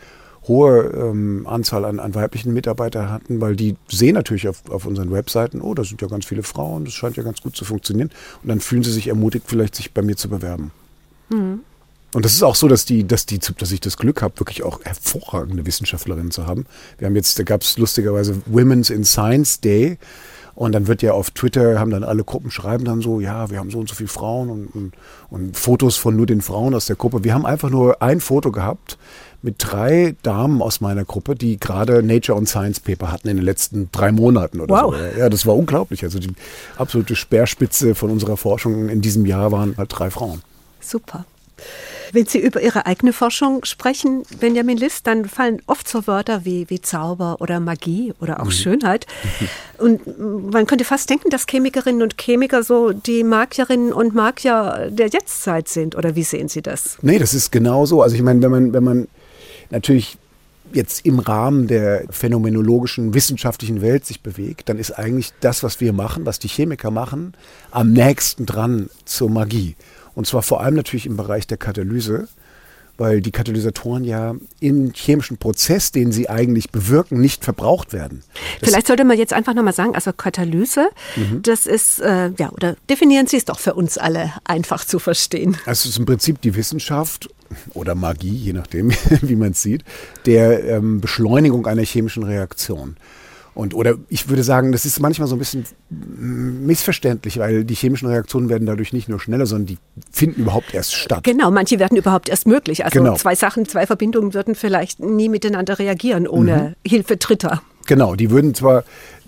hohe 0.47 0.91
ähm, 0.95 1.45
Anzahl 1.47 1.85
an, 1.85 1.99
an 1.99 2.15
weiblichen 2.15 2.53
Mitarbeitern 2.53 3.11
hatten, 3.11 3.41
weil 3.41 3.55
die 3.55 3.75
sehen 3.87 4.15
natürlich 4.15 4.47
auf, 4.47 4.69
auf 4.69 4.85
unseren 4.85 5.11
Webseiten, 5.11 5.61
oh, 5.61 5.73
da 5.73 5.83
sind 5.83 6.01
ja 6.01 6.07
ganz 6.07 6.25
viele 6.25 6.43
Frauen, 6.43 6.85
das 6.85 6.93
scheint 6.93 7.17
ja 7.17 7.23
ganz 7.23 7.41
gut 7.41 7.55
zu 7.55 7.65
funktionieren. 7.65 8.09
Und 8.41 8.49
dann 8.49 8.59
fühlen 8.59 8.83
sie 8.83 8.91
sich 8.91 9.07
ermutigt, 9.07 9.45
vielleicht 9.47 9.75
sich 9.75 9.93
bei 9.93 10.01
mir 10.01 10.15
zu 10.15 10.29
bewerben. 10.29 10.71
Mhm. 11.29 11.61
Und 12.13 12.25
das 12.25 12.33
ist 12.33 12.43
auch 12.43 12.55
so, 12.55 12.67
dass 12.67 12.85
die, 12.85 13.07
dass 13.07 13.25
die, 13.25 13.39
dass 13.39 13.71
ich 13.71 13.79
das 13.79 13.97
Glück 13.97 14.21
habe, 14.21 14.39
wirklich 14.39 14.63
auch 14.63 14.83
hervorragende 14.83 15.65
Wissenschaftlerinnen 15.65 16.31
zu 16.31 16.45
haben. 16.45 16.65
Wir 16.97 17.07
haben 17.07 17.15
jetzt, 17.15 17.39
da 17.39 17.43
gab 17.43 17.61
es 17.61 17.77
lustigerweise 17.77 18.41
Women's 18.47 18.89
in 18.89 19.05
Science 19.05 19.61
Day. 19.61 19.97
Und 20.61 20.73
dann 20.73 20.85
wird 20.85 21.01
ja 21.01 21.13
auf 21.13 21.31
Twitter, 21.31 21.79
haben 21.79 21.89
dann 21.89 22.03
alle 22.03 22.23
Gruppen 22.23 22.51
schreiben 22.51 22.85
dann 22.85 23.01
so, 23.01 23.19
ja, 23.19 23.49
wir 23.49 23.57
haben 23.57 23.71
so 23.71 23.79
und 23.79 23.89
so 23.89 23.95
viele 23.95 24.09
Frauen 24.09 24.47
und, 24.51 24.67
und, 24.67 24.93
und 25.31 25.57
Fotos 25.57 25.97
von 25.97 26.15
nur 26.15 26.27
den 26.27 26.41
Frauen 26.41 26.75
aus 26.75 26.85
der 26.85 26.95
Gruppe. 26.95 27.23
Wir 27.23 27.33
haben 27.33 27.47
einfach 27.47 27.71
nur 27.71 27.99
ein 28.03 28.19
Foto 28.19 28.51
gehabt 28.51 28.99
mit 29.41 29.55
drei 29.57 30.15
Damen 30.21 30.61
aus 30.61 30.79
meiner 30.79 31.03
Gruppe, 31.03 31.33
die 31.33 31.59
gerade 31.59 32.03
Nature 32.03 32.37
und 32.37 32.47
Science 32.47 32.79
Paper 32.79 33.11
hatten 33.11 33.27
in 33.29 33.37
den 33.37 33.43
letzten 33.43 33.89
drei 33.91 34.11
Monaten 34.11 34.59
oder 34.59 34.75
wow. 34.75 34.95
so. 34.95 35.19
Ja, 35.19 35.29
das 35.29 35.47
war 35.47 35.57
unglaublich. 35.57 36.03
Also 36.03 36.19
die 36.19 36.29
absolute 36.77 37.15
Speerspitze 37.15 37.95
von 37.95 38.11
unserer 38.11 38.37
Forschung 38.37 38.87
in 38.87 39.01
diesem 39.01 39.25
Jahr 39.25 39.51
waren 39.51 39.73
halt 39.79 39.89
drei 39.91 40.11
Frauen. 40.11 40.43
Super. 40.79 41.25
Wenn 42.11 42.25
Sie 42.25 42.39
über 42.39 42.61
Ihre 42.61 42.85
eigene 42.85 43.13
Forschung 43.13 43.63
sprechen, 43.65 44.23
Benjamin 44.39 44.77
List, 44.77 45.07
dann 45.07 45.25
fallen 45.25 45.61
oft 45.67 45.87
so 45.87 46.07
Wörter 46.07 46.45
wie, 46.45 46.69
wie 46.69 46.81
Zauber 46.81 47.37
oder 47.39 47.59
Magie 47.59 48.13
oder 48.19 48.41
auch 48.41 48.45
mhm. 48.45 48.51
Schönheit. 48.51 49.07
Und 49.77 50.51
man 50.51 50.67
könnte 50.67 50.85
fast 50.85 51.09
denken, 51.09 51.29
dass 51.31 51.47
Chemikerinnen 51.47 52.03
und 52.03 52.15
Chemiker 52.21 52.61
so 52.61 52.91
die 52.93 53.23
Magierinnen 53.23 53.91
und 53.91 54.13
Magier 54.13 54.89
der 54.91 55.07
Jetztzeit 55.07 55.67
sind. 55.67 55.95
Oder 55.95 56.15
wie 56.15 56.21
sehen 56.21 56.49
Sie 56.49 56.61
das? 56.61 56.99
Nee, 57.01 57.17
das 57.17 57.33
ist 57.33 57.51
genau 57.51 57.87
so. 57.87 58.03
Also 58.03 58.15
ich 58.15 58.21
meine, 58.21 58.43
wenn 58.43 58.51
man, 58.51 58.73
wenn 58.73 58.83
man 58.83 59.07
natürlich 59.71 60.19
jetzt 60.73 61.05
im 61.05 61.19
Rahmen 61.19 61.67
der 61.67 62.05
phänomenologischen 62.09 63.13
wissenschaftlichen 63.13 63.81
Welt 63.81 64.05
sich 64.05 64.21
bewegt, 64.21 64.69
dann 64.69 64.77
ist 64.77 64.91
eigentlich 64.91 65.33
das, 65.39 65.63
was 65.63 65.79
wir 65.79 65.93
machen, 65.93 66.25
was 66.25 66.39
die 66.39 66.47
Chemiker 66.47 66.91
machen, 66.91 67.33
am 67.71 67.91
nächsten 67.91 68.45
dran 68.45 68.89
zur 69.05 69.29
Magie. 69.29 69.75
Und 70.15 70.27
zwar 70.27 70.41
vor 70.41 70.61
allem 70.61 70.75
natürlich 70.75 71.05
im 71.05 71.17
Bereich 71.17 71.47
der 71.47 71.57
Katalyse 71.57 72.27
weil 73.01 73.19
die 73.19 73.31
Katalysatoren 73.31 74.03
ja 74.03 74.35
im 74.59 74.93
chemischen 74.93 75.37
Prozess, 75.37 75.91
den 75.91 76.11
sie 76.11 76.29
eigentlich 76.29 76.69
bewirken, 76.69 77.19
nicht 77.19 77.43
verbraucht 77.43 77.93
werden. 77.93 78.21
Das 78.59 78.69
Vielleicht 78.69 78.85
sollte 78.85 79.05
man 79.05 79.17
jetzt 79.17 79.33
einfach 79.33 79.55
nochmal 79.55 79.73
sagen, 79.73 79.95
also 79.95 80.13
Katalyse, 80.13 80.87
mhm. 81.15 81.41
das 81.41 81.65
ist, 81.65 81.99
äh, 81.99 82.29
ja, 82.37 82.51
oder 82.51 82.75
definieren 82.91 83.25
Sie 83.25 83.37
es 83.37 83.45
doch 83.45 83.57
für 83.57 83.73
uns 83.73 83.97
alle 83.97 84.33
einfach 84.43 84.85
zu 84.85 84.99
verstehen. 84.99 85.57
Also 85.65 85.87
es 85.89 85.95
ist 85.95 85.97
im 85.97 86.05
Prinzip 86.05 86.41
die 86.41 86.55
Wissenschaft 86.55 87.27
oder 87.73 87.95
Magie, 87.95 88.35
je 88.35 88.53
nachdem, 88.53 88.91
wie 89.21 89.35
man 89.35 89.51
es 89.51 89.63
sieht, 89.63 89.83
der 90.27 90.63
ähm, 90.65 91.01
Beschleunigung 91.01 91.65
einer 91.65 91.83
chemischen 91.83 92.21
Reaktion. 92.21 92.97
Und, 93.53 93.73
oder 93.73 93.95
ich 94.07 94.29
würde 94.29 94.43
sagen, 94.43 94.71
das 94.71 94.85
ist 94.85 94.99
manchmal 95.01 95.27
so 95.27 95.35
ein 95.35 95.39
bisschen 95.39 95.65
missverständlich, 95.89 97.37
weil 97.37 97.65
die 97.65 97.75
chemischen 97.75 98.07
Reaktionen 98.07 98.47
werden 98.47 98.65
dadurch 98.65 98.93
nicht 98.93 99.09
nur 99.09 99.19
schneller, 99.19 99.45
sondern 99.45 99.67
die 99.67 99.77
finden 100.09 100.41
überhaupt 100.41 100.73
erst 100.73 100.95
statt. 100.95 101.23
Genau, 101.23 101.51
manche 101.51 101.77
werden 101.77 101.97
überhaupt 101.97 102.29
erst 102.29 102.47
möglich. 102.47 102.85
Also 102.85 102.99
genau. 102.99 103.15
zwei 103.15 103.35
Sachen, 103.35 103.65
zwei 103.65 103.85
Verbindungen 103.85 104.33
würden 104.33 104.55
vielleicht 104.55 105.01
nie 105.01 105.27
miteinander 105.27 105.79
reagieren 105.79 106.27
ohne 106.27 106.75
mhm. 106.83 106.89
Hilfe 106.89 107.17
Dritter. 107.17 107.61
Genau, 107.87 108.15
die 108.15 108.31
würden 108.31 108.53
zwar 108.53 108.83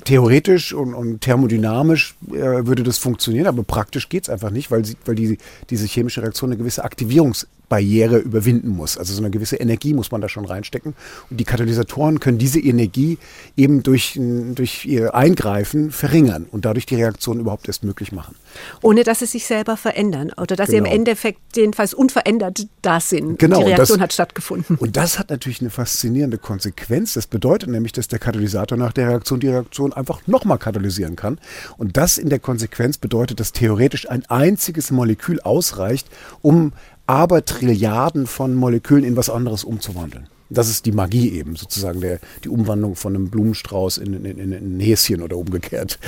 theoretisch 0.06 0.74
und, 0.74 0.94
und 0.94 1.22
thermodynamisch 1.22 2.16
äh, 2.30 2.66
würde 2.66 2.84
das 2.84 2.98
funktionieren, 2.98 3.48
aber 3.48 3.64
praktisch 3.64 4.10
geht 4.10 4.24
es 4.24 4.30
einfach 4.30 4.52
nicht, 4.52 4.72
weil, 4.72 4.86
sie, 4.86 4.96
weil 5.06 5.16
die, 5.16 5.38
diese 5.70 5.86
chemische 5.86 6.22
Reaktion 6.22 6.52
eine 6.52 6.58
gewisse 6.58 6.86
Aktivierungs- 6.86 7.48
Barriere 7.74 8.20
überwinden 8.20 8.70
muss. 8.70 9.00
Also 9.00 9.16
so 9.16 9.20
eine 9.20 9.32
gewisse 9.32 9.56
Energie 9.56 9.96
muss 9.96 10.12
man 10.12 10.22
da 10.22 10.30
schon 10.30 10.46
reinstecken. 10.46 10.94
Und 11.32 11.40
die 11.40 11.44
Katalysatoren 11.44 12.20
können 12.20 12.38
diese 12.38 12.60
Energie 12.60 13.18
eben 13.58 13.82
durch, 13.82 14.20
durch 14.54 14.86
ihr 14.86 15.16
Eingreifen 15.16 15.90
verringern 15.90 16.46
und 16.52 16.66
dadurch 16.66 16.86
die 16.86 16.94
Reaktion 16.94 17.40
überhaupt 17.40 17.68
erst 17.68 17.84
möglich 17.84 18.12
machen. 18.12 18.36
Ohne 18.84 19.04
dass 19.04 19.20
sie 19.20 19.26
sich 19.26 19.48
selber 19.48 19.76
verändern 19.76 20.32
oder 20.38 20.56
dass 20.56 20.70
genau. 20.70 20.84
sie 20.84 20.92
im 20.92 21.00
Endeffekt 21.00 21.40
jedenfalls 21.56 21.96
unverändert 21.96 22.68
da 22.84 23.00
sind. 23.00 23.40
Genau. 23.40 23.58
Die 23.58 23.72
Reaktion 23.72 23.98
das, 23.98 24.04
hat 24.04 24.14
stattgefunden. 24.14 24.76
Und 24.78 24.96
das 24.96 25.18
hat 25.18 25.32
natürlich 25.32 25.62
eine 25.62 25.72
faszinierende 25.72 26.38
Konsequenz. 26.38 27.16
Das 27.16 27.26
bedeutet 27.26 27.70
nämlich, 27.70 27.92
dass 27.92 28.08
der 28.08 28.20
Katalysator 28.20 28.78
nach 28.78 28.94
der 28.94 29.10
Reaktion 29.10 29.40
die 29.40 29.48
Reaktion 29.48 29.94
einfach 29.94 30.22
nochmal 30.28 30.60
katalysieren 30.60 31.16
kann. 31.16 31.40
Und 31.80 31.98
das 31.98 32.20
in 32.20 32.30
der 32.30 32.38
Konsequenz 32.38 33.00
bedeutet, 33.00 33.40
dass 33.40 33.52
theoretisch 33.52 34.08
ein 34.08 34.24
einziges 34.28 34.92
Molekül 34.92 35.42
ausreicht, 35.42 36.08
um 36.44 36.74
aber 37.08 37.46
Trilliarden 37.46 38.28
von 38.28 38.56
Molekülen 38.56 39.04
in 39.04 39.16
was 39.16 39.30
anderes 39.30 39.64
umzuwandeln. 39.64 40.28
Das 40.54 40.70
ist 40.70 40.86
die 40.86 40.92
Magie 40.92 41.32
eben, 41.34 41.56
sozusagen 41.56 42.02
der, 42.02 42.20
die 42.44 42.50
Umwandlung 42.50 42.96
von 42.96 43.16
einem 43.16 43.30
Blumenstrauß 43.30 43.98
in, 43.98 44.14
in, 44.14 44.26
in, 44.26 44.52
in 44.52 44.78
ein 44.78 44.80
Häschen 44.80 45.22
oder 45.22 45.38
umgekehrt. 45.38 46.00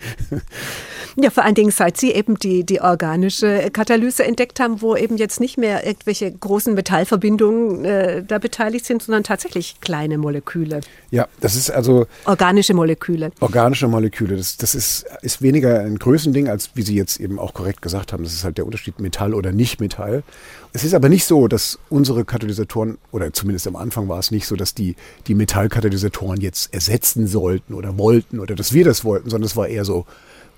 ja, 1.16 1.30
vor 1.30 1.44
allen 1.44 1.54
Dingen, 1.54 1.70
seit 1.70 1.96
Sie 1.96 2.12
eben 2.12 2.38
die, 2.38 2.64
die 2.64 2.80
organische 2.80 3.70
Katalyse 3.70 4.24
entdeckt 4.24 4.60
haben, 4.60 4.82
wo 4.82 4.96
eben 4.96 5.16
jetzt 5.16 5.40
nicht 5.40 5.58
mehr 5.58 5.86
irgendwelche 5.86 6.30
großen 6.30 6.74
Metallverbindungen 6.74 7.84
äh, 7.84 8.24
da 8.24 8.38
beteiligt 8.38 8.86
sind, 8.86 9.02
sondern 9.02 9.24
tatsächlich 9.24 9.80
kleine 9.80 10.18
Moleküle. 10.18 10.80
Ja, 11.10 11.28
das 11.40 11.56
ist 11.56 11.70
also. 11.70 12.06
Organische 12.24 12.74
Moleküle. 12.74 13.32
Organische 13.40 13.88
Moleküle. 13.88 14.36
Das, 14.36 14.56
das 14.56 14.74
ist, 14.74 15.06
ist 15.22 15.42
weniger 15.42 15.80
ein 15.80 15.98
Größending, 15.98 16.48
als 16.48 16.70
wie 16.74 16.82
Sie 16.82 16.94
jetzt 16.94 17.18
eben 17.20 17.38
auch 17.38 17.54
korrekt 17.54 17.82
gesagt 17.82 18.12
haben. 18.12 18.22
Das 18.24 18.32
ist 18.32 18.44
halt 18.44 18.58
der 18.58 18.66
Unterschied 18.66 19.00
Metall 19.00 19.34
oder 19.34 19.52
Nicht-Metall. 19.52 20.22
Es 20.72 20.84
ist 20.84 20.94
aber 20.94 21.08
nicht 21.08 21.24
so, 21.24 21.48
dass 21.48 21.78
unsere 21.88 22.24
Katalysatoren, 22.24 22.98
oder 23.10 23.32
zumindest 23.32 23.66
am 23.66 23.74
Anfang 23.74 24.08
war 24.08 24.20
es 24.20 24.30
nicht 24.30 24.46
so, 24.46 24.54
dass 24.54 24.74
die, 24.74 24.94
die 25.26 25.34
Metallkatalysatoren 25.34 26.40
jetzt 26.40 26.72
ersetzen 26.72 27.26
sollten 27.26 27.74
oder 27.74 27.98
wollten 27.98 28.38
oder 28.38 28.54
dass 28.54 28.72
wir 28.72 28.84
das 28.84 29.04
wollten, 29.04 29.30
sondern 29.30 29.46
es 29.46 29.56
war 29.56 29.66
eher 29.66 29.84
so, 29.84 30.06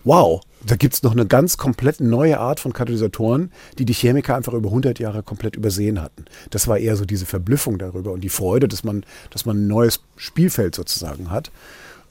wow, 0.05 0.43
da 0.67 0.77
gibt 0.77 0.95
es 0.95 1.03
noch 1.03 1.13
eine 1.13 1.27
ganz 1.27 1.57
komplett 1.57 2.01
neue 2.01 2.39
Art 2.39 2.61
von 2.61 2.73
Katalysatoren, 2.73 3.53
die 3.79 3.85
die 3.85 3.95
Chemiker 3.95 4.37
einfach 4.37 4.53
über 4.53 4.69
100 4.69 4.99
Jahre 4.99 5.23
komplett 5.23 5.57
übersehen 5.57 6.03
hatten. 6.03 6.27
Das 6.51 6.69
war 6.69 6.79
eher 6.79 6.97
so 6.97 7.05
diese 7.05 7.27
Verblüffung 7.27 7.79
darüber 7.79 8.13
und 8.13 8.23
die 8.23 8.29
Freude, 8.29 8.69
dass 8.69 8.85
man, 8.85 9.05
dass 9.31 9.47
man 9.47 9.65
ein 9.65 9.67
neues 9.67 10.01
Spielfeld 10.17 10.75
sozusagen 10.75 11.31
hat. 11.31 11.51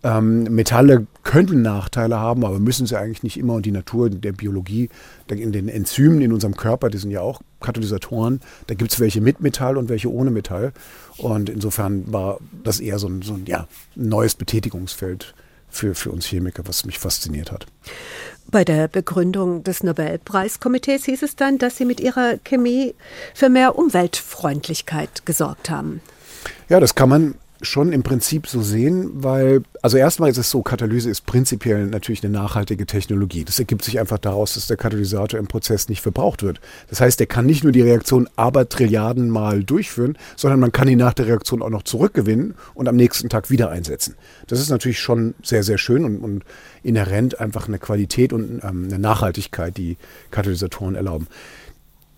Ähm, 0.04 0.44
Metalle 0.44 1.06
könnten 1.24 1.62
Nachteile 1.62 2.18
haben, 2.18 2.44
aber 2.44 2.60
müssen 2.60 2.88
sie 2.88 2.98
eigentlich 2.98 3.24
nicht 3.24 3.38
immer. 3.38 3.54
Und 3.54 3.66
die 3.66 3.72
Natur 3.72 4.10
der 4.10 4.32
Biologie, 4.32 4.90
in 5.30 5.52
den 5.52 5.70
Enzymen 5.70 6.22
in 6.22 6.34
unserem 6.34 6.56
Körper, 6.56 6.90
die 6.90 6.98
sind 6.98 7.12
ja 7.12 7.22
auch 7.22 7.42
Katalysatoren. 7.60 8.42
Da 8.68 8.76
gibt 8.76 8.92
es 8.92 9.00
welche 9.00 9.22
mit 9.22 9.42
Metall 9.42 9.78
und 9.78 9.90
welche 9.90 10.12
ohne 10.12 10.32
Metall. 10.32 10.74
Und 11.18 11.50
insofern 11.50 12.12
war 12.12 12.40
das 12.64 12.80
eher 12.80 13.00
so 13.00 13.08
ein, 13.08 13.22
so 13.22 13.34
ein 13.34 13.46
ja, 13.46 13.68
neues 13.96 14.36
Betätigungsfeld 14.36 15.36
für, 15.70 15.96
für 15.96 16.12
uns 16.12 16.26
Chemiker, 16.26 16.64
was 16.66 16.86
mich 16.86 17.00
fasziniert 17.00 17.52
hat. 17.52 17.66
Bei 18.50 18.66
der 18.66 18.88
Begründung 18.88 19.64
des 19.64 19.84
Nobelpreiskomitees 19.84 21.06
hieß 21.06 21.24
es 21.24 21.36
dann, 21.36 21.58
dass 21.58 21.78
Sie 21.78 21.86
mit 21.86 22.00
Ihrer 22.00 22.38
Chemie 22.44 22.94
für 23.34 23.50
mehr 23.50 23.78
Umweltfreundlichkeit 23.78 25.26
gesorgt 25.26 25.70
haben. 25.70 26.02
Ja, 26.68 26.80
das 26.80 26.96
kann 26.96 27.10
man 27.10 27.36
schon 27.62 27.94
im 27.94 28.04
Prinzip 28.04 28.48
so 28.48 28.62
sehen, 28.62 29.10
weil, 29.14 29.64
also 29.82 29.98
erstmal 29.98 30.30
ist 30.30 30.38
es 30.38 30.50
so, 30.50 30.62
Katalyse 30.62 31.10
ist 31.10 31.26
prinzipiell 31.26 31.86
natürlich 31.88 32.24
eine 32.24 32.34
nachhaltige 32.34 32.86
Technologie. 32.86 33.44
Das 33.44 33.60
ergibt 33.60 33.84
sich 33.84 34.00
einfach 34.00 34.18
daraus, 34.18 34.54
dass 34.56 34.68
der 34.68 34.78
Katalysator 34.78 35.40
im 35.40 35.48
Prozess 35.48 35.90
nicht 35.90 36.02
verbraucht 36.02 36.44
wird. 36.44 36.60
Das 36.90 37.02
heißt, 37.02 37.20
der 37.20 37.28
kann 37.28 37.46
nicht 37.46 37.64
nur 37.64 37.72
die 37.72 37.82
Reaktion 37.82 38.28
aber 38.36 38.70
Trilliarden 38.70 39.30
Mal 39.30 39.64
durchführen, 39.64 40.18
sondern 40.36 40.60
man 40.60 40.72
kann 40.72 40.88
ihn 40.88 41.00
nach 41.00 41.14
der 41.14 41.28
Reaktion 41.28 41.62
auch 41.62 41.70
noch 41.70 41.84
zurückgewinnen 41.84 42.56
und 42.74 42.88
am 42.88 42.96
nächsten 42.96 43.30
Tag 43.30 43.50
wieder 43.50 43.70
einsetzen. 43.70 44.16
Das 44.48 44.60
ist 44.60 44.70
natürlich 44.70 45.00
schon 45.00 45.36
sehr, 45.44 45.64
sehr 45.64 45.78
schön 45.78 46.06
und, 46.06 46.18
und 46.18 46.44
inhärent 46.84 47.40
einfach 47.40 47.68
eine 47.68 47.80
Qualität 47.80 48.34
und 48.34 48.62
ähm, 48.64 48.86
eine 48.88 49.00
Nachhaltigkeit, 49.00 49.78
die 49.78 49.98
Katalysatoren 50.32 50.96
erlauben 50.96 51.28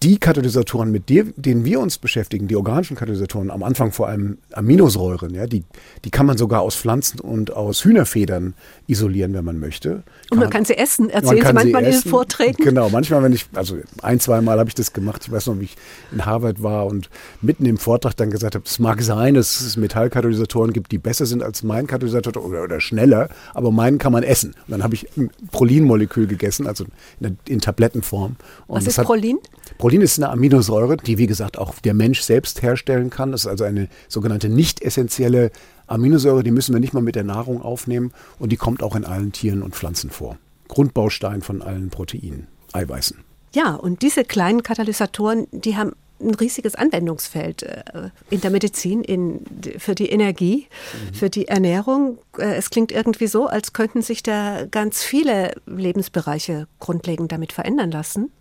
die 0.04 0.18
Katalysatoren, 0.18 0.92
mit 0.92 1.10
denen 1.10 1.66
wir 1.66 1.80
uns 1.80 1.98
beschäftigen, 1.98 2.48
die 2.48 2.56
organischen 2.58 2.98
Katalysatoren, 2.98 3.50
am 3.50 3.64
Anfang 3.64 3.92
vor 3.94 4.08
allem 4.08 4.38
Aminosäuren, 4.52 5.34
ja, 5.34 5.48
die, 5.48 5.64
die 6.04 6.10
kann 6.10 6.26
man 6.26 6.38
sogar 6.38 6.62
aus 6.62 6.76
Pflanzen 6.76 7.22
und 7.22 7.54
aus 7.54 7.86
Hühnerfedern 7.86 8.54
isolieren, 8.88 9.34
wenn 9.34 9.46
man 9.46 9.60
möchte. 9.60 10.04
und 10.30 10.40
man, 10.40 10.50
kann 10.50 10.66
sie 10.66 10.78
essen, 10.78 11.10
erzählen 11.10 11.46
Sie 11.46 11.54
manchmal 11.54 11.86
in 11.86 11.92
den 11.92 12.02
Vorträgen. 12.02 12.64
Genau, 12.64 12.90
manchmal, 12.90 13.24
wenn 13.24 13.32
ich, 13.32 13.46
also 13.54 13.78
ein, 14.02 14.20
zwei 14.20 14.42
Mal 14.42 14.60
habe 14.60 14.70
ich 14.70 14.76
das 14.76 14.92
gemacht. 14.92 15.24
Ich 15.26 15.32
weiß 15.32 15.48
noch, 15.48 15.60
wie 15.60 15.66
ich 15.66 15.78
in 16.12 16.26
Harvard 16.26 16.62
war 16.62 16.86
und 16.86 17.10
mitten 17.42 17.66
im 17.66 17.78
Vortrag 17.78 18.18
dann 18.18 18.30
gesagt 18.30 18.56
habe, 18.56 18.66
es 18.68 18.80
mag 18.80 19.02
sein, 19.02 19.36
dass 19.36 19.62
es 19.62 19.78
Metallkatalysatoren 19.78 20.74
gibt, 20.74 20.92
die 20.92 20.98
besser 20.98 21.26
sind 21.26 21.44
als 21.44 21.64
mein 21.64 21.88
Katalysator 21.88 22.46
oder, 22.46 22.64
oder 22.64 22.82
schneller, 22.82 23.30
aber 23.54 23.72
meinen 23.72 24.00
kann 24.00 24.12
man 24.12 24.24
essen. 24.24 24.50
Und 24.68 24.72
dann 24.72 24.84
habe 24.84 24.96
ich 24.96 25.08
ein 25.16 25.30
Prolin-Molekül 25.52 26.28
gegessen, 26.28 26.68
also 26.68 26.86
in, 27.22 27.38
in 27.48 27.62
Tablettenform. 27.62 28.36
Und 28.68 28.78
Was 28.78 28.88
ist 28.88 29.02
Prolin? 29.02 29.40
Prolin 29.78 30.02
ist 30.02 30.18
eine 30.18 30.30
Aminosäure, 30.30 30.98
die 30.98 31.18
wie 31.18 31.28
gesagt 31.28 31.58
auch 31.58 31.80
der 31.80 31.94
Mensch 31.94 32.22
selbst 32.22 32.62
herstellen 32.62 33.10
kann. 33.10 33.32
Das 33.32 33.42
ist 33.42 33.48
also 33.48 33.64
eine 33.64 33.90
sogenannte 34.08 34.50
nicht 34.50 34.82
essentielle 34.82 35.52
Aminosäure, 35.88 36.44
die 36.44 36.52
müssen 36.52 36.74
wir 36.74 36.80
nicht 36.80 36.94
mal 36.94 37.02
mit 37.02 37.16
der 37.16 37.24
Nahrung 37.24 37.62
aufnehmen 37.62 38.12
und 38.40 38.52
die 38.52 38.58
kommt 38.58 38.84
auch 38.84 38.96
in 38.96 39.06
allen 39.06 39.32
Tieren 39.32 39.62
und 39.62 39.76
Pflanzen 39.76 40.10
vor. 40.10 40.38
Grundbaustein 40.68 41.42
von 41.42 41.62
allen 41.62 41.90
Proteinen, 41.90 42.48
Eiweißen. 42.72 43.18
Ja, 43.54 43.76
und 43.76 44.02
diese 44.02 44.24
kleinen 44.24 44.64
Katalysatoren, 44.64 45.48
die 45.52 45.76
haben 45.76 45.94
ein 46.20 46.34
riesiges 46.34 46.76
Anwendungsfeld 46.76 47.64
äh, 47.64 47.84
in 48.30 48.42
der 48.42 48.50
Medizin, 48.50 49.04
in, 49.04 49.42
für 49.78 49.94
die 49.94 50.10
Energie, 50.10 50.68
mhm. 50.94 51.14
für 51.14 51.30
die 51.30 51.48
Ernährung. 51.48 52.18
Äh, 52.38 52.56
es 52.56 52.70
klingt 52.70 52.92
irgendwie 52.92 53.28
so, 53.28 53.48
als 53.48 53.74
könnten 53.74 54.02
sich 54.02 54.24
da 54.24 54.66
ganz 54.66 55.04
viele 55.04 55.54
Lebensbereiche 55.66 56.68
grundlegend 56.80 57.32
damit 57.32 57.52
verändern 57.52 57.92
lassen 57.92 58.32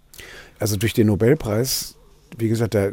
also 0.63 0.77
durch 0.77 0.95
den 0.95 1.09
Nobelpreis, 1.09 1.97
wie 2.39 2.49
gesagt, 2.49 2.75
da 2.75 2.91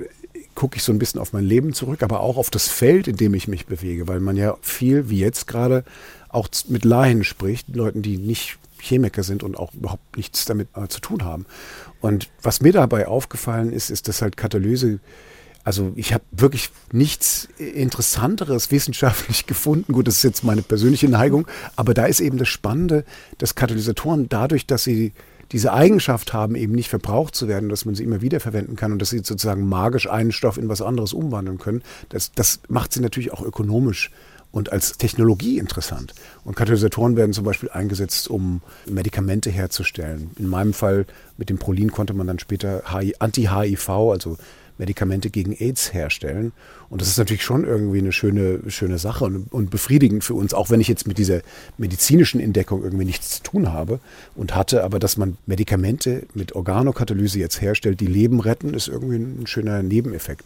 gucke 0.55 0.77
ich 0.77 0.84
so 0.84 0.91
ein 0.91 0.99
bisschen 0.99 1.21
auf 1.21 1.32
mein 1.32 1.45
Leben 1.45 1.73
zurück, 1.73 2.03
aber 2.03 2.19
auch 2.19 2.36
auf 2.36 2.49
das 2.49 2.67
Feld, 2.67 3.08
in 3.08 3.15
dem 3.15 3.34
ich 3.34 3.47
mich 3.47 3.67
bewege, 3.67 4.08
weil 4.10 4.19
man 4.19 4.36
ja 4.36 4.58
viel, 4.62 5.10
wie 5.10 5.19
jetzt 5.19 5.47
gerade, 5.47 5.86
auch 6.27 6.49
mit 6.67 6.84
Laien 6.84 7.23
spricht, 7.23 7.73
Leuten, 7.73 8.01
die 8.01 8.17
nicht 8.17 8.58
Chemiker 8.79 9.23
sind 9.23 9.43
und 9.43 9.58
auch 9.58 9.73
überhaupt 9.73 10.17
nichts 10.17 10.45
damit 10.45 10.67
äh, 10.75 10.88
zu 10.88 10.99
tun 10.99 11.23
haben. 11.23 11.45
Und 12.01 12.29
was 12.41 12.62
mir 12.62 12.73
dabei 12.73 13.08
aufgefallen 13.08 13.71
ist, 13.71 13.89
ist, 13.89 14.08
dass 14.08 14.21
halt 14.21 14.36
Katalyse 14.36 14.99
also 15.65 15.91
ich 15.95 16.13
habe 16.13 16.23
wirklich 16.32 16.71
nichts 16.91 17.47
Interessanteres 17.58 18.71
wissenschaftlich 18.71 19.45
gefunden. 19.47 19.93
Gut, 19.93 20.08
das 20.08 20.15
ist 20.15 20.23
jetzt 20.23 20.43
meine 20.43 20.62
persönliche 20.63 21.10
Neigung, 21.10 21.47
aber 21.75 21.93
da 21.93 22.05
ist 22.05 22.21
eben 22.21 22.38
das 22.38 22.47
Spannende, 22.47 23.03
dass 23.38 23.55
Katalysatoren 23.55 24.29
dadurch, 24.29 24.65
dass 24.65 24.84
sie 24.84 25.13
diese 25.51 25.73
Eigenschaft 25.73 26.33
haben, 26.33 26.55
eben 26.55 26.73
nicht 26.73 26.89
verbraucht 26.89 27.35
zu 27.35 27.47
werden, 27.47 27.69
dass 27.69 27.85
man 27.85 27.95
sie 27.95 28.03
immer 28.03 28.21
wieder 28.21 28.39
verwenden 28.39 28.75
kann 28.75 28.91
und 28.91 29.01
dass 29.01 29.09
sie 29.09 29.17
sozusagen 29.17 29.67
magisch 29.67 30.09
einen 30.09 30.31
Stoff 30.31 30.57
in 30.57 30.69
was 30.69 30.81
anderes 30.81 31.13
umwandeln 31.13 31.57
können, 31.57 31.81
das, 32.09 32.31
das 32.33 32.59
macht 32.67 32.93
sie 32.93 33.01
natürlich 33.01 33.31
auch 33.33 33.41
ökonomisch 33.41 34.12
und 34.51 34.71
als 34.71 34.93
Technologie 34.97 35.59
interessant. 35.59 36.13
Und 36.43 36.55
Katalysatoren 36.55 37.15
werden 37.15 37.33
zum 37.33 37.45
Beispiel 37.45 37.69
eingesetzt, 37.69 38.29
um 38.29 38.62
Medikamente 38.89 39.49
herzustellen. 39.49 40.31
In 40.38 40.47
meinem 40.47 40.73
Fall 40.73 41.05
mit 41.38 41.49
dem 41.49 41.59
Prolin 41.59 41.91
konnte 41.91 42.13
man 42.13 42.27
dann 42.27 42.39
später 42.39 42.83
Anti-HIV, 43.19 43.89
also 43.89 44.38
Medikamente 44.80 45.30
gegen 45.30 45.54
AIDS 45.54 45.94
herstellen. 45.94 46.54
Und 46.89 47.02
das 47.02 47.10
ist 47.10 47.18
natürlich 47.18 47.44
schon 47.44 47.65
irgendwie 47.65 48.00
eine 48.00 48.12
schöne, 48.12 48.62
schöne 48.70 48.98
Sache 48.98 49.26
und, 49.26 49.52
und 49.54 49.70
befriedigend 49.70 50.24
für 50.24 50.34
uns, 50.34 50.54
auch 50.56 50.72
wenn 50.72 50.82
ich 50.82 50.88
jetzt 50.88 51.06
mit 51.06 51.20
dieser 51.20 51.42
medizinischen 51.78 52.39
Entdeckung 52.39 52.84
irgendwie 52.84 53.06
nichts 53.06 53.30
zu 53.38 53.44
tun 53.44 53.72
habe 53.72 54.00
und 54.36 54.56
hatte, 54.56 54.84
aber 54.84 54.98
dass 54.98 55.18
man 55.18 55.38
Medikamente 55.46 56.24
mit 56.34 56.56
Organokatalyse 56.56 57.38
jetzt 57.38 57.62
herstellt, 57.62 58.00
die 58.00 58.08
Leben 58.08 58.39
retten, 58.39 58.74
ist 58.74 58.88
irgendwie 58.88 59.18
ein 59.18 59.46
schöner 59.46 59.84
Nebeneffekt. 59.84 60.46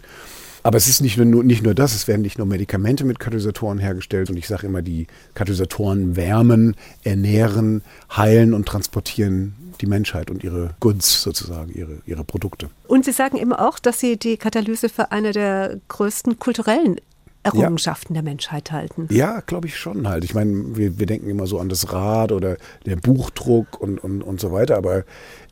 Aber 0.64 0.78
es 0.78 0.88
ist 0.88 1.02
nicht 1.02 1.18
nur, 1.18 1.44
nicht 1.44 1.64
nur 1.64 1.76
das, 1.76 1.94
es 1.94 2.08
werden 2.08 2.22
nicht 2.22 2.38
nur 2.38 2.48
Medikamente 2.48 3.04
mit 3.04 3.20
Katalysatoren 3.20 3.80
hergestellt 3.80 4.30
und 4.30 4.38
ich 4.38 4.48
sage 4.48 4.68
immer, 4.68 4.82
die 4.82 5.08
Katalysatoren 5.36 6.16
wärmen, 6.16 6.76
ernähren, 7.04 7.82
heilen 8.16 8.54
und 8.54 8.66
transportieren 8.66 9.56
die 9.82 9.86
Menschheit 9.88 10.32
und 10.32 10.44
ihre 10.44 10.72
Goods 10.80 11.22
sozusagen, 11.22 11.74
ihre, 11.74 11.98
ihre 12.06 12.24
Produkte. 12.24 12.70
Und 12.88 13.04
Sie 13.04 13.12
sagen 13.12 13.38
eben 13.38 13.54
auch, 13.54 13.80
dass 13.80 14.00
Sie 14.00 14.18
die 14.18 14.38
Katalyse 14.38 14.88
für 14.88 15.12
eine 15.12 15.34
der 15.34 15.80
größten 15.90 16.40
kulturellen 16.40 16.98
Errungenschaften 17.44 18.16
ja. 18.16 18.22
der 18.22 18.32
Menschheit 18.32 18.72
halten. 18.72 19.08
Ja, 19.12 19.42
glaube 19.42 19.68
ich 19.68 19.78
schon 19.78 20.08
halt. 20.08 20.24
Ich 20.24 20.34
meine, 20.34 20.78
wir, 20.78 20.98
wir 20.98 21.06
denken 21.06 21.30
immer 21.30 21.46
so 21.46 21.60
an 21.60 21.68
das 21.68 21.92
Rad 21.92 22.32
oder 22.32 22.56
der 22.86 22.96
Buchdruck 22.96 23.82
und, 23.82 24.02
und, 24.02 24.22
und 24.22 24.40
so 24.40 24.54
weiter, 24.54 24.78
aber 24.78 25.04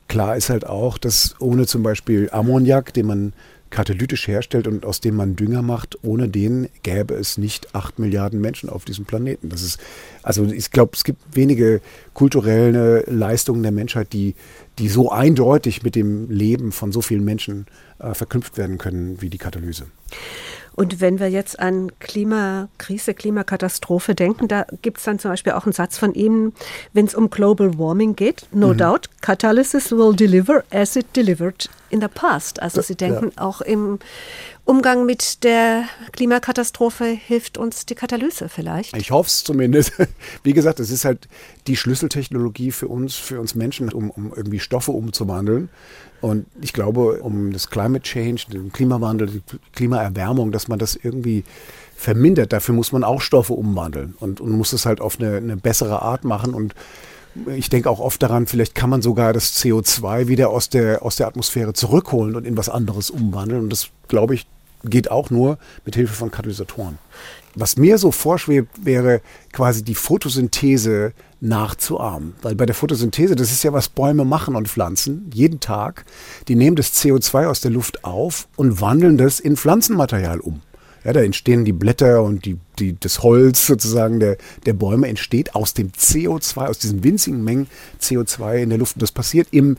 klar 0.08 0.36
ist 0.36 0.48
halt 0.48 0.66
auch, 0.66 0.96
dass 0.96 1.34
ohne 1.38 1.66
zum 1.66 1.82
Beispiel 1.82 2.30
Ammoniak, 2.32 2.94
den 2.94 3.06
man 3.06 3.32
katalytisch 3.72 4.28
herstellt 4.28 4.68
und 4.68 4.84
aus 4.84 5.00
dem 5.00 5.16
man 5.16 5.34
Dünger 5.34 5.62
macht, 5.62 5.98
ohne 6.02 6.28
den 6.28 6.68
gäbe 6.82 7.14
es 7.14 7.38
nicht 7.38 7.74
acht 7.74 7.98
Milliarden 7.98 8.40
Menschen 8.40 8.68
auf 8.68 8.84
diesem 8.84 9.06
Planeten. 9.06 9.48
Das 9.48 9.62
ist, 9.62 9.80
also 10.22 10.44
ich 10.44 10.70
glaube, 10.70 10.92
es 10.94 11.02
gibt 11.02 11.20
wenige 11.34 11.80
kulturelle 12.14 13.02
Leistungen 13.08 13.62
der 13.62 13.72
Menschheit, 13.72 14.12
die, 14.12 14.36
die 14.78 14.88
so 14.88 15.10
eindeutig 15.10 15.82
mit 15.82 15.96
dem 15.96 16.30
Leben 16.30 16.70
von 16.70 16.92
so 16.92 17.00
vielen 17.00 17.24
Menschen 17.24 17.66
äh, 17.98 18.14
verknüpft 18.14 18.58
werden 18.58 18.78
können 18.78 19.20
wie 19.20 19.30
die 19.30 19.38
Katalyse. 19.38 19.86
Und 20.74 21.00
wenn 21.00 21.20
wir 21.20 21.28
jetzt 21.28 21.60
an 21.60 21.92
Klimakrise, 21.98 23.14
Klimakatastrophe 23.14 24.14
denken, 24.14 24.48
da 24.48 24.66
gibt 24.80 24.98
es 24.98 25.04
dann 25.04 25.18
zum 25.18 25.30
Beispiel 25.30 25.52
auch 25.52 25.64
einen 25.64 25.72
Satz 25.72 25.98
von 25.98 26.14
Ihnen, 26.14 26.52
wenn 26.92 27.06
es 27.06 27.14
um 27.14 27.30
Global 27.30 27.78
Warming 27.78 28.16
geht, 28.16 28.46
no 28.52 28.68
mhm. 28.68 28.78
doubt, 28.78 29.10
Catalysis 29.20 29.92
will 29.92 30.14
deliver 30.14 30.64
as 30.70 30.96
it 30.96 31.06
delivered 31.14 31.68
in 31.90 32.00
the 32.00 32.08
past. 32.08 32.62
Also 32.62 32.80
Sie 32.80 32.96
denken 32.96 33.32
ja. 33.36 33.42
auch 33.42 33.60
im 33.60 33.98
Umgang 34.64 35.04
mit 35.06 35.44
der 35.44 35.84
Klimakatastrophe 36.12 37.04
hilft 37.04 37.58
uns 37.58 37.84
die 37.84 37.94
Katalyse 37.94 38.48
vielleicht. 38.48 38.96
Ich 38.96 39.10
hoffe 39.10 39.28
es 39.28 39.44
zumindest. 39.44 39.92
Wie 40.42 40.52
gesagt, 40.52 40.80
es 40.80 40.90
ist 40.90 41.04
halt 41.04 41.28
die 41.66 41.76
Schlüsseltechnologie 41.76 42.70
für 42.70 42.88
uns, 42.88 43.16
für 43.16 43.40
uns 43.40 43.54
Menschen, 43.54 43.92
um, 43.92 44.10
um 44.10 44.32
irgendwie 44.34 44.60
Stoffe 44.60 44.92
umzuwandeln. 44.92 45.68
Und 46.22 46.46
ich 46.60 46.72
glaube, 46.72 47.20
um 47.20 47.52
das 47.52 47.68
Climate 47.68 48.02
Change, 48.02 48.44
den 48.52 48.72
Klimawandel, 48.72 49.26
die 49.26 49.42
Klimaerwärmung, 49.72 50.52
dass 50.52 50.68
man 50.68 50.78
das 50.78 50.94
irgendwie 50.94 51.44
vermindert, 51.96 52.52
dafür 52.52 52.74
muss 52.74 52.92
man 52.92 53.02
auch 53.04 53.20
Stoffe 53.20 53.52
umwandeln 53.52 54.14
und, 54.20 54.40
und 54.40 54.52
muss 54.52 54.72
es 54.72 54.86
halt 54.86 55.00
auf 55.00 55.18
eine, 55.18 55.36
eine 55.36 55.56
bessere 55.56 56.00
Art 56.00 56.24
machen. 56.24 56.54
Und 56.54 56.74
ich 57.56 57.70
denke 57.70 57.90
auch 57.90 57.98
oft 57.98 58.22
daran, 58.22 58.46
vielleicht 58.46 58.76
kann 58.76 58.88
man 58.88 59.02
sogar 59.02 59.32
das 59.32 59.56
CO2 59.60 60.28
wieder 60.28 60.50
aus 60.50 60.68
der, 60.68 61.02
aus 61.02 61.16
der 61.16 61.26
Atmosphäre 61.26 61.72
zurückholen 61.72 62.36
und 62.36 62.46
in 62.46 62.56
was 62.56 62.68
anderes 62.68 63.10
umwandeln. 63.10 63.62
Und 63.62 63.70
das, 63.70 63.88
glaube 64.06 64.34
ich, 64.34 64.46
geht 64.84 65.10
auch 65.10 65.30
nur 65.30 65.58
mit 65.84 65.94
Hilfe 65.94 66.14
von 66.14 66.30
Katalysatoren. 66.30 66.98
Was 67.54 67.76
mir 67.76 67.98
so 67.98 68.12
vorschwebt, 68.12 68.84
wäre 68.84 69.20
quasi 69.52 69.84
die 69.84 69.94
Photosynthese 69.94 71.12
nachzuahmen. 71.40 72.34
Weil 72.40 72.54
bei 72.54 72.66
der 72.66 72.74
Photosynthese, 72.74 73.36
das 73.36 73.52
ist 73.52 73.62
ja, 73.62 73.72
was 73.72 73.88
Bäume 73.88 74.24
machen 74.24 74.56
und 74.56 74.68
Pflanzen, 74.68 75.30
jeden 75.34 75.60
Tag, 75.60 76.04
die 76.48 76.54
nehmen 76.54 76.76
das 76.76 76.94
CO2 76.94 77.46
aus 77.46 77.60
der 77.60 77.72
Luft 77.72 78.04
auf 78.04 78.48
und 78.56 78.80
wandeln 78.80 79.18
das 79.18 79.40
in 79.40 79.56
Pflanzenmaterial 79.56 80.40
um. 80.40 80.62
Ja, 81.04 81.12
da 81.12 81.20
entstehen 81.20 81.64
die 81.64 81.72
Blätter 81.72 82.22
und 82.22 82.44
die, 82.44 82.58
die, 82.78 82.98
das 82.98 83.24
Holz 83.24 83.66
sozusagen 83.66 84.20
der, 84.20 84.36
der 84.66 84.72
Bäume 84.72 85.08
entsteht 85.08 85.56
aus 85.56 85.74
dem 85.74 85.90
CO2, 85.90 86.68
aus 86.68 86.78
diesen 86.78 87.02
winzigen 87.02 87.42
Mengen 87.42 87.66
CO2 88.00 88.62
in 88.62 88.68
der 88.68 88.78
Luft. 88.78 88.96
Und 88.96 89.02
das 89.02 89.10
passiert 89.10 89.48
im 89.50 89.76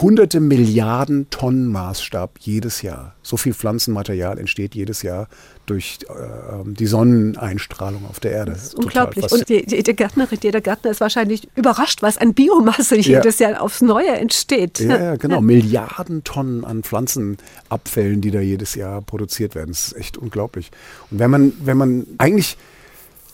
hunderte 0.00 0.40
Milliarden 0.40 1.28
Tonnen 1.30 1.66
Maßstab 1.68 2.38
jedes 2.40 2.82
Jahr. 2.82 3.14
So 3.22 3.36
viel 3.36 3.54
Pflanzenmaterial 3.54 4.38
entsteht 4.38 4.74
jedes 4.74 5.02
Jahr 5.02 5.28
durch 5.66 5.98
äh, 6.08 6.64
die 6.64 6.86
Sonneneinstrahlung 6.86 8.06
auf 8.08 8.20
der 8.20 8.32
Erde. 8.32 8.52
Das 8.52 8.64
ist 8.64 8.74
unglaublich. 8.74 9.30
Und 9.30 9.48
die, 9.48 9.64
die, 9.66 9.82
die 9.82 9.96
Gärtnerin, 9.96 10.38
jeder 10.42 10.60
Gärtner 10.60 10.90
ist 10.90 11.00
wahrscheinlich 11.00 11.48
überrascht, 11.54 12.02
was 12.02 12.18
an 12.18 12.34
Biomasse 12.34 12.96
ja. 12.96 13.18
jedes 13.18 13.38
Jahr 13.38 13.60
aufs 13.60 13.80
Neue 13.80 14.10
entsteht. 14.10 14.80
Ja, 14.80 14.98
ja 14.98 15.16
genau. 15.16 15.36
Ja. 15.36 15.40
Milliarden 15.40 16.24
Tonnen 16.24 16.64
an 16.64 16.82
Pflanzenabfällen, 16.82 18.20
die 18.20 18.30
da 18.30 18.40
jedes 18.40 18.74
Jahr 18.74 19.02
produziert 19.02 19.54
werden. 19.54 19.70
Das 19.70 19.88
ist 19.88 19.96
echt 19.96 20.18
unglaublich. 20.18 20.70
Und 21.10 21.18
wenn 21.18 21.30
man, 21.30 21.52
wenn 21.62 21.76
man 21.76 22.06
eigentlich 22.18 22.56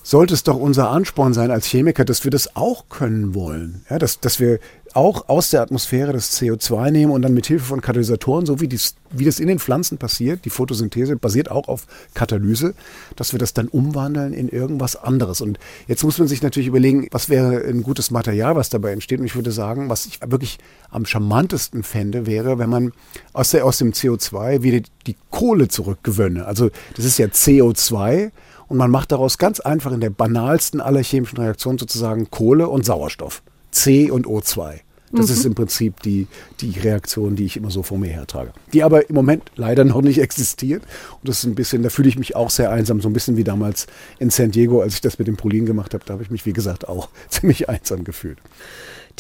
sollte 0.03 0.35
es 0.35 0.42
doch 0.42 0.57
unser 0.57 0.90
Ansporn 0.90 1.35
sein 1.35 1.51
als 1.51 1.66
Chemiker, 1.66 2.05
dass 2.05 2.25
wir 2.25 2.31
das 2.31 2.57
auch 2.57 2.88
können 2.88 3.35
wollen. 3.35 3.85
Ja, 3.90 3.99
dass, 3.99 4.20
dass 4.20 4.40
wir 4.40 4.59
auch 4.94 5.29
aus 5.29 5.50
der 5.50 5.62
Atmosphäre 5.62 6.12
das 6.12 6.40
CO2 6.40 6.90
nehmen 6.90 7.12
und 7.12 7.22
dann 7.22 7.35
mit 7.35 7.46
Hilfe 7.46 7.64
von 7.64 7.81
Katalysatoren, 7.81 8.46
so 8.46 8.61
wie, 8.61 8.68
dies, 8.68 8.94
wie 9.11 9.24
das 9.24 9.38
in 9.38 9.48
den 9.48 9.59
Pflanzen 9.59 9.98
passiert, 9.98 10.44
die 10.44 10.50
Photosynthese 10.50 11.16
basiert 11.16 11.50
auch 11.50 11.68
auf 11.68 11.87
Katalyse, 12.14 12.74
dass 13.16 13.33
wir 13.33 13.38
das 13.38 13.55
dann 13.55 13.68
umwandeln 13.68 14.33
in 14.33 14.48
irgendwas 14.48 14.96
anderes. 14.96 15.40
Und 15.40 15.59
jetzt 15.87 16.03
muss 16.03 16.18
man 16.18 16.29
sich 16.29 16.42
natürlich 16.42 16.68
überlegen, 16.68 17.09
was 17.11 17.29
wäre 17.29 17.64
ein 17.64 17.83
gutes 17.83 18.11
Material, 18.11 18.57
was 18.57 18.68
dabei 18.68 18.92
entsteht. 18.92 19.20
Und 19.20 19.26
ich 19.26 19.37
würde 19.37 19.53
sagen, 19.53 19.88
was 19.88 20.07
ich 20.07 20.20
wirklich 20.26 20.59
am 20.90 21.07
charmantesten 21.07 21.83
fände, 21.83 22.26
wäre, 22.26 22.59
wenn 22.59 22.70
man 22.70 22.92
aus, 23.33 23.50
der, 23.50 23.64
aus 23.64 23.79
dem 23.79 23.92
CO2 23.92 24.62
wieder 24.62 24.81
die 25.07 25.16
Kohle 25.31 25.68
zurückgewönne. 25.68 26.46
Also 26.46 26.70
das 26.96 27.05
ist 27.05 27.18
ja 27.18 27.26
CO2 27.26 28.31
und 28.68 28.76
man 28.76 28.90
macht 28.90 29.12
daraus 29.12 29.38
ganz 29.38 29.61
einfach 29.61 29.92
in 29.92 30.00
der 30.00 30.11
banalsten 30.11 30.81
aller 30.81 31.03
chemischen 31.03 31.38
Reaktionen 31.38 31.79
sozusagen 31.79 32.31
Kohle 32.31 32.68
und 32.68 32.85
Sauerstoff. 32.85 33.42
C 33.71 34.11
und 34.11 34.27
O2. 34.27 34.81
Das 35.13 35.27
mhm. 35.27 35.33
ist 35.33 35.45
im 35.45 35.55
Prinzip 35.55 36.01
die, 36.03 36.29
die 36.61 36.79
Reaktion, 36.79 37.35
die 37.35 37.45
ich 37.45 37.57
immer 37.57 37.71
so 37.71 37.83
vor 37.83 37.99
mir 37.99 38.11
hertrage. 38.11 38.53
Die 38.73 38.85
aber 38.85 39.09
im 39.09 39.17
Moment 39.17 39.43
leider 39.57 39.85
noch 39.85 40.03
nicht 40.03 40.19
existiert. 40.21 40.83
Und 41.21 41.29
das 41.29 41.39
ist 41.39 41.45
ein 41.45 41.55
bisschen, 41.55 41.83
da 41.83 41.91
fühle 41.91 42.09
ich 42.09 42.19
mich 42.19 42.37
auch 42.37 42.51
sehr 42.51 42.71
einsam, 42.71 43.01
so 43.01 43.09
ein 43.09 43.13
bisschen 43.13 43.37
wie 43.37 43.45
damals 43.45 43.87
in 44.19 44.31
San 44.31 44.53
Diego, 44.53 44.81
als 44.81 44.95
ich 44.95 45.01
das 45.01 45.19
mit 45.19 45.27
dem 45.27 45.37
Prolin 45.37 45.67
gemacht 45.67 45.95
habe. 45.95 46.05
Da 46.07 46.13
habe 46.13 46.23
ich 46.23 46.31
mich, 46.31 46.47
wie 46.47 46.53
gesagt, 46.53 46.89
auch 46.89 47.09
ziemlich 47.29 47.69
einsam 47.69 48.05
gefühlt. 48.05 48.39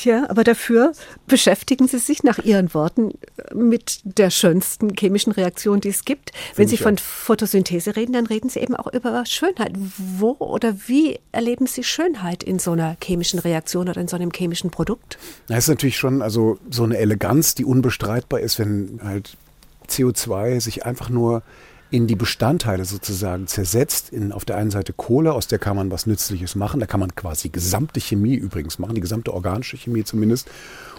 Tja, 0.00 0.24
aber 0.30 0.44
dafür 0.44 0.92
beschäftigen 1.26 1.86
Sie 1.86 1.98
sich 1.98 2.22
nach 2.22 2.38
Ihren 2.38 2.72
Worten 2.72 3.12
mit 3.54 4.00
der 4.04 4.30
schönsten 4.30 4.94
chemischen 4.98 5.30
Reaktion, 5.30 5.82
die 5.82 5.90
es 5.90 6.06
gibt. 6.06 6.30
Find 6.34 6.56
Wenn 6.56 6.68
Sie 6.68 6.78
von 6.78 6.94
auch. 6.94 7.00
Photosynthese 7.00 7.96
reden, 7.96 8.14
dann 8.14 8.24
reden 8.24 8.48
Sie 8.48 8.60
eben 8.60 8.74
auch 8.74 8.90
über 8.94 9.26
Schönheit. 9.26 9.72
Wo 9.76 10.36
oder 10.38 10.74
wie 10.86 11.18
erleben 11.32 11.66
Sie 11.66 11.84
Schönheit 11.84 12.42
in 12.42 12.58
so 12.58 12.72
einer 12.72 12.96
chemischen 13.02 13.40
Reaktion 13.40 13.90
oder 13.90 14.00
in 14.00 14.08
so 14.08 14.16
einem 14.16 14.30
chemischen 14.30 14.70
Produkt? 14.70 15.18
Das 15.48 15.58
ist 15.58 15.68
natürlich 15.68 15.98
schon 15.98 16.22
also 16.22 16.58
so 16.70 16.84
eine 16.84 16.96
Eleganz, 16.96 17.54
die 17.54 17.66
unbestreitbar 17.66 18.40
ist, 18.40 18.58
wenn 18.58 19.00
halt 19.04 19.36
CO2 19.86 20.62
sich 20.62 20.86
einfach 20.86 21.10
nur 21.10 21.42
in 21.90 22.06
die 22.06 22.14
Bestandteile 22.14 22.84
sozusagen 22.84 23.46
zersetzt. 23.46 24.10
In, 24.10 24.32
auf 24.32 24.44
der 24.44 24.56
einen 24.56 24.70
Seite 24.70 24.92
Kohle, 24.92 25.32
aus 25.32 25.48
der 25.48 25.58
kann 25.58 25.76
man 25.76 25.90
was 25.90 26.06
Nützliches 26.06 26.54
machen. 26.54 26.80
Da 26.80 26.86
kann 26.86 27.00
man 27.00 27.14
quasi 27.14 27.48
gesamte 27.48 28.00
Chemie 28.00 28.34
übrigens 28.34 28.78
machen, 28.78 28.94
die 28.94 29.00
gesamte 29.00 29.34
organische 29.34 29.76
Chemie 29.76 30.04
zumindest. 30.04 30.48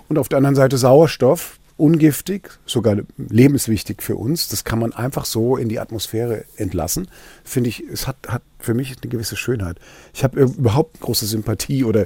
Und 0.10 0.17
auf 0.17 0.27
der 0.27 0.38
anderen 0.38 0.56
Seite 0.56 0.77
Sauerstoff, 0.77 1.60
ungiftig, 1.77 2.60
sogar 2.65 2.97
lebenswichtig 3.17 4.04
für 4.04 4.17
uns. 4.17 4.49
Das 4.49 4.63
kann 4.63 4.80
man 4.80 4.93
einfach 4.93 5.25
so 5.25 5.56
in 5.56 5.69
die 5.69 5.80
Atmosphäre 5.80 6.43
entlassen. 6.58 7.08
Finde 7.43 7.69
ich, 7.69 7.84
es 7.91 8.06
hat, 8.08 8.17
hat 8.27 8.43
für 8.60 8.73
mich 8.73 8.95
eine 9.01 9.10
gewisse 9.10 9.38
Schönheit. 9.38 9.77
Ich 10.13 10.23
habe 10.23 10.41
überhaupt 10.41 10.99
große 10.99 11.25
Sympathie 11.25 11.86
oder, 11.86 12.06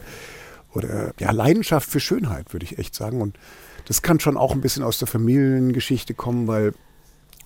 oder 0.73 1.13
ja, 1.19 1.31
Leidenschaft 1.31 1.89
für 1.89 1.99
Schönheit, 1.99 2.53
würde 2.53 2.65
ich 2.65 2.77
echt 2.77 2.93
sagen. 2.93 3.21
Und 3.21 3.37
das 3.87 4.01
kann 4.01 4.19
schon 4.19 4.37
auch 4.37 4.53
ein 4.53 4.61
bisschen 4.61 4.83
aus 4.83 4.99
der 4.99 5.07
Familiengeschichte 5.07 6.13
kommen, 6.13 6.47
weil 6.47 6.73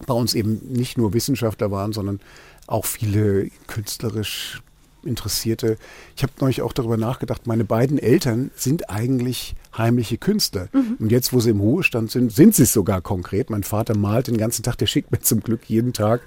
bei 0.06 0.14
uns 0.14 0.34
eben 0.34 0.60
nicht 0.72 0.98
nur 0.98 1.14
Wissenschaftler 1.14 1.72
waren, 1.72 1.94
sondern 1.94 2.20
auch 2.68 2.86
viele 2.86 3.50
künstlerisch 3.68 4.62
Interessierte. 5.04 5.78
Ich 6.16 6.24
habe 6.24 6.34
neulich 6.42 6.62
auch 6.62 6.74
darüber 6.74 6.98
nachgedacht, 6.98 7.48
meine 7.48 7.64
beiden 7.64 7.98
Eltern 7.98 8.52
sind 8.56 8.90
eigentlich 8.90 9.56
heimliche 9.78 10.18
Künstler. 10.18 10.68
Mhm. 10.74 10.98
Und 11.00 11.12
jetzt, 11.12 11.32
wo 11.32 11.40
sie 11.40 11.52
im 11.52 11.62
Ruhestand 11.62 12.12
sind, 12.12 12.34
sind 12.34 12.56
sie 12.56 12.64
es 12.64 12.74
sogar 12.74 13.02
konkret. 13.02 13.50
Mein 13.50 13.64
Vater 13.64 13.98
malt 13.98 14.28
den 14.28 14.38
ganzen 14.38 14.64
Tag, 14.64 14.78
der 14.78 14.88
schickt 14.88 15.12
mir 15.12 15.22
zum 15.22 15.42
Glück 15.42 15.62
jeden 15.68 15.94
Tag, 15.94 16.22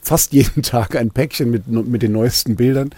fast 0.00 0.32
jeden 0.32 0.62
Tag 0.64 0.96
ein 0.96 1.10
Päckchen 1.10 1.50
mit, 1.50 1.68
mit 1.68 2.02
den 2.02 2.12
neuesten 2.12 2.56
Bildern. 2.56 2.90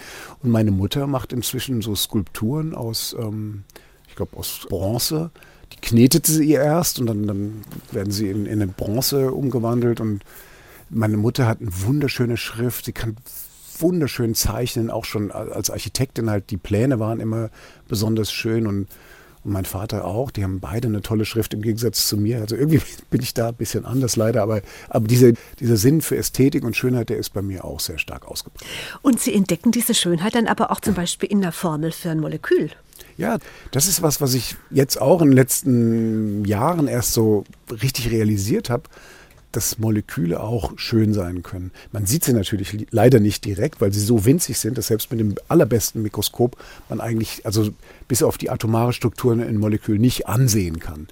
Und 0.43 0.51
meine 0.51 0.71
Mutter 0.71 1.07
macht 1.07 1.33
inzwischen 1.33 1.83
so 1.83 1.95
Skulpturen 1.95 2.75
aus, 2.75 3.15
ähm, 3.19 3.65
ich 4.09 4.17
glaube, 4.17 4.37
aus 4.37 4.67
Bronze 4.69 5.31
die 5.73 5.81
knetet 5.81 6.27
sie 6.27 6.51
erst 6.51 6.99
und 6.99 7.07
dann, 7.07 7.27
dann 7.27 7.65
werden 7.93 8.13
sie 8.13 8.29
in, 8.29 8.47
in 8.47 8.63
eine 8.63 8.69
Bronze 8.69 9.33
umgewandelt. 9.33 10.01
Und 10.01 10.23
meine 10.91 11.17
Mutter 11.17 11.47
hat 11.47 11.61
eine 11.61 11.71
wunderschöne 11.83 12.37
Schrift, 12.37 12.87
sie 12.87 12.93
kann 12.93 13.17
wunderschön 13.79 14.35
zeichnen, 14.35 14.91
auch 14.91 15.05
schon 15.05 15.31
als 15.31 15.71
Architektin 15.71 16.31
halt. 16.31 16.51
Die 16.51 16.57
Pläne 16.57 16.99
waren 16.99 17.21
immer 17.21 17.51
besonders 17.87 18.33
schön 18.33 18.67
und 18.67 18.89
und 19.45 19.53
mein 19.53 19.65
Vater 19.65 20.05
auch. 20.05 20.31
Die 20.31 20.45
haben 20.45 20.61
beide 20.61 20.89
eine 20.89 21.03
tolle 21.03 21.25
Schrift 21.25 21.55
im 21.55 21.63
Gegensatz 21.63 22.07
zu 22.09 22.17
mir. 22.17 22.41
Also 22.41 22.57
irgendwie 22.57 22.81
bin 23.11 23.23
ich 23.23 23.35
da 23.35 23.49
ein 23.49 23.55
bisschen 23.55 23.85
anders 23.85 24.17
leider, 24.17 24.43
aber, 24.43 24.63
aber 24.89 25.07
diese, 25.07 25.35
dieser 25.61 25.77
Sinn 25.77 26.01
für 26.01 26.17
Ästhetik 26.17 26.65
und 26.65 26.77
Schönheit, 26.77 27.09
der 27.09 27.19
ist 27.19 27.31
bei 27.31 27.43
mir 27.43 27.65
auch 27.65 27.81
sehr 27.81 27.99
stark 27.99 28.27
ausgeprägt. 28.27 28.71
Und 29.03 29.21
Sie 29.21 29.35
entdecken 29.35 29.73
diese 29.73 29.95
Schönheit 29.95 30.35
dann 30.35 30.47
aber 30.47 30.71
auch 30.71 30.81
zum 30.81 30.95
Beispiel 30.95 31.31
in 31.31 31.41
der 31.41 31.53
Formel 31.53 31.93
für 31.93 32.11
ein 32.11 32.21
Molekül. 32.21 32.71
Ja, 33.19 33.39
das 33.73 33.89
ist 33.89 34.01
was, 34.01 34.21
was 34.21 34.33
ich 34.33 34.57
jetzt 34.71 34.99
auch 34.99 35.21
in 35.21 35.29
den 35.29 35.37
letzten 35.37 36.45
Jahren 36.45 36.89
erst 36.89 37.13
so 37.13 37.45
richtig 37.71 38.11
realisiert 38.11 38.71
habe 38.71 38.85
dass 39.53 39.79
Moleküle 39.79 40.41
auch 40.41 40.73
schön 40.77 41.15
sein 41.15 41.43
können. 41.43 41.73
Man 41.91 42.07
sieht 42.07 42.25
sie 42.25 42.33
natürlich 42.33 42.87
leider 42.91 43.19
nicht 43.19 43.45
direkt, 43.45 43.81
weil 43.81 43.93
sie 43.93 44.01
so 44.01 44.25
winzig 44.25 44.59
sind, 44.59 44.77
dass 44.77 44.89
selbst 44.89 45.11
mit 45.11 45.21
dem 45.21 45.37
allerbesten 45.49 46.03
Mikroskop 46.03 46.57
man 46.89 47.01
eigentlich, 47.01 47.47
also 47.47 47.71
bis 48.09 48.23
auf 48.23 48.37
die 48.37 48.51
atomare 48.51 48.93
Struktur 48.93 49.33
in 49.33 49.57
Molekülen 49.57 50.01
nicht 50.01 50.29
ansehen 50.29 50.81
kann. 50.81 51.09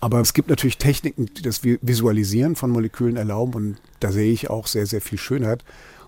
Aber 0.00 0.20
es 0.20 0.32
gibt 0.32 0.48
natürlich 0.48 0.78
Techniken, 0.78 1.26
die 1.36 1.42
das 1.42 1.62
Visualisieren 1.62 2.56
von 2.56 2.70
Molekülen 2.70 3.16
erlauben 3.16 3.54
und 3.54 3.76
da 4.00 4.12
sehe 4.12 4.32
ich 4.32 4.50
auch 4.50 4.66
sehr, 4.66 4.86
sehr 4.86 5.00
viel 5.00 5.18
Schönheit 5.18 5.64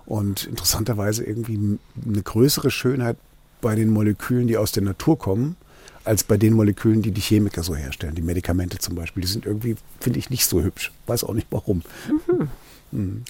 und 0.06 0.44
interessanterweise 0.44 1.24
irgendwie 1.24 1.78
eine 2.04 2.22
größere 2.22 2.70
Schönheit 2.70 3.16
bei 3.60 3.74
den 3.74 3.90
Molekülen, 3.90 4.46
die 4.46 4.56
aus 4.56 4.72
der 4.72 4.82
Natur 4.82 5.18
kommen 5.18 5.56
als 6.04 6.24
bei 6.24 6.36
den 6.36 6.54
Molekülen, 6.54 7.02
die 7.02 7.10
die 7.10 7.20
Chemiker 7.20 7.62
so 7.62 7.76
herstellen. 7.76 8.14
Die 8.14 8.22
Medikamente 8.22 8.78
zum 8.78 8.94
Beispiel, 8.94 9.20
die 9.20 9.28
sind 9.28 9.46
irgendwie, 9.46 9.76
finde 10.00 10.18
ich, 10.18 10.30
nicht 10.30 10.46
so 10.46 10.62
hübsch. 10.62 10.92
Weiß 11.06 11.24
auch 11.24 11.34
nicht 11.34 11.46
warum. 11.50 11.82
Mhm. 12.08 12.48
Mhm. 12.90 13.24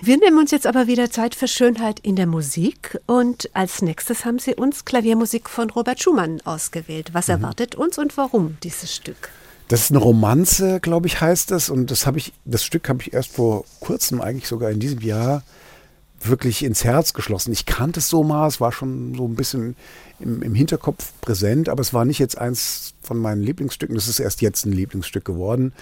Wir 0.00 0.18
nehmen 0.18 0.38
uns 0.38 0.50
jetzt 0.50 0.66
aber 0.66 0.86
wieder 0.86 1.10
Zeit 1.10 1.34
für 1.34 1.48
Schönheit 1.48 2.00
in 2.00 2.16
der 2.16 2.26
Musik 2.26 2.98
und 3.06 3.48
als 3.54 3.80
nächstes 3.80 4.24
haben 4.24 4.38
Sie 4.38 4.54
uns 4.54 4.84
Klaviermusik 4.84 5.48
von 5.48 5.70
Robert 5.70 6.02
Schumann 6.02 6.40
ausgewählt. 6.44 7.10
Was 7.12 7.28
mhm. 7.28 7.34
erwartet 7.34 7.74
uns 7.74 7.98
und 7.98 8.16
warum 8.16 8.56
dieses 8.62 8.94
Stück? 8.94 9.30
Das 9.68 9.80
ist 9.80 9.90
eine 9.90 10.00
Romanze, 10.00 10.80
glaube 10.80 11.06
ich, 11.06 11.20
heißt 11.20 11.50
das. 11.50 11.70
Und 11.70 11.90
das 11.90 12.06
habe 12.06 12.18
ich, 12.18 12.32
das 12.44 12.64
Stück 12.64 12.88
habe 12.88 13.02
ich 13.02 13.12
erst 13.12 13.32
vor 13.32 13.64
kurzem, 13.80 14.20
eigentlich 14.20 14.46
sogar 14.46 14.70
in 14.70 14.78
diesem 14.78 15.00
Jahr, 15.00 15.42
wirklich 16.28 16.64
ins 16.64 16.84
Herz 16.84 17.12
geschlossen. 17.12 17.52
Ich 17.52 17.66
kannte 17.66 18.00
es 18.00 18.08
so 18.08 18.22
mal, 18.22 18.46
es 18.46 18.60
war 18.60 18.72
schon 18.72 19.14
so 19.14 19.26
ein 19.26 19.34
bisschen 19.34 19.76
im, 20.20 20.42
im, 20.42 20.54
Hinterkopf 20.54 21.12
präsent, 21.20 21.68
aber 21.68 21.80
es 21.80 21.92
war 21.92 22.04
nicht 22.04 22.18
jetzt 22.18 22.38
eins 22.38 22.94
von 23.02 23.18
meinen 23.18 23.42
Lieblingsstücken. 23.42 23.94
Das 23.94 24.08
ist 24.08 24.20
erst 24.20 24.40
jetzt 24.40 24.64
ein 24.66 24.72
Lieblingsstück 24.72 25.24
geworden. 25.24 25.72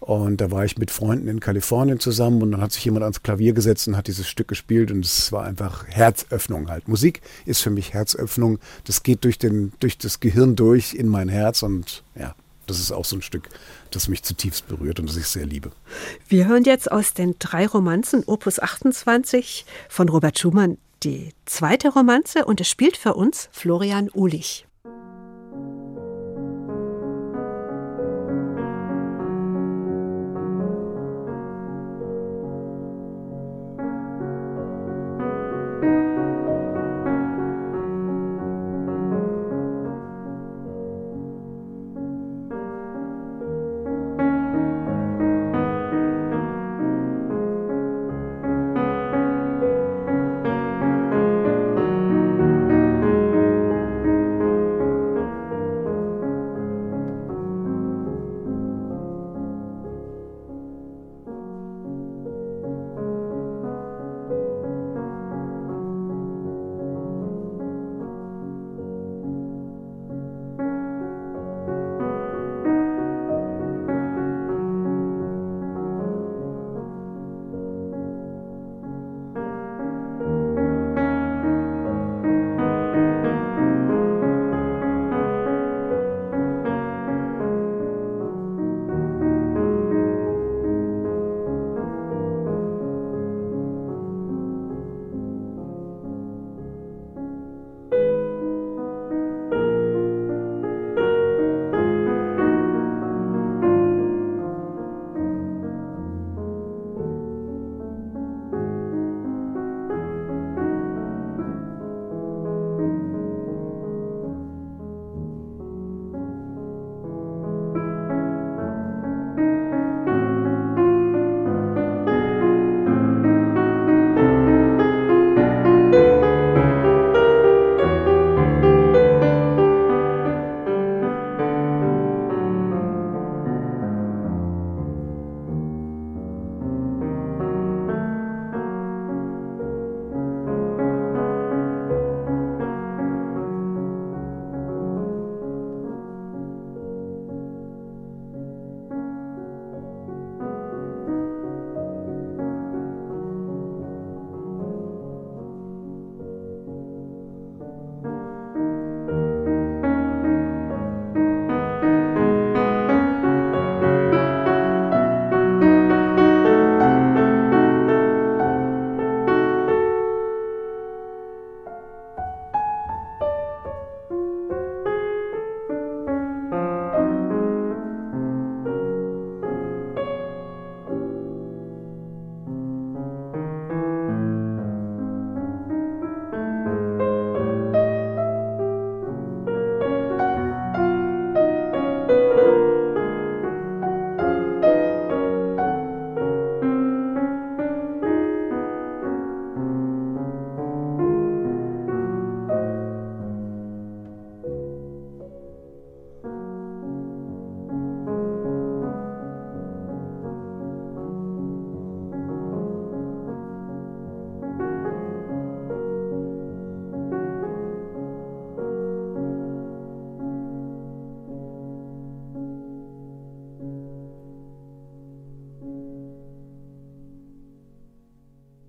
Und 0.00 0.42
da 0.42 0.50
war 0.50 0.66
ich 0.66 0.76
mit 0.76 0.90
Freunden 0.90 1.28
in 1.28 1.40
Kalifornien 1.40 1.98
zusammen 1.98 2.42
und 2.42 2.52
dann 2.52 2.60
hat 2.60 2.72
sich 2.72 2.84
jemand 2.84 3.04
ans 3.04 3.22
Klavier 3.22 3.54
gesetzt 3.54 3.88
und 3.88 3.96
hat 3.96 4.06
dieses 4.06 4.28
Stück 4.28 4.48
gespielt 4.48 4.90
und 4.90 5.02
es 5.02 5.32
war 5.32 5.44
einfach 5.44 5.86
Herzöffnung 5.88 6.68
halt. 6.68 6.88
Musik 6.88 7.22
ist 7.46 7.62
für 7.62 7.70
mich 7.70 7.94
Herzöffnung. 7.94 8.58
Das 8.84 9.02
geht 9.02 9.24
durch, 9.24 9.38
den, 9.38 9.72
durch 9.80 9.96
das 9.96 10.20
Gehirn 10.20 10.56
durch 10.56 10.92
in 10.92 11.08
mein 11.08 11.30
Herz 11.30 11.62
und 11.62 12.02
ja, 12.16 12.34
das 12.66 12.80
ist 12.80 12.92
auch 12.92 13.06
so 13.06 13.16
ein 13.16 13.22
Stück, 13.22 13.48
das 13.94 14.08
mich 14.08 14.22
zutiefst 14.22 14.66
berührt 14.68 15.00
und 15.00 15.08
das 15.08 15.16
ich 15.16 15.26
sehr 15.26 15.46
liebe. 15.46 15.70
Wir 16.28 16.46
hören 16.46 16.64
jetzt 16.64 16.90
aus 16.90 17.14
den 17.14 17.36
drei 17.38 17.66
Romanzen 17.66 18.24
Opus 18.26 18.60
28 18.60 19.64
von 19.88 20.08
Robert 20.08 20.38
Schumann 20.38 20.78
die 21.02 21.32
zweite 21.44 21.90
Romanze 21.90 22.44
und 22.46 22.60
es 22.60 22.68
spielt 22.68 22.96
für 22.96 23.14
uns 23.14 23.48
Florian 23.52 24.10
Ulich. 24.14 24.66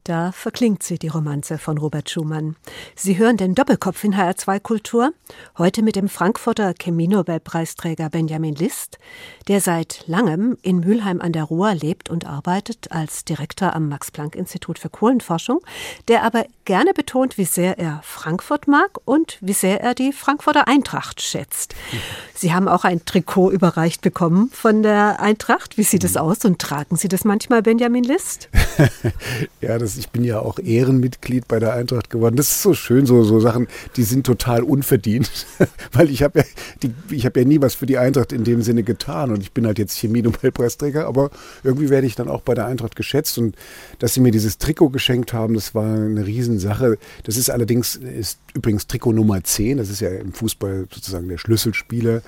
Da 0.05 0.31
verklingt 0.31 0.83
sie, 0.83 0.99
die 0.99 1.07
Romanze 1.07 1.57
von 1.57 1.79
Robert 1.79 2.11
Schumann. 2.11 2.55
Sie 2.95 3.17
hören 3.17 3.37
den 3.37 3.55
Doppelkopf 3.55 4.03
in 4.03 4.13
HR2 4.13 4.59
Kultur, 4.59 5.13
heute 5.57 5.81
mit 5.81 5.95
dem 5.95 6.09
Frankfurter 6.09 6.75
Chemie-Nobelpreisträger 6.75 8.11
Benjamin 8.11 8.53
List, 8.53 8.99
der 9.47 9.61
seit 9.61 10.03
langem 10.05 10.59
in 10.61 10.81
Mülheim 10.81 11.21
an 11.21 11.31
der 11.31 11.45
Ruhr 11.45 11.73
lebt 11.73 12.11
und 12.11 12.27
arbeitet 12.27 12.91
als 12.91 13.25
Direktor 13.25 13.73
am 13.75 13.89
Max-Planck-Institut 13.89 14.77
für 14.77 14.91
Kohlenforschung, 14.91 15.61
der 16.07 16.21
aber 16.21 16.45
gerne 16.65 16.93
betont, 16.93 17.39
wie 17.39 17.45
sehr 17.45 17.79
er 17.79 17.99
Frankfurt 18.03 18.67
mag 18.67 18.99
und 19.05 19.39
wie 19.41 19.53
sehr 19.53 19.81
er 19.81 19.95
die 19.95 20.13
Frankfurter 20.13 20.67
Eintracht 20.67 21.19
schätzt. 21.19 21.73
Sie 22.37 22.53
haben 22.53 22.67
auch 22.67 22.83
ein 22.83 23.05
Trikot 23.05 23.51
überreicht 23.51 24.01
bekommen 24.01 24.49
von 24.51 24.83
der 24.83 25.21
Eintracht. 25.21 25.77
Wie 25.77 25.83
sieht 25.83 26.03
es 26.03 26.17
aus 26.17 26.43
und 26.43 26.59
tragen 26.59 26.97
Sie 26.97 27.07
das 27.07 27.23
manchmal, 27.23 27.61
Benjamin 27.61 28.03
List? 28.03 28.49
ja, 29.61 29.77
das 29.77 29.97
ich 29.97 30.09
bin 30.09 30.25
ja 30.25 30.39
auch 30.39 30.59
Ehrenmitglied 30.59 31.47
bei 31.47 31.59
der 31.59 31.73
Eintracht 31.73 32.09
geworden. 32.09 32.35
Das 32.35 32.49
ist 32.49 32.61
so 32.61 32.73
schön, 32.73 33.05
so, 33.05 33.23
so 33.23 33.39
Sachen, 33.39 33.67
die 33.95 34.03
sind 34.03 34.25
total 34.25 34.63
unverdient, 34.63 35.29
weil 35.93 36.09
ich 36.09 36.23
habe 36.23 36.39
ja, 36.39 36.45
die, 36.83 36.93
ich 37.15 37.25
habe 37.25 37.39
ja 37.39 37.45
nie 37.45 37.61
was 37.61 37.75
für 37.75 37.85
die 37.85 37.97
Eintracht 37.97 38.33
in 38.33 38.43
dem 38.43 38.61
Sinne 38.61 38.83
getan 38.83 39.31
und 39.31 39.41
ich 39.41 39.53
bin 39.53 39.65
halt 39.65 39.79
jetzt 39.79 39.97
Chemie-Nobelpreisträger, 39.97 41.07
aber 41.07 41.31
irgendwie 41.63 41.89
werde 41.89 42.05
ich 42.05 42.15
dann 42.15 42.27
auch 42.27 42.41
bei 42.41 42.53
der 42.53 42.65
Eintracht 42.65 42.97
geschätzt 42.97 43.37
und 43.37 43.55
dass 43.99 44.13
sie 44.13 44.19
mir 44.19 44.31
dieses 44.31 44.57
Trikot 44.57 44.89
geschenkt 44.89 45.31
haben, 45.31 45.53
das 45.53 45.73
war 45.73 45.85
eine 45.85 46.25
Riesensache. 46.25 46.97
Das 47.23 47.37
ist 47.37 47.49
allerdings, 47.49 47.95
ist 47.95 48.39
übrigens 48.53 48.87
Trikot 48.87 49.13
Nummer 49.13 49.41
10, 49.41 49.77
das 49.77 49.89
ist 49.89 50.01
ja 50.01 50.09
im 50.09 50.33
Fußball 50.33 50.87
sozusagen 50.93 51.29
der 51.29 51.37
Schlüsselspieler 51.37 52.21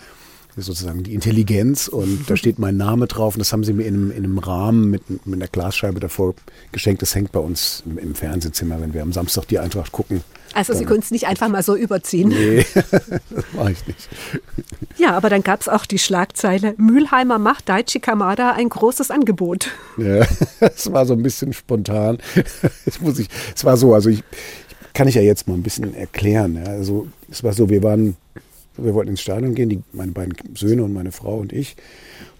sozusagen 0.58 1.03
die 1.03 1.14
Intelligenz 1.14 1.88
und 1.88 2.30
da 2.30 2.36
steht 2.38 2.60
mein 2.60 2.78
Name 2.78 3.08
drauf 3.08 3.36
und 3.36 3.39
das 3.39 3.53
haben 3.53 3.64
sie 3.64 3.74
mir 3.74 3.86
in 3.86 3.95
einem, 3.95 4.12
in 4.12 4.24
einem 4.24 4.39
Rahmen 4.39 4.89
mit, 4.89 5.10
mit 5.26 5.36
einer 5.36 5.47
Glasscheibe 5.47 5.99
davor 5.99 6.36
geschenkt. 6.72 7.01
Das 7.01 7.16
hängt 7.16 7.32
bei 7.32 7.39
uns 7.39 7.84
im, 7.86 7.97
im 7.97 8.16
Fernsehzimmer, 8.16 8.82
wenn 8.82 8.93
wir 8.93 9.01
am 9.01 9.14
Samstag 9.14 9.47
die 9.47 9.60
Eintracht 9.60 9.91
gucken. 9.91 10.24
Also 10.53 10.74
Sie 10.74 10.86
können 10.86 11.01
es 11.01 11.12
nicht 11.12 11.28
einfach 11.28 11.49
mal 11.49 11.62
so 11.62 11.76
überziehen. 11.76 12.30
Nee, 12.30 12.66
das 12.74 13.45
mache 13.55 13.74
ich 13.74 13.86
nicht. 13.86 14.10
Ja, 14.97 15.16
aber 15.16 15.30
dann 15.30 15.43
gab 15.43 15.62
es 15.62 15.70
auch 15.70 15.86
die 15.86 15.99
Schlagzeile, 15.99 16.74
Mülheimer 16.78 17.38
macht 17.38 17.70
Daichi 17.70 17.99
Kamada 17.99 18.53
ein 18.53 18.70
großes 18.70 19.12
Angebot. 19.12 19.72
Ja, 19.97 20.26
es 20.60 20.91
war 20.91 21.05
so 21.05 21.14
ein 21.14 21.24
bisschen 21.24 21.53
spontan. 21.53 22.20
Es 22.86 23.01
muss 23.01 23.18
ich, 23.18 23.28
es 23.55 23.66
war 23.66 23.78
so, 23.78 23.93
also 23.95 24.10
ich, 24.10 24.24
kann 24.93 25.08
ich 25.08 25.16
ja 25.16 25.22
jetzt 25.22 25.47
mal 25.47 25.55
ein 25.55 25.64
bisschen 25.64 25.93
erklären. 25.95 26.55
Ja. 26.55 26.72
Also 26.72 27.08
es 27.30 27.43
war 27.43 27.53
so, 27.53 27.70
wir 27.70 27.82
waren 27.84 28.16
wir 28.78 28.94
wollten 28.94 29.12
ins 29.12 29.22
Stadion 29.22 29.56
gehen, 29.56 29.70
die, 29.70 29.80
meine 29.92 30.12
beiden 30.12 30.34
Söhne 30.56 30.84
und 30.84 30.94
meine 30.94 31.12
Frau 31.12 31.38
und 31.38 31.54
ich. 31.54 31.76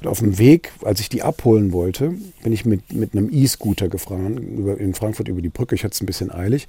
Und 0.02 0.08
auf 0.08 0.20
dem 0.20 0.38
Weg, 0.38 0.72
als 0.84 1.00
ich 1.00 1.10
die 1.10 1.24
abholen 1.24 1.72
wollte, 1.72 2.14
bin 2.44 2.54
ich 2.54 2.66
mit, 2.66 2.94
mit 2.94 3.14
einem 3.14 3.30
E-Scooter 3.32 3.88
gefahren, 3.88 4.38
über, 4.38 4.78
in 4.80 4.94
Frankfurt 4.94 5.28
über 5.28 5.42
die 5.42 5.50
Brücke. 5.50 5.76
Ich 5.76 5.84
hatte 5.84 5.94
es 5.94 6.02
ein 6.02 6.06
bisschen 6.06 6.32
eilig. 6.32 6.68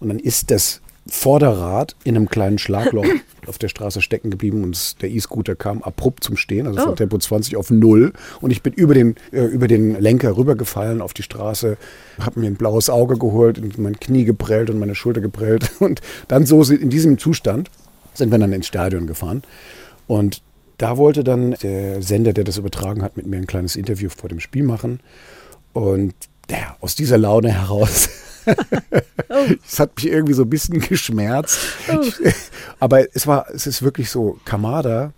Und 0.00 0.08
dann 0.08 0.18
ist 0.18 0.50
das 0.50 0.80
Vorderrad 1.06 1.96
in 2.04 2.16
einem 2.16 2.28
kleinen 2.28 2.58
Schlagloch 2.58 3.04
auf 3.46 3.58
der 3.58 3.68
Straße 3.68 4.00
stecken 4.00 4.30
geblieben 4.30 4.62
und 4.62 5.02
der 5.02 5.10
E-Scooter 5.10 5.56
kam 5.56 5.82
abrupt 5.82 6.22
zum 6.22 6.36
Stehen, 6.36 6.66
also 6.68 6.80
oh. 6.80 6.84
von 6.84 6.96
Tempo 6.96 7.18
20 7.18 7.56
auf 7.56 7.70
Null. 7.70 8.12
Und 8.40 8.52
ich 8.52 8.62
bin 8.62 8.72
über 8.72 8.94
den, 8.94 9.16
äh, 9.32 9.44
über 9.46 9.66
den 9.66 10.00
Lenker 10.00 10.36
rübergefallen 10.36 11.00
auf 11.00 11.12
die 11.12 11.24
Straße, 11.24 11.76
habe 12.20 12.40
mir 12.40 12.46
ein 12.46 12.54
blaues 12.54 12.88
Auge 12.88 13.18
geholt, 13.18 13.58
und 13.58 13.78
mein 13.78 13.98
Knie 13.98 14.24
geprellt 14.24 14.70
und 14.70 14.78
meine 14.78 14.94
Schulter 14.94 15.20
geprellt. 15.20 15.72
Und 15.80 16.00
dann 16.28 16.46
so 16.46 16.62
in 16.62 16.90
diesem 16.90 17.18
Zustand 17.18 17.68
sind 18.14 18.30
wir 18.30 18.38
dann 18.38 18.52
ins 18.52 18.66
Stadion 18.66 19.06
gefahren. 19.06 19.42
Und 20.06 20.42
da 20.78 20.96
wollte 20.96 21.24
dann 21.24 21.52
der 21.62 22.02
Sender, 22.02 22.32
der 22.32 22.44
das 22.44 22.58
übertragen 22.58 23.02
hat, 23.02 23.16
mit 23.16 23.26
mir 23.26 23.36
ein 23.36 23.46
kleines 23.46 23.76
Interview 23.76 24.08
vor 24.08 24.28
dem 24.28 24.40
Spiel 24.40 24.64
machen. 24.64 25.00
Und 25.72 26.14
ja, 26.50 26.76
aus 26.80 26.94
dieser 26.94 27.18
Laune 27.18 27.52
heraus. 27.52 28.08
Es 29.66 29.78
hat 29.78 29.96
mich 29.96 30.06
irgendwie 30.06 30.34
so 30.34 30.42
ein 30.42 30.50
bisschen 30.50 30.80
geschmerzt. 30.80 31.58
Oh. 31.88 32.04
Aber 32.80 33.14
es 33.14 33.26
war, 33.26 33.46
es 33.52 33.66
ist 33.66 33.82
wirklich 33.82 34.10
so, 34.10 34.38
Kamada 34.44 35.12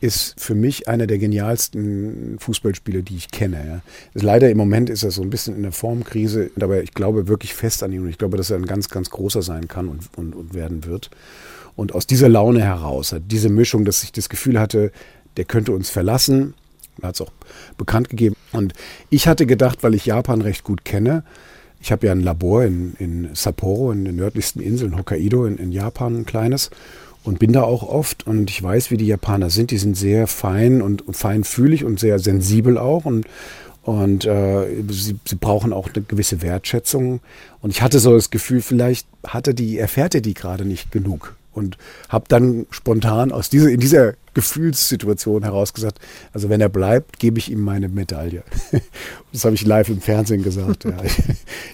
ist 0.00 0.38
für 0.38 0.54
mich 0.54 0.88
einer 0.88 1.06
der 1.06 1.18
genialsten 1.18 2.38
Fußballspieler, 2.38 3.00
die 3.00 3.16
ich 3.16 3.30
kenne. 3.30 3.64
Ja. 3.66 3.80
Leider 4.12 4.50
im 4.50 4.58
Moment 4.58 4.90
ist 4.90 5.02
er 5.02 5.10
so 5.10 5.22
ein 5.22 5.30
bisschen 5.30 5.56
in 5.56 5.62
der 5.62 5.72
Formkrise, 5.72 6.50
aber 6.60 6.82
ich 6.82 6.92
glaube 6.92 7.28
wirklich 7.28 7.54
fest 7.54 7.82
an 7.82 7.92
ihn 7.92 8.02
und 8.02 8.10
ich 8.10 8.18
glaube, 8.18 8.36
dass 8.36 8.50
er 8.50 8.58
ein 8.58 8.66
ganz, 8.66 8.90
ganz 8.90 9.08
großer 9.08 9.40
sein 9.40 9.68
kann 9.68 9.88
und, 9.88 10.10
und, 10.16 10.34
und 10.34 10.52
werden 10.52 10.84
wird. 10.84 11.10
Und 11.76 11.94
aus 11.94 12.06
dieser 12.06 12.28
Laune 12.28 12.62
heraus, 12.62 13.14
diese 13.26 13.50
Mischung, 13.50 13.84
dass 13.84 14.02
ich 14.02 14.10
das 14.10 14.28
Gefühl 14.28 14.58
hatte, 14.58 14.90
der 15.36 15.44
könnte 15.44 15.72
uns 15.72 15.90
verlassen, 15.90 16.54
hat 17.02 17.16
es 17.16 17.20
auch 17.20 17.32
bekannt 17.76 18.08
gegeben. 18.08 18.34
Und 18.52 18.72
ich 19.10 19.28
hatte 19.28 19.46
gedacht, 19.46 19.82
weil 19.82 19.94
ich 19.94 20.06
Japan 20.06 20.40
recht 20.40 20.64
gut 20.64 20.84
kenne, 20.84 21.22
ich 21.80 21.92
habe 21.92 22.06
ja 22.06 22.12
ein 22.12 22.22
Labor 22.22 22.64
in, 22.64 22.94
in 22.98 23.28
Sapporo, 23.34 23.92
in 23.92 24.06
den 24.06 24.16
nördlichsten 24.16 24.62
Inseln, 24.62 24.96
Hokkaido 24.96 25.44
in, 25.44 25.58
in 25.58 25.72
Japan, 25.72 26.20
ein 26.20 26.26
kleines, 26.26 26.70
und 27.22 27.38
bin 27.38 27.52
da 27.52 27.62
auch 27.62 27.82
oft 27.82 28.26
und 28.26 28.48
ich 28.50 28.62
weiß, 28.62 28.90
wie 28.90 28.96
die 28.96 29.06
Japaner 29.06 29.50
sind. 29.50 29.72
Die 29.72 29.78
sind 29.78 29.96
sehr 29.96 30.26
fein 30.26 30.80
und, 30.80 31.04
feinfühlig 31.10 31.84
und 31.84 32.00
sehr 32.00 32.18
sensibel 32.18 32.78
auch 32.78 33.04
und 33.04 33.26
und 33.82 34.24
äh, 34.24 34.66
sie, 34.88 35.16
sie 35.24 35.36
brauchen 35.36 35.72
auch 35.72 35.88
eine 35.94 36.02
gewisse 36.02 36.42
Wertschätzung. 36.42 37.20
Und 37.60 37.70
ich 37.70 37.82
hatte 37.82 38.00
so 38.00 38.14
das 38.14 38.30
Gefühl, 38.30 38.60
vielleicht 38.60 39.06
hatte 39.24 39.54
die, 39.54 39.78
erfährt 39.78 40.16
er 40.16 40.20
die 40.20 40.34
gerade 40.34 40.64
nicht 40.64 40.90
genug 40.90 41.35
und 41.56 41.78
habe 42.08 42.26
dann 42.28 42.66
spontan 42.70 43.32
aus 43.32 43.48
dieser, 43.48 43.70
in 43.70 43.80
dieser 43.80 44.14
Gefühlssituation 44.34 45.42
heraus 45.42 45.72
gesagt, 45.72 45.98
also 46.32 46.50
wenn 46.50 46.60
er 46.60 46.68
bleibt, 46.68 47.18
gebe 47.18 47.38
ich 47.38 47.50
ihm 47.50 47.60
meine 47.60 47.88
Medaille. 47.88 48.42
das 49.32 49.44
habe 49.44 49.54
ich 49.54 49.64
live 49.64 49.88
im 49.88 50.00
Fernsehen 50.00 50.42
gesagt. 50.42 50.84
Ja. 50.84 50.96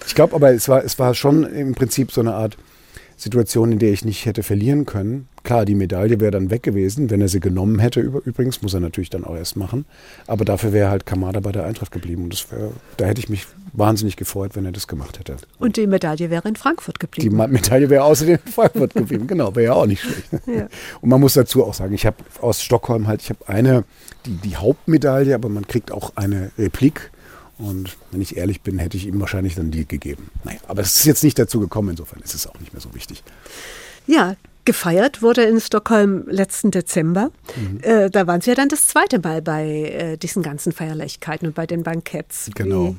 Ich 0.05 0.15
glaube 0.15 0.35
aber, 0.35 0.51
es 0.53 0.69
war, 0.69 0.83
es 0.83 0.99
war 0.99 1.15
schon 1.15 1.43
im 1.43 1.73
Prinzip 1.73 2.11
so 2.11 2.21
eine 2.21 2.33
Art 2.35 2.57
Situation, 3.23 3.71
in 3.71 3.79
der 3.79 3.91
ich 3.91 4.03
nicht 4.03 4.25
hätte 4.25 4.43
verlieren 4.43 4.85
können. 4.85 5.27
Klar, 5.43 5.65
die 5.65 5.75
Medaille 5.75 6.19
wäre 6.19 6.31
dann 6.31 6.49
weg 6.51 6.63
gewesen, 6.63 7.09
wenn 7.09 7.21
er 7.21 7.29
sie 7.29 7.39
genommen 7.39 7.79
hätte. 7.79 8.01
Übrigens 8.01 8.61
muss 8.61 8.73
er 8.73 8.81
natürlich 8.81 9.09
dann 9.09 9.23
auch 9.23 9.35
erst 9.35 9.55
machen. 9.55 9.85
Aber 10.27 10.45
dafür 10.45 10.73
wäre 10.73 10.89
halt 10.89 11.05
Kamada 11.05 11.39
bei 11.39 11.51
der 11.51 11.65
Eintracht 11.65 11.91
geblieben. 11.91 12.25
Und 12.25 12.51
wär, 12.51 12.71
da 12.97 13.05
hätte 13.05 13.19
ich 13.19 13.29
mich 13.29 13.47
wahnsinnig 13.71 14.17
gefreut, 14.17 14.55
wenn 14.55 14.65
er 14.65 14.71
das 14.73 14.87
gemacht 14.87 15.19
hätte. 15.19 15.37
Und 15.57 15.77
die 15.77 15.87
Medaille 15.87 16.29
wäre 16.29 16.47
in 16.47 16.55
Frankfurt 16.55 16.99
geblieben. 16.99 17.29
Die 17.29 17.47
Medaille 17.47 17.89
wäre 17.89 18.03
außerdem 18.03 18.39
in 18.45 18.51
Frankfurt 18.51 18.93
geblieben. 18.93 19.27
Genau, 19.27 19.55
wäre 19.55 19.65
ja 19.65 19.73
auch 19.73 19.85
nicht 19.85 20.01
schlecht. 20.01 20.29
Ja. 20.53 20.67
Und 21.01 21.09
man 21.09 21.21
muss 21.21 21.33
dazu 21.33 21.63
auch 21.63 21.73
sagen, 21.73 21.93
ich 21.93 22.05
habe 22.05 22.17
aus 22.41 22.61
Stockholm 22.61 23.07
halt, 23.07 23.21
ich 23.21 23.29
habe 23.29 23.47
eine, 23.47 23.85
die, 24.25 24.35
die 24.35 24.55
Hauptmedaille, 24.57 25.33
aber 25.33 25.49
man 25.49 25.65
kriegt 25.65 25.91
auch 25.91 26.11
eine 26.15 26.51
Replik 26.57 27.11
und 27.57 27.97
wenn 28.11 28.21
ich 28.21 28.37
ehrlich 28.37 28.61
bin, 28.61 28.79
hätte 28.79 28.97
ich 28.97 29.05
ihm 29.05 29.19
wahrscheinlich 29.19 29.55
dann 29.55 29.71
die 29.71 29.87
gegeben. 29.87 30.29
Naja, 30.43 30.59
aber 30.67 30.81
es 30.81 30.97
ist 30.97 31.05
jetzt 31.05 31.23
nicht 31.23 31.37
dazu 31.37 31.59
gekommen, 31.59 31.89
insofern 31.89 32.21
ist 32.21 32.33
es 32.33 32.47
auch 32.47 32.59
nicht 32.59 32.73
mehr 32.73 32.81
so 32.81 32.93
wichtig. 32.93 33.23
Ja, 34.07 34.35
Gefeiert 34.65 35.21
wurde 35.21 35.43
in 35.43 35.59
Stockholm 35.59 36.23
letzten 36.27 36.71
Dezember. 36.71 37.31
Mhm. 37.55 37.79
Äh, 37.81 38.09
da 38.09 38.27
waren 38.27 38.39
Sie 38.39 38.49
ja 38.49 38.55
dann 38.55 38.69
das 38.69 38.87
zweite 38.87 39.19
Mal 39.19 39.41
bei 39.41 39.65
äh, 39.65 40.17
diesen 40.17 40.41
ganzen 40.41 40.71
Feierlichkeiten 40.71 41.47
und 41.47 41.55
bei 41.55 41.67
den 41.67 41.83
Banketts. 41.83 42.49
Genau. 42.55 42.95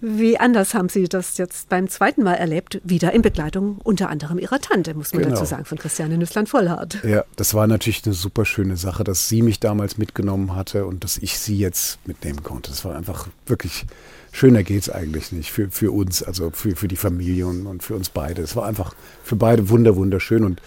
Wie, 0.00 0.18
wie, 0.20 0.38
anders 0.38 0.74
haben 0.74 0.88
Sie 0.88 1.08
das 1.08 1.36
jetzt 1.38 1.68
beim 1.68 1.88
zweiten 1.88 2.22
Mal 2.22 2.34
erlebt? 2.34 2.80
Wieder 2.84 3.12
in 3.12 3.22
Begleitung 3.22 3.78
unter 3.82 4.08
anderem 4.08 4.38
Ihrer 4.38 4.60
Tante, 4.60 4.94
muss 4.94 5.12
man 5.12 5.22
genau. 5.22 5.34
dazu 5.34 5.46
sagen, 5.46 5.64
von 5.64 5.78
Christiane 5.78 6.16
Nüssland-Vollhardt. 6.16 7.02
Ja, 7.04 7.24
das 7.36 7.54
war 7.54 7.66
natürlich 7.66 8.04
eine 8.04 8.14
super 8.14 8.44
schöne 8.44 8.76
Sache, 8.76 9.02
dass 9.02 9.28
sie 9.28 9.42
mich 9.42 9.58
damals 9.58 9.98
mitgenommen 9.98 10.54
hatte 10.54 10.86
und 10.86 11.02
dass 11.02 11.18
ich 11.18 11.38
sie 11.38 11.58
jetzt 11.58 11.98
mitnehmen 12.06 12.42
konnte. 12.42 12.70
Das 12.70 12.84
war 12.84 12.96
einfach 12.96 13.28
wirklich 13.46 13.86
schöner 14.32 14.62
geht 14.62 14.82
es 14.82 14.90
eigentlich 14.90 15.32
nicht 15.32 15.50
für, 15.50 15.70
für 15.70 15.92
uns, 15.92 16.22
also 16.22 16.50
für, 16.50 16.76
für 16.76 16.88
die 16.88 16.96
Familie 16.96 17.46
und, 17.46 17.66
und 17.66 17.82
für 17.82 17.94
uns 17.94 18.10
beide. 18.10 18.42
Es 18.42 18.56
war 18.56 18.66
einfach 18.66 18.94
für 19.24 19.36
beide 19.36 19.68
wunder, 19.68 19.96
wunderschön 19.96 20.44
und 20.44 20.60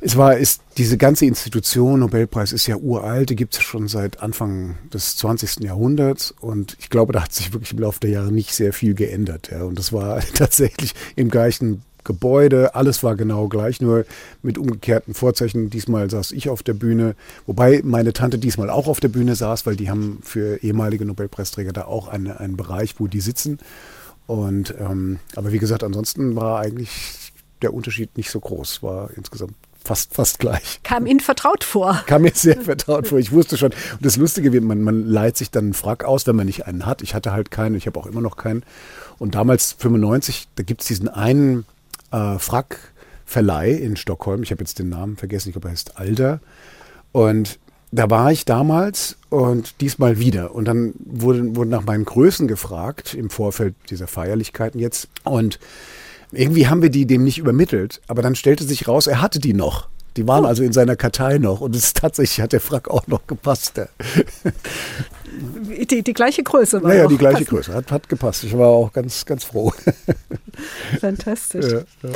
es 0.00 0.16
war, 0.16 0.36
ist 0.36 0.62
diese 0.76 0.96
ganze 0.96 1.26
Institution, 1.26 2.00
Nobelpreis 2.00 2.52
ist 2.52 2.66
ja 2.66 2.76
uralt, 2.76 3.30
die 3.30 3.36
gibt 3.36 3.54
es 3.54 3.62
schon 3.62 3.88
seit 3.88 4.20
Anfang 4.20 4.76
des 4.92 5.16
20. 5.16 5.60
Jahrhunderts 5.64 6.32
und 6.40 6.76
ich 6.78 6.88
glaube, 6.88 7.12
da 7.12 7.24
hat 7.24 7.32
sich 7.32 7.52
wirklich 7.52 7.72
im 7.72 7.80
Laufe 7.80 8.00
der 8.00 8.10
Jahre 8.10 8.32
nicht 8.32 8.54
sehr 8.54 8.72
viel 8.72 8.94
geändert. 8.94 9.50
Ja. 9.50 9.64
Und 9.64 9.78
das 9.78 9.92
war 9.92 10.20
tatsächlich 10.34 10.94
im 11.16 11.30
gleichen 11.30 11.82
Gebäude, 12.04 12.74
alles 12.74 13.02
war 13.02 13.16
genau 13.16 13.48
gleich, 13.48 13.80
nur 13.80 14.06
mit 14.42 14.56
umgekehrten 14.56 15.14
Vorzeichen. 15.14 15.68
Diesmal 15.68 16.08
saß 16.08 16.32
ich 16.32 16.48
auf 16.48 16.62
der 16.62 16.74
Bühne, 16.74 17.16
wobei 17.44 17.82
meine 17.84 18.12
Tante 18.12 18.38
diesmal 18.38 18.70
auch 18.70 18.86
auf 18.86 19.00
der 19.00 19.08
Bühne 19.08 19.34
saß, 19.34 19.66
weil 19.66 19.76
die 19.76 19.90
haben 19.90 20.20
für 20.22 20.62
ehemalige 20.62 21.04
Nobelpreisträger 21.04 21.72
da 21.72 21.84
auch 21.84 22.08
eine, 22.08 22.40
einen 22.40 22.56
Bereich, 22.56 22.94
wo 22.98 23.08
die 23.08 23.20
sitzen. 23.20 23.58
Und 24.26 24.74
ähm, 24.78 25.18
aber 25.34 25.52
wie 25.52 25.58
gesagt, 25.58 25.82
ansonsten 25.82 26.36
war 26.36 26.60
eigentlich 26.60 27.32
der 27.62 27.74
Unterschied 27.74 28.16
nicht 28.16 28.30
so 28.30 28.40
groß, 28.40 28.82
war 28.82 29.10
insgesamt 29.16 29.54
fast, 29.88 30.14
fast 30.14 30.38
gleich. 30.38 30.80
Kam 30.82 31.06
Ihnen 31.06 31.20
vertraut 31.20 31.64
vor? 31.64 32.02
Kam 32.06 32.22
mir 32.22 32.32
sehr 32.34 32.60
vertraut 32.60 33.08
vor. 33.08 33.18
Ich 33.18 33.32
wusste 33.32 33.56
schon. 33.56 33.72
Und 33.72 34.04
das 34.04 34.16
Lustige 34.16 34.52
wird, 34.52 34.62
man, 34.62 34.82
man 34.82 35.06
leiht 35.06 35.36
sich 35.36 35.50
dann 35.50 35.64
einen 35.64 35.74
Frack 35.74 36.04
aus, 36.04 36.26
wenn 36.26 36.36
man 36.36 36.46
nicht 36.46 36.66
einen 36.66 36.86
hat. 36.86 37.02
Ich 37.02 37.14
hatte 37.14 37.32
halt 37.32 37.50
keinen, 37.50 37.74
ich 37.74 37.86
habe 37.86 37.98
auch 37.98 38.06
immer 38.06 38.20
noch 38.20 38.36
keinen. 38.36 38.62
Und 39.18 39.34
damals, 39.34 39.72
95, 39.72 40.48
da 40.54 40.62
gibt 40.62 40.82
es 40.82 40.88
diesen 40.88 41.08
einen 41.08 41.64
äh, 42.12 42.38
Frackverleih 42.38 43.72
in 43.72 43.96
Stockholm. 43.96 44.42
Ich 44.42 44.50
habe 44.50 44.60
jetzt 44.60 44.78
den 44.78 44.90
Namen 44.90 45.16
vergessen, 45.16 45.48
ich 45.48 45.54
glaube, 45.54 45.68
er 45.68 45.72
heißt 45.72 45.98
Alder. 45.98 46.40
Und 47.12 47.58
da 47.90 48.10
war 48.10 48.30
ich 48.30 48.44
damals 48.44 49.16
und 49.30 49.80
diesmal 49.80 50.18
wieder. 50.18 50.54
Und 50.54 50.66
dann 50.66 50.92
wurde, 50.98 51.56
wurde 51.56 51.70
nach 51.70 51.84
meinen 51.84 52.04
Größen 52.04 52.46
gefragt 52.46 53.14
im 53.14 53.30
Vorfeld 53.30 53.74
dieser 53.88 54.06
Feierlichkeiten 54.06 54.78
jetzt. 54.78 55.08
Und 55.24 55.58
irgendwie 56.32 56.68
haben 56.68 56.82
wir 56.82 56.90
die 56.90 57.06
dem 57.06 57.24
nicht 57.24 57.38
übermittelt. 57.38 58.00
Aber 58.06 58.22
dann 58.22 58.34
stellte 58.34 58.64
sich 58.64 58.88
raus, 58.88 59.06
er 59.06 59.20
hatte 59.20 59.38
die 59.38 59.54
noch. 59.54 59.88
Die 60.16 60.26
waren 60.26 60.44
oh. 60.44 60.48
also 60.48 60.62
in 60.62 60.72
seiner 60.72 60.96
Kartei 60.96 61.38
noch 61.38 61.60
und 61.60 61.76
es 61.76 61.94
tatsächlich 61.94 62.40
hat 62.40 62.52
der 62.52 62.60
Frack 62.60 62.88
auch 62.88 63.06
noch 63.06 63.26
gepasst. 63.26 63.80
Die, 65.90 66.02
die 66.02 66.12
gleiche 66.12 66.42
Größe 66.42 66.82
war. 66.82 66.90
Naja, 66.90 67.06
die 67.06 67.18
gleiche 67.18 67.44
passend. 67.44 67.50
Größe. 67.50 67.74
Hat, 67.74 67.90
hat 67.92 68.08
gepasst. 68.08 68.44
Ich 68.44 68.56
war 68.56 68.68
auch 68.68 68.92
ganz, 68.92 69.24
ganz 69.24 69.44
froh. 69.44 69.72
Fantastisch. 71.00 71.72
Ja, 71.72 71.78
ja. 72.08 72.14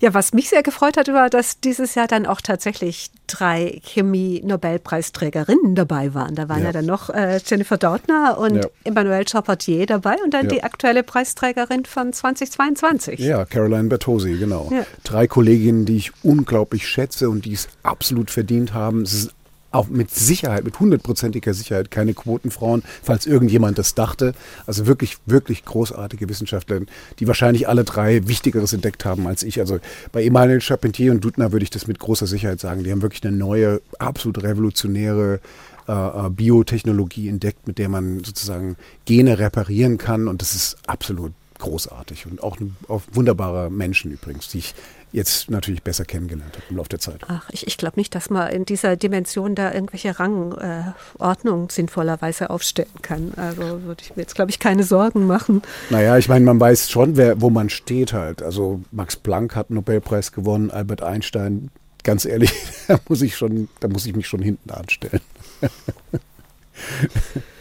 ja, 0.00 0.14
was 0.14 0.32
mich 0.32 0.48
sehr 0.48 0.62
gefreut 0.62 0.96
hat, 0.96 1.08
war, 1.08 1.30
dass 1.30 1.60
dieses 1.60 1.94
Jahr 1.94 2.06
dann 2.06 2.26
auch 2.26 2.40
tatsächlich 2.40 3.10
drei 3.26 3.80
Chemie-Nobelpreisträgerinnen 3.84 5.74
dabei 5.74 6.14
waren. 6.14 6.34
Da 6.34 6.48
waren 6.48 6.60
ja, 6.60 6.66
ja 6.66 6.72
dann 6.72 6.86
noch 6.86 7.10
äh, 7.10 7.40
Jennifer 7.44 7.78
Doudna 7.78 8.32
und. 8.32 8.68
Emmanuel 8.84 9.26
Charpentier 9.28 9.86
dabei 9.86 10.16
und 10.24 10.34
dann 10.34 10.48
die 10.48 10.62
aktuelle 10.62 11.02
Preisträgerin 11.02 11.84
von 11.84 12.12
2022. 12.12 13.20
Ja, 13.20 13.44
Caroline 13.44 13.88
Bertosi, 13.88 14.34
genau. 14.34 14.70
Drei 15.04 15.26
Kolleginnen, 15.26 15.84
die 15.84 15.96
ich 15.96 16.12
unglaublich 16.22 16.86
schätze 16.86 17.28
und 17.28 17.44
die 17.44 17.52
es 17.52 17.68
absolut 17.82 18.30
verdient 18.30 18.74
haben. 18.74 19.02
Es 19.02 19.12
ist 19.12 19.34
auch 19.70 19.88
mit 19.88 20.10
Sicherheit, 20.10 20.64
mit 20.64 20.78
hundertprozentiger 20.80 21.54
Sicherheit 21.54 21.90
keine 21.90 22.14
Quotenfrauen, 22.14 22.82
falls 23.02 23.26
irgendjemand 23.26 23.78
das 23.78 23.94
dachte. 23.94 24.34
Also 24.66 24.86
wirklich, 24.86 25.18
wirklich 25.26 25.64
großartige 25.64 26.28
Wissenschaftler, 26.28 26.80
die 27.18 27.26
wahrscheinlich 27.26 27.68
alle 27.68 27.84
drei 27.84 28.26
Wichtigeres 28.26 28.72
entdeckt 28.72 29.04
haben 29.04 29.26
als 29.26 29.42
ich. 29.42 29.60
Also 29.60 29.78
bei 30.12 30.24
Emmanuel 30.24 30.60
Charpentier 30.60 31.12
und 31.12 31.24
Dudner 31.24 31.52
würde 31.52 31.64
ich 31.64 31.70
das 31.70 31.86
mit 31.86 31.98
großer 31.98 32.26
Sicherheit 32.26 32.60
sagen. 32.60 32.84
Die 32.84 32.90
haben 32.90 33.02
wirklich 33.02 33.24
eine 33.24 33.36
neue, 33.36 33.80
absolut 33.98 34.42
revolutionäre 34.42 35.40
äh, 35.88 35.92
äh, 35.92 36.30
Biotechnologie 36.30 37.28
entdeckt, 37.28 37.66
mit 37.66 37.78
der 37.78 37.88
man 37.88 38.22
sozusagen 38.22 38.76
Gene 39.06 39.38
reparieren 39.38 39.98
kann. 39.98 40.28
Und 40.28 40.42
das 40.42 40.54
ist 40.54 40.76
absolut 40.86 41.32
großartig 41.58 42.26
und 42.26 42.42
auch, 42.42 42.56
auch 42.88 43.02
wunderbare 43.12 43.70
Menschen 43.70 44.10
übrigens, 44.12 44.48
die 44.48 44.58
ich 44.58 44.74
jetzt 45.12 45.50
natürlich 45.50 45.82
besser 45.82 46.04
kennengelernt 46.04 46.54
habe 46.54 46.64
im 46.70 46.76
Laufe 46.76 46.90
der 46.90 46.98
Zeit. 46.98 47.20
Ach, 47.28 47.48
ich, 47.50 47.66
ich 47.66 47.76
glaube 47.76 47.98
nicht, 47.98 48.14
dass 48.14 48.30
man 48.30 48.50
in 48.50 48.64
dieser 48.64 48.96
Dimension 48.96 49.54
da 49.54 49.72
irgendwelche 49.72 50.18
Rangordnungen 50.18 51.68
äh, 51.68 51.72
sinnvollerweise 51.72 52.50
aufstellen 52.50 52.88
kann. 53.02 53.32
Also 53.36 53.82
würde 53.82 54.02
ich 54.02 54.16
mir 54.16 54.22
jetzt, 54.22 54.34
glaube 54.34 54.50
ich, 54.50 54.58
keine 54.58 54.84
Sorgen 54.84 55.26
machen. 55.26 55.62
Naja, 55.90 56.16
ich 56.18 56.28
meine, 56.28 56.44
man 56.44 56.60
weiß 56.60 56.90
schon, 56.90 57.16
wer, 57.16 57.40
wo 57.40 57.50
man 57.50 57.70
steht 57.70 58.12
halt. 58.12 58.42
Also 58.42 58.80
Max 58.92 59.16
Planck 59.16 59.56
hat 59.56 59.70
einen 59.70 59.76
Nobelpreis 59.76 60.32
gewonnen, 60.32 60.70
Albert 60.70 61.02
Einstein, 61.02 61.70
ganz 62.02 62.24
ehrlich, 62.24 62.52
da 62.88 62.98
muss 63.08 63.22
ich 63.22 63.36
schon, 63.36 63.68
da 63.80 63.88
muss 63.88 64.06
ich 64.06 64.14
mich 64.14 64.26
schon 64.26 64.42
hinten 64.42 64.70
anstellen. 64.70 65.20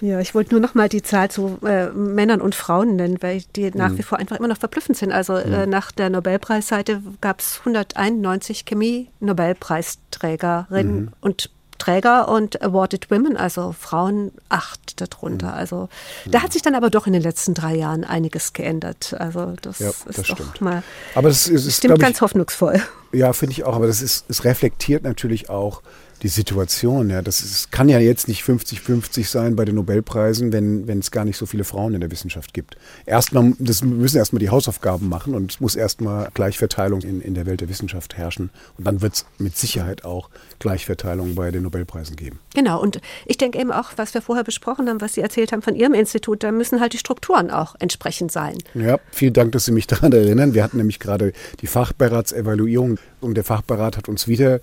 Ja, 0.01 0.19
ich 0.21 0.33
wollte 0.33 0.51
nur 0.51 0.61
noch 0.61 0.75
mal 0.75 0.87
die 0.87 1.01
Zahl 1.01 1.29
zu 1.29 1.59
äh, 1.65 1.89
Männern 1.89 2.39
und 2.39 2.55
Frauen 2.55 2.95
nennen, 2.95 3.17
weil 3.21 3.43
die 3.55 3.69
nach 3.71 3.89
mhm. 3.89 3.97
wie 3.97 4.03
vor 4.03 4.17
einfach 4.17 4.37
immer 4.37 4.47
noch 4.47 4.55
verblüffend 4.57 4.97
sind. 4.97 5.11
Also 5.11 5.35
äh, 5.35 5.45
mhm. 5.45 5.53
äh, 5.53 5.65
nach 5.65 5.91
der 5.91 6.09
Nobelpreisseite 6.09 7.01
gab 7.19 7.41
es 7.41 7.59
191 7.59 8.63
Chemie-Nobelpreisträgerinnen 8.65 11.01
mhm. 11.01 11.11
und 11.19 11.49
Träger 11.79 12.27
und 12.27 12.61
Awarded 12.61 13.09
Women, 13.09 13.37
also 13.37 13.73
Frauen 13.77 14.31
acht 14.49 15.01
darunter. 15.01 15.47
Mhm. 15.47 15.53
Also 15.53 15.89
da 16.27 16.43
hat 16.43 16.53
sich 16.53 16.61
dann 16.61 16.75
aber 16.75 16.89
doch 16.89 17.07
in 17.07 17.13
den 17.13 17.21
letzten 17.21 17.53
drei 17.53 17.75
Jahren 17.75 18.03
einiges 18.03 18.53
geändert. 18.53 19.15
Also 19.17 19.53
das, 19.61 19.79
ja, 19.79 19.91
das 20.05 20.19
ist 20.19 20.27
stimmt. 20.27 20.39
doch 20.39 20.61
mal 20.61 20.83
aber 21.15 21.29
das 21.29 21.47
ist, 21.47 21.65
ist 21.65 21.77
stimmt 21.77 21.99
ganz 21.99 22.17
ich, 22.17 22.21
hoffnungsvoll. 22.21 22.81
Ja, 23.11 23.33
finde 23.33 23.53
ich 23.53 23.63
auch. 23.63 23.75
Aber 23.75 23.87
das 23.87 24.01
ist, 24.01 24.25
es 24.29 24.43
reflektiert 24.43 25.03
natürlich 25.03 25.49
auch 25.49 25.81
die 26.21 26.27
Situation. 26.27 27.09
Ja, 27.09 27.21
das 27.21 27.41
ist, 27.41 27.71
kann 27.71 27.89
ja 27.89 27.99
jetzt 27.99 28.27
nicht 28.27 28.43
50-50 28.43 29.25
sein 29.25 29.55
bei 29.55 29.65
den 29.65 29.75
Nobelpreisen, 29.75 30.51
wenn, 30.51 30.87
wenn 30.87 30.99
es 30.99 31.11
gar 31.11 31.25
nicht 31.25 31.37
so 31.37 31.45
viele 31.45 31.63
Frauen 31.63 31.93
in 31.93 32.01
der 32.01 32.11
Wissenschaft 32.11 32.53
gibt. 32.53 32.77
Erstmal, 33.05 33.53
das 33.59 33.83
müssen 33.83 34.17
erstmal 34.17 34.39
die 34.39 34.49
Hausaufgaben 34.49 35.07
machen 35.07 35.33
und 35.33 35.51
es 35.51 35.59
muss 35.59 35.75
erstmal 35.75 36.29
Gleichverteilung 36.33 37.01
in, 37.01 37.21
in 37.21 37.33
der 37.33 37.45
Welt 37.45 37.61
der 37.61 37.69
Wissenschaft 37.69 38.17
herrschen. 38.17 38.49
Und 38.77 38.85
dann 38.85 39.01
wird 39.01 39.13
es 39.13 39.25
mit 39.37 39.57
Sicherheit 39.57 40.03
auch 40.03 40.29
Gleichverteilung 40.59 41.35
bei 41.35 41.51
den 41.51 41.63
Nobelpreisen 41.63 42.15
geben. 42.15 42.39
Genau, 42.53 42.81
und 42.81 42.99
ich 43.25 43.37
denke 43.37 43.59
eben 43.59 43.71
auch, 43.71 43.91
was 43.95 44.13
wir 44.13 44.21
vorher 44.21 44.43
besprochen 44.43 44.89
haben, 44.89 45.01
was 45.01 45.13
Sie 45.13 45.21
erzählt 45.21 45.51
haben 45.51 45.61
von 45.61 45.75
Ihrem 45.75 45.93
Institut, 45.93 46.43
da 46.43 46.51
müssen 46.51 46.81
halt 46.81 46.93
die 46.93 46.97
Strukturen 46.97 47.51
auch 47.51 47.75
entsprechend 47.79 48.31
sein. 48.31 48.57
Ja, 48.73 48.99
vielen 49.11 49.33
Dank, 49.33 49.53
dass 49.53 49.65
Sie 49.65 49.71
mich 49.71 49.87
daran 49.87 50.11
erinnern. 50.11 50.53
Wir 50.53 50.63
hatten 50.63 50.77
nämlich 50.77 50.99
gerade 50.99 51.33
die 51.61 51.67
Fachberatsevaluierung 51.67 52.99
und 53.21 53.35
der 53.35 53.43
Fachberat 53.43 53.97
hat 53.97 54.09
uns 54.09 54.27
wieder 54.27 54.59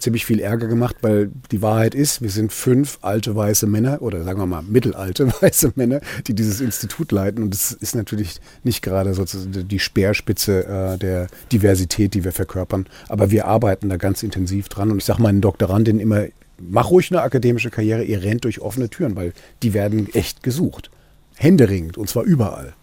ziemlich 0.00 0.26
viel 0.26 0.40
Ärger 0.40 0.66
gemacht, 0.66 0.96
weil 1.02 1.30
die 1.50 1.62
Wahrheit 1.62 1.94
ist, 1.94 2.22
wir 2.22 2.30
sind 2.30 2.52
fünf 2.52 2.98
alte 3.02 3.36
weiße 3.36 3.66
Männer 3.66 4.02
oder 4.02 4.24
sagen 4.24 4.40
wir 4.40 4.46
mal 4.46 4.62
mittelalte 4.62 5.32
weiße 5.40 5.72
Männer, 5.76 6.00
die 6.26 6.34
dieses 6.34 6.60
Institut 6.60 7.12
leiten. 7.12 7.42
Und 7.44 7.54
das 7.54 7.72
ist 7.72 7.94
natürlich 7.94 8.40
nicht 8.64 8.82
gerade 8.82 9.14
sozusagen 9.14 9.68
die 9.68 9.78
Speerspitze 9.78 10.66
äh, 10.66 10.98
der 10.98 11.28
Diversität, 11.52 12.14
die 12.14 12.24
wir 12.24 12.32
verkörpern. 12.32 12.86
Aber 13.08 13.30
wir 13.30 13.46
arbeiten 13.46 13.88
da 13.88 13.96
ganz 13.96 14.22
intensiv 14.22 14.68
dran. 14.68 14.90
Und 14.90 14.98
ich 14.98 15.04
sage 15.04 15.22
meinen 15.22 15.40
Doktorandinnen 15.40 16.00
immer, 16.00 16.26
mach 16.58 16.90
ruhig 16.90 17.10
eine 17.10 17.22
akademische 17.22 17.70
Karriere, 17.70 18.04
ihr 18.04 18.22
rennt 18.22 18.44
durch 18.44 18.60
offene 18.60 18.88
Türen, 18.88 19.16
weil 19.16 19.32
die 19.62 19.74
werden 19.74 20.12
echt 20.14 20.42
gesucht. 20.42 20.90
Händeringend 21.36 21.96
und 21.96 22.08
zwar 22.08 22.24
überall. 22.24 22.74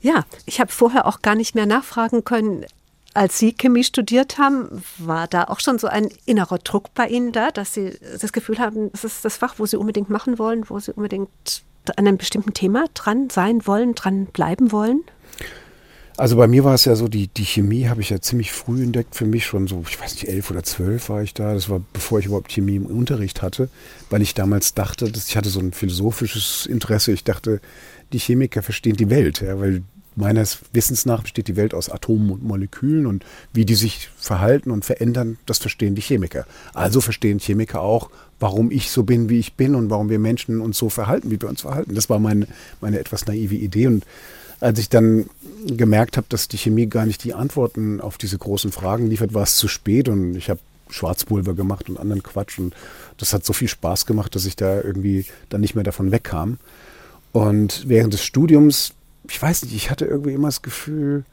Ja, 0.00 0.24
ich 0.46 0.60
habe 0.60 0.70
vorher 0.70 1.06
auch 1.06 1.22
gar 1.22 1.34
nicht 1.34 1.54
mehr 1.54 1.66
nachfragen 1.66 2.24
können, 2.24 2.64
als 3.14 3.38
Sie 3.38 3.52
Chemie 3.52 3.84
studiert 3.84 4.38
haben, 4.38 4.82
war 4.98 5.26
da 5.26 5.44
auch 5.44 5.60
schon 5.60 5.78
so 5.78 5.86
ein 5.86 6.08
innerer 6.26 6.58
Druck 6.58 6.94
bei 6.94 7.08
Ihnen 7.08 7.32
da, 7.32 7.50
dass 7.50 7.74
Sie 7.74 7.92
das 8.20 8.32
Gefühl 8.32 8.58
haben, 8.58 8.90
das 8.92 9.04
ist 9.04 9.24
das 9.24 9.36
Fach, 9.36 9.54
wo 9.58 9.66
Sie 9.66 9.76
unbedingt 9.76 10.10
machen 10.10 10.38
wollen, 10.38 10.68
wo 10.68 10.78
Sie 10.78 10.92
unbedingt 10.92 11.62
an 11.96 12.06
einem 12.06 12.18
bestimmten 12.18 12.52
Thema 12.52 12.84
dran 12.94 13.30
sein 13.30 13.66
wollen, 13.66 13.94
dran 13.94 14.26
bleiben 14.26 14.72
wollen? 14.72 15.02
Also 16.18 16.36
bei 16.36 16.48
mir 16.48 16.64
war 16.64 16.74
es 16.74 16.84
ja 16.84 16.96
so, 16.96 17.06
die, 17.06 17.28
die 17.28 17.44
Chemie 17.44 17.88
habe 17.88 18.00
ich 18.00 18.10
ja 18.10 18.20
ziemlich 18.20 18.50
früh 18.50 18.82
entdeckt. 18.82 19.14
Für 19.14 19.24
mich 19.24 19.46
schon 19.46 19.68
so, 19.68 19.84
ich 19.88 20.00
weiß 20.00 20.14
nicht, 20.14 20.26
elf 20.26 20.50
oder 20.50 20.64
zwölf 20.64 21.08
war 21.10 21.22
ich 21.22 21.32
da. 21.32 21.54
Das 21.54 21.68
war 21.68 21.80
bevor 21.92 22.18
ich 22.18 22.26
überhaupt 22.26 22.50
Chemie 22.50 22.74
im 22.74 22.86
Unterricht 22.86 23.40
hatte, 23.40 23.68
weil 24.10 24.20
ich 24.20 24.34
damals 24.34 24.74
dachte, 24.74 25.12
dass 25.12 25.28
ich 25.28 25.36
hatte 25.36 25.48
so 25.48 25.60
ein 25.60 25.72
philosophisches 25.72 26.66
Interesse. 26.66 27.12
Ich 27.12 27.22
dachte, 27.22 27.60
die 28.12 28.18
Chemiker 28.18 28.62
verstehen 28.62 28.96
die 28.96 29.10
Welt, 29.10 29.42
ja, 29.42 29.60
weil 29.60 29.84
meines 30.18 30.58
Wissens 30.72 31.06
nach 31.06 31.22
besteht 31.22 31.48
die 31.48 31.56
Welt 31.56 31.74
aus 31.74 31.88
Atomen 31.88 32.30
und 32.30 32.42
Molekülen 32.42 33.06
und 33.06 33.24
wie 33.52 33.64
die 33.64 33.74
sich 33.74 34.10
verhalten 34.18 34.70
und 34.70 34.84
verändern, 34.84 35.38
das 35.46 35.58
verstehen 35.58 35.94
die 35.94 36.02
Chemiker. 36.02 36.46
Also 36.74 37.00
verstehen 37.00 37.38
Chemiker 37.38 37.80
auch, 37.80 38.10
warum 38.40 38.70
ich 38.70 38.90
so 38.90 39.04
bin, 39.04 39.28
wie 39.28 39.38
ich 39.38 39.54
bin 39.54 39.74
und 39.74 39.90
warum 39.90 40.10
wir 40.10 40.18
Menschen 40.18 40.60
uns 40.60 40.78
so 40.78 40.90
verhalten, 40.90 41.30
wie 41.30 41.40
wir 41.40 41.48
uns 41.48 41.62
verhalten. 41.62 41.94
Das 41.94 42.10
war 42.10 42.18
meine, 42.18 42.46
meine 42.80 42.98
etwas 42.98 43.26
naive 43.26 43.54
Idee 43.54 43.86
und 43.86 44.04
als 44.60 44.78
ich 44.80 44.88
dann 44.88 45.26
gemerkt 45.66 46.16
habe, 46.16 46.26
dass 46.28 46.48
die 46.48 46.58
Chemie 46.58 46.86
gar 46.86 47.06
nicht 47.06 47.22
die 47.22 47.34
Antworten 47.34 48.00
auf 48.00 48.18
diese 48.18 48.38
großen 48.38 48.72
Fragen 48.72 49.06
liefert, 49.06 49.34
war 49.34 49.44
es 49.44 49.56
zu 49.56 49.68
spät 49.68 50.08
und 50.08 50.34
ich 50.34 50.50
habe 50.50 50.60
Schwarzpulver 50.90 51.54
gemacht 51.54 51.88
und 51.88 51.98
anderen 51.98 52.22
Quatsch 52.22 52.58
und 52.58 52.74
das 53.18 53.32
hat 53.32 53.44
so 53.44 53.52
viel 53.52 53.68
Spaß 53.68 54.06
gemacht, 54.06 54.34
dass 54.34 54.46
ich 54.46 54.56
da 54.56 54.80
irgendwie 54.80 55.26
dann 55.48 55.60
nicht 55.60 55.74
mehr 55.74 55.84
davon 55.84 56.10
wegkam. 56.10 56.58
Und 57.32 57.84
während 57.88 58.14
des 58.14 58.24
Studiums 58.24 58.94
ich 59.28 59.40
weiß 59.40 59.62
nicht, 59.64 59.74
ich 59.74 59.90
hatte 59.90 60.04
irgendwie 60.04 60.32
immer 60.32 60.48
das 60.48 60.62
Gefühl, 60.62 61.24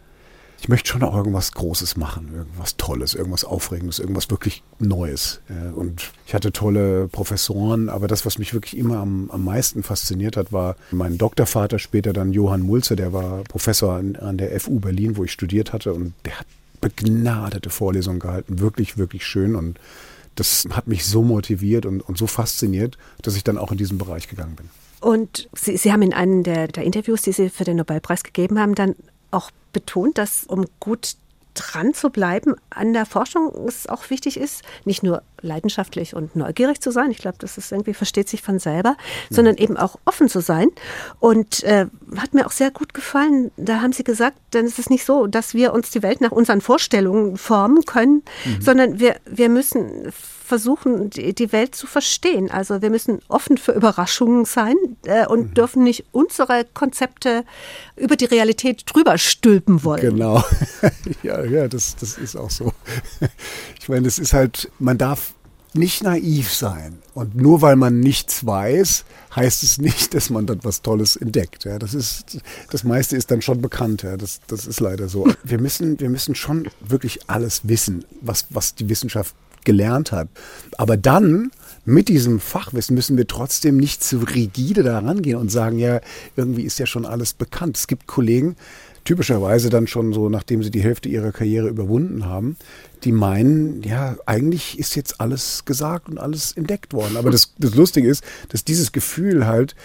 ich 0.61 0.69
möchte 0.69 0.89
schon 0.89 1.03
auch 1.03 1.15
irgendwas 1.15 1.51
Großes 1.51 1.97
machen, 1.97 2.31
irgendwas 2.33 2.77
Tolles, 2.77 3.13
irgendwas 3.13 3.43
Aufregendes, 3.43 3.99
irgendwas 3.99 4.29
wirklich 4.31 4.63
Neues. 4.79 5.41
Und 5.75 6.11
ich 6.25 6.33
hatte 6.33 6.51
tolle 6.51 7.07
Professoren, 7.07 7.89
aber 7.89 8.07
das, 8.07 8.25
was 8.25 8.37
mich 8.37 8.53
wirklich 8.53 8.77
immer 8.77 8.97
am, 8.97 9.29
am 9.31 9.43
meisten 9.43 9.83
fasziniert 9.83 10.37
hat, 10.37 10.51
war 10.51 10.75
mein 10.91 11.17
Doktorvater, 11.17 11.77
später 11.77 12.13
dann 12.13 12.31
Johann 12.31 12.61
Mulze, 12.61 12.95
der 12.95 13.13
war 13.13 13.43
Professor 13.43 13.95
an, 13.95 14.15
an 14.15 14.37
der 14.37 14.59
FU 14.59 14.79
Berlin, 14.79 15.17
wo 15.17 15.23
ich 15.23 15.31
studiert 15.31 15.73
hatte 15.73 15.93
und 15.93 16.13
der 16.23 16.39
hat 16.39 16.47
begnadete 16.81 17.69
Vorlesungen 17.69 18.19
gehalten, 18.19 18.59
wirklich, 18.59 18.97
wirklich 18.97 19.25
schön 19.25 19.55
und 19.55 19.79
das 20.35 20.65
hat 20.71 20.87
mich 20.87 21.05
so 21.05 21.21
motiviert 21.21 21.85
und, 21.85 22.01
und 22.01 22.17
so 22.17 22.27
fasziniert, 22.27 22.97
dass 23.21 23.35
ich 23.35 23.43
dann 23.43 23.57
auch 23.57 23.71
in 23.71 23.77
diesen 23.77 23.97
Bereich 23.97 24.27
gegangen 24.27 24.55
bin. 24.55 24.69
Und 25.01 25.49
Sie, 25.53 25.77
Sie 25.77 25.91
haben 25.91 26.01
in 26.01 26.13
einem 26.13 26.43
der, 26.43 26.67
der 26.67 26.83
Interviews, 26.83 27.21
die 27.21 27.31
Sie 27.31 27.49
für 27.49 27.63
den 27.63 27.77
Nobelpreis 27.77 28.23
gegeben 28.23 28.59
haben, 28.59 28.75
dann 28.75 28.95
auch 29.31 29.51
betont, 29.73 30.17
dass 30.17 30.45
um 30.45 30.65
gut 30.79 31.15
dran 31.55 31.93
zu 31.93 32.09
bleiben 32.09 32.55
an 32.69 32.93
der 32.93 33.05
Forschung 33.05 33.49
es 33.67 33.87
auch 33.87 34.09
wichtig 34.09 34.37
ist, 34.37 34.61
nicht 34.83 35.03
nur 35.03 35.23
leidenschaftlich 35.41 36.13
und 36.13 36.35
neugierig 36.35 36.81
zu 36.81 36.91
sein, 36.91 37.11
ich 37.11 37.17
glaube, 37.17 37.37
das 37.39 37.57
ist 37.57 37.71
irgendwie 37.71 37.93
versteht 37.93 38.27
sich 38.27 38.41
von 38.41 38.59
selber, 38.59 38.97
ja. 39.29 39.35
sondern 39.35 39.55
eben 39.57 39.77
auch 39.77 39.97
offen 40.05 40.27
zu 40.27 40.41
sein. 40.41 40.67
Und 41.19 41.63
äh, 41.63 41.87
hat 42.17 42.33
mir 42.33 42.45
auch 42.45 42.51
sehr 42.51 42.71
gut 42.71 42.93
gefallen, 42.93 43.51
da 43.57 43.81
haben 43.81 43.93
Sie 43.93 44.03
gesagt, 44.03 44.37
dann 44.51 44.65
ist 44.65 44.79
es 44.79 44.89
nicht 44.89 45.05
so, 45.05 45.27
dass 45.27 45.53
wir 45.53 45.73
uns 45.73 45.91
die 45.91 46.03
Welt 46.03 46.21
nach 46.21 46.31
unseren 46.31 46.61
Vorstellungen 46.61 47.37
formen 47.37 47.85
können, 47.85 48.23
mhm. 48.43 48.61
sondern 48.61 48.99
wir, 48.99 49.15
wir 49.25 49.49
müssen 49.49 50.11
versuchen, 50.45 51.09
die, 51.09 51.51
Welt 51.51 51.75
zu 51.75 51.87
verstehen. 51.87 52.49
Also 52.49 52.81
wir 52.81 52.89
müssen 52.89 53.19
offen 53.27 53.57
für 53.57 53.73
Überraschungen 53.73 54.45
sein 54.45 54.75
äh, 55.05 55.25
und 55.27 55.49
mhm. 55.49 55.53
dürfen 55.53 55.83
nicht 55.83 56.05
unsere 56.11 56.65
Konzepte 56.73 57.43
über 57.95 58.15
die 58.15 58.25
Realität 58.25 58.83
drüber 58.85 59.17
stülpen 59.17 59.83
wollen. 59.83 60.01
Genau. 60.01 60.43
ja, 61.23 61.43
ja, 61.43 61.67
das, 61.67 61.95
das 61.95 62.17
ist 62.17 62.35
auch 62.35 62.51
so. 62.51 62.71
Ich 63.79 63.89
meine, 63.89 64.07
es 64.07 64.17
ist 64.17 64.33
halt, 64.33 64.71
man 64.79 64.97
darf 64.97 65.35
nicht 65.75 66.03
naiv 66.03 66.51
sein. 66.53 66.99
Und 67.13 67.35
nur 67.35 67.61
weil 67.61 67.75
man 67.75 67.99
nichts 67.99 68.45
weiß, 68.45 69.05
heißt 69.35 69.63
es 69.63 69.77
nicht, 69.77 70.13
dass 70.13 70.29
man 70.29 70.45
dann 70.45 70.59
was 70.63 70.81
Tolles 70.81 71.15
entdeckt. 71.15 71.65
Ja, 71.65 71.77
das 71.77 71.93
ist, 71.93 72.39
das 72.71 72.83
meiste 72.83 73.15
ist 73.15 73.31
dann 73.31 73.41
schon 73.41 73.61
bekannt. 73.61 74.03
Ja, 74.03 74.17
das, 74.17 74.41
das 74.47 74.65
ist 74.65 74.79
leider 74.79 75.07
so. 75.07 75.27
Wir 75.43 75.59
müssen, 75.59 75.99
wir 75.99 76.09
müssen 76.09 76.35
schon 76.35 76.69
wirklich 76.79 77.29
alles 77.29 77.67
wissen, 77.67 78.05
was, 78.21 78.47
was 78.49 78.75
die 78.75 78.89
Wissenschaft 78.89 79.35
gelernt 79.65 80.11
hat. 80.11 80.29
Aber 80.77 80.97
dann 80.97 81.51
mit 81.85 82.07
diesem 82.07 82.39
Fachwissen 82.39 82.95
müssen 82.95 83.17
wir 83.17 83.27
trotzdem 83.27 83.77
nicht 83.77 84.03
zu 84.03 84.17
rigide 84.17 84.83
da 84.83 84.99
rangehen 84.99 85.37
und 85.37 85.51
sagen, 85.51 85.77
ja, 85.77 86.01
irgendwie 86.35 86.63
ist 86.63 86.79
ja 86.79 86.85
schon 86.85 87.05
alles 87.05 87.33
bekannt. 87.33 87.77
Es 87.77 87.87
gibt 87.87 88.07
Kollegen, 88.07 88.55
typischerweise 89.05 89.69
dann 89.69 89.85
schon 89.87 90.11
so, 90.11 90.29
nachdem 90.29 90.63
sie 90.63 90.71
die 90.71 90.81
Hälfte 90.81 91.09
ihrer 91.09 91.31
Karriere 91.31 91.67
überwunden 91.67 92.25
haben, 92.25 92.57
die 93.03 93.11
meinen, 93.11 93.83
ja, 93.83 94.17
eigentlich 94.25 94.79
ist 94.79 94.95
jetzt 94.95 95.21
alles 95.21 95.63
gesagt 95.65 96.09
und 96.09 96.17
alles 96.17 96.53
entdeckt 96.53 96.91
worden. 96.93 97.15
Aber 97.15 97.29
das, 97.29 97.53
das 97.59 97.75
Lustige 97.75 98.09
ist, 98.09 98.23
dass 98.49 98.65
dieses 98.65 98.91
Gefühl 98.91 99.45
halt 99.45 99.75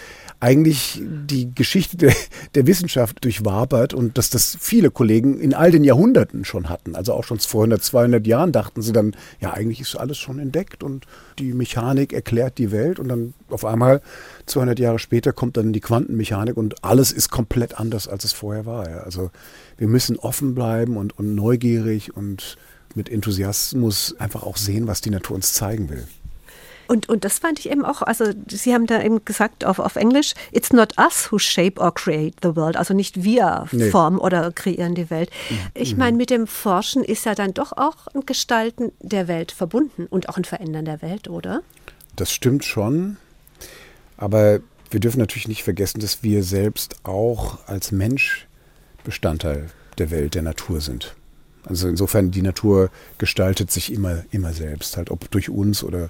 eigentlich 0.41 0.99
die 1.03 1.53
Geschichte 1.53 1.97
der, 1.97 2.15
der 2.55 2.67
Wissenschaft 2.67 3.23
durchwabert 3.23 3.93
und 3.93 4.17
dass 4.17 4.31
das 4.31 4.57
viele 4.59 4.89
Kollegen 4.89 5.39
in 5.39 5.53
all 5.53 5.69
den 5.69 5.83
Jahrhunderten 5.83 6.45
schon 6.45 6.67
hatten. 6.67 6.95
Also 6.95 7.13
auch 7.13 7.23
schon 7.23 7.39
vor 7.39 7.61
100, 7.61 7.83
200 7.83 8.25
Jahren 8.25 8.51
dachten 8.51 8.81
sie 8.81 8.91
dann, 8.91 9.15
ja, 9.39 9.53
eigentlich 9.53 9.79
ist 9.79 9.95
alles 9.95 10.17
schon 10.17 10.39
entdeckt 10.39 10.83
und 10.83 11.05
die 11.37 11.53
Mechanik 11.53 12.11
erklärt 12.11 12.57
die 12.57 12.71
Welt 12.71 12.99
und 12.99 13.07
dann 13.07 13.35
auf 13.49 13.65
einmal 13.65 14.01
200 14.47 14.79
Jahre 14.79 14.97
später 14.97 15.31
kommt 15.31 15.57
dann 15.57 15.73
die 15.73 15.79
Quantenmechanik 15.79 16.57
und 16.57 16.83
alles 16.83 17.11
ist 17.11 17.29
komplett 17.29 17.79
anders, 17.79 18.07
als 18.07 18.23
es 18.23 18.33
vorher 18.33 18.65
war. 18.65 18.89
Ja. 18.89 18.97
Also 19.01 19.29
wir 19.77 19.87
müssen 19.87 20.17
offen 20.17 20.55
bleiben 20.55 20.97
und, 20.97 21.17
und 21.19 21.35
neugierig 21.35 22.17
und 22.17 22.57
mit 22.95 23.09
Enthusiasmus 23.09 24.15
einfach 24.17 24.41
auch 24.41 24.57
sehen, 24.57 24.87
was 24.87 25.01
die 25.01 25.11
Natur 25.11 25.35
uns 25.35 25.53
zeigen 25.53 25.89
will. 25.89 26.07
Und, 26.91 27.07
und 27.07 27.23
das 27.23 27.39
fand 27.39 27.57
ich 27.57 27.71
eben 27.71 27.85
auch, 27.85 28.01
also 28.01 28.25
Sie 28.49 28.73
haben 28.73 28.85
da 28.85 29.01
eben 29.01 29.23
gesagt 29.23 29.63
auf, 29.63 29.79
auf 29.79 29.95
Englisch, 29.95 30.33
it's 30.51 30.73
not 30.73 30.97
us 30.97 31.31
who 31.31 31.39
shape 31.39 31.79
or 31.79 31.93
create 31.93 32.35
the 32.43 32.53
world, 32.57 32.75
also 32.75 32.93
nicht 32.93 33.23
wir 33.23 33.65
nee. 33.71 33.89
formen 33.89 34.17
oder 34.17 34.51
kreieren 34.51 34.93
die 34.93 35.09
Welt. 35.09 35.29
Mhm. 35.49 35.57
Ich 35.73 35.95
meine, 35.95 36.17
mit 36.17 36.29
dem 36.29 36.47
Forschen 36.47 37.01
ist 37.01 37.25
ja 37.25 37.33
dann 37.33 37.53
doch 37.53 37.71
auch 37.77 38.07
ein 38.13 38.25
Gestalten 38.25 38.91
der 38.99 39.29
Welt 39.29 39.53
verbunden 39.53 40.05
und 40.05 40.27
auch 40.27 40.35
ein 40.35 40.43
Verändern 40.43 40.83
der 40.83 41.01
Welt, 41.01 41.29
oder? 41.29 41.61
Das 42.17 42.33
stimmt 42.33 42.65
schon, 42.65 43.15
aber 44.17 44.59
wir 44.89 44.99
dürfen 44.99 45.19
natürlich 45.19 45.47
nicht 45.47 45.63
vergessen, 45.63 46.01
dass 46.01 46.23
wir 46.23 46.43
selbst 46.43 46.97
auch 47.03 47.65
als 47.67 47.93
Mensch 47.93 48.47
Bestandteil 49.05 49.69
der 49.97 50.11
Welt, 50.11 50.35
der 50.35 50.41
Natur 50.41 50.81
sind. 50.81 51.15
Also 51.63 51.87
insofern, 51.87 52.31
die 52.31 52.41
Natur 52.41 52.89
gestaltet 53.17 53.71
sich 53.71 53.93
immer, 53.93 54.25
immer 54.31 54.51
selbst, 54.51 54.97
halt 54.97 55.09
ob 55.09 55.31
durch 55.31 55.49
uns 55.49 55.85
oder 55.85 56.09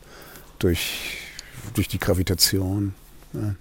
durch, 0.64 1.18
durch 1.74 1.88
die 1.88 2.00
Gravitation. 2.00 2.94
Ja. 3.34 3.56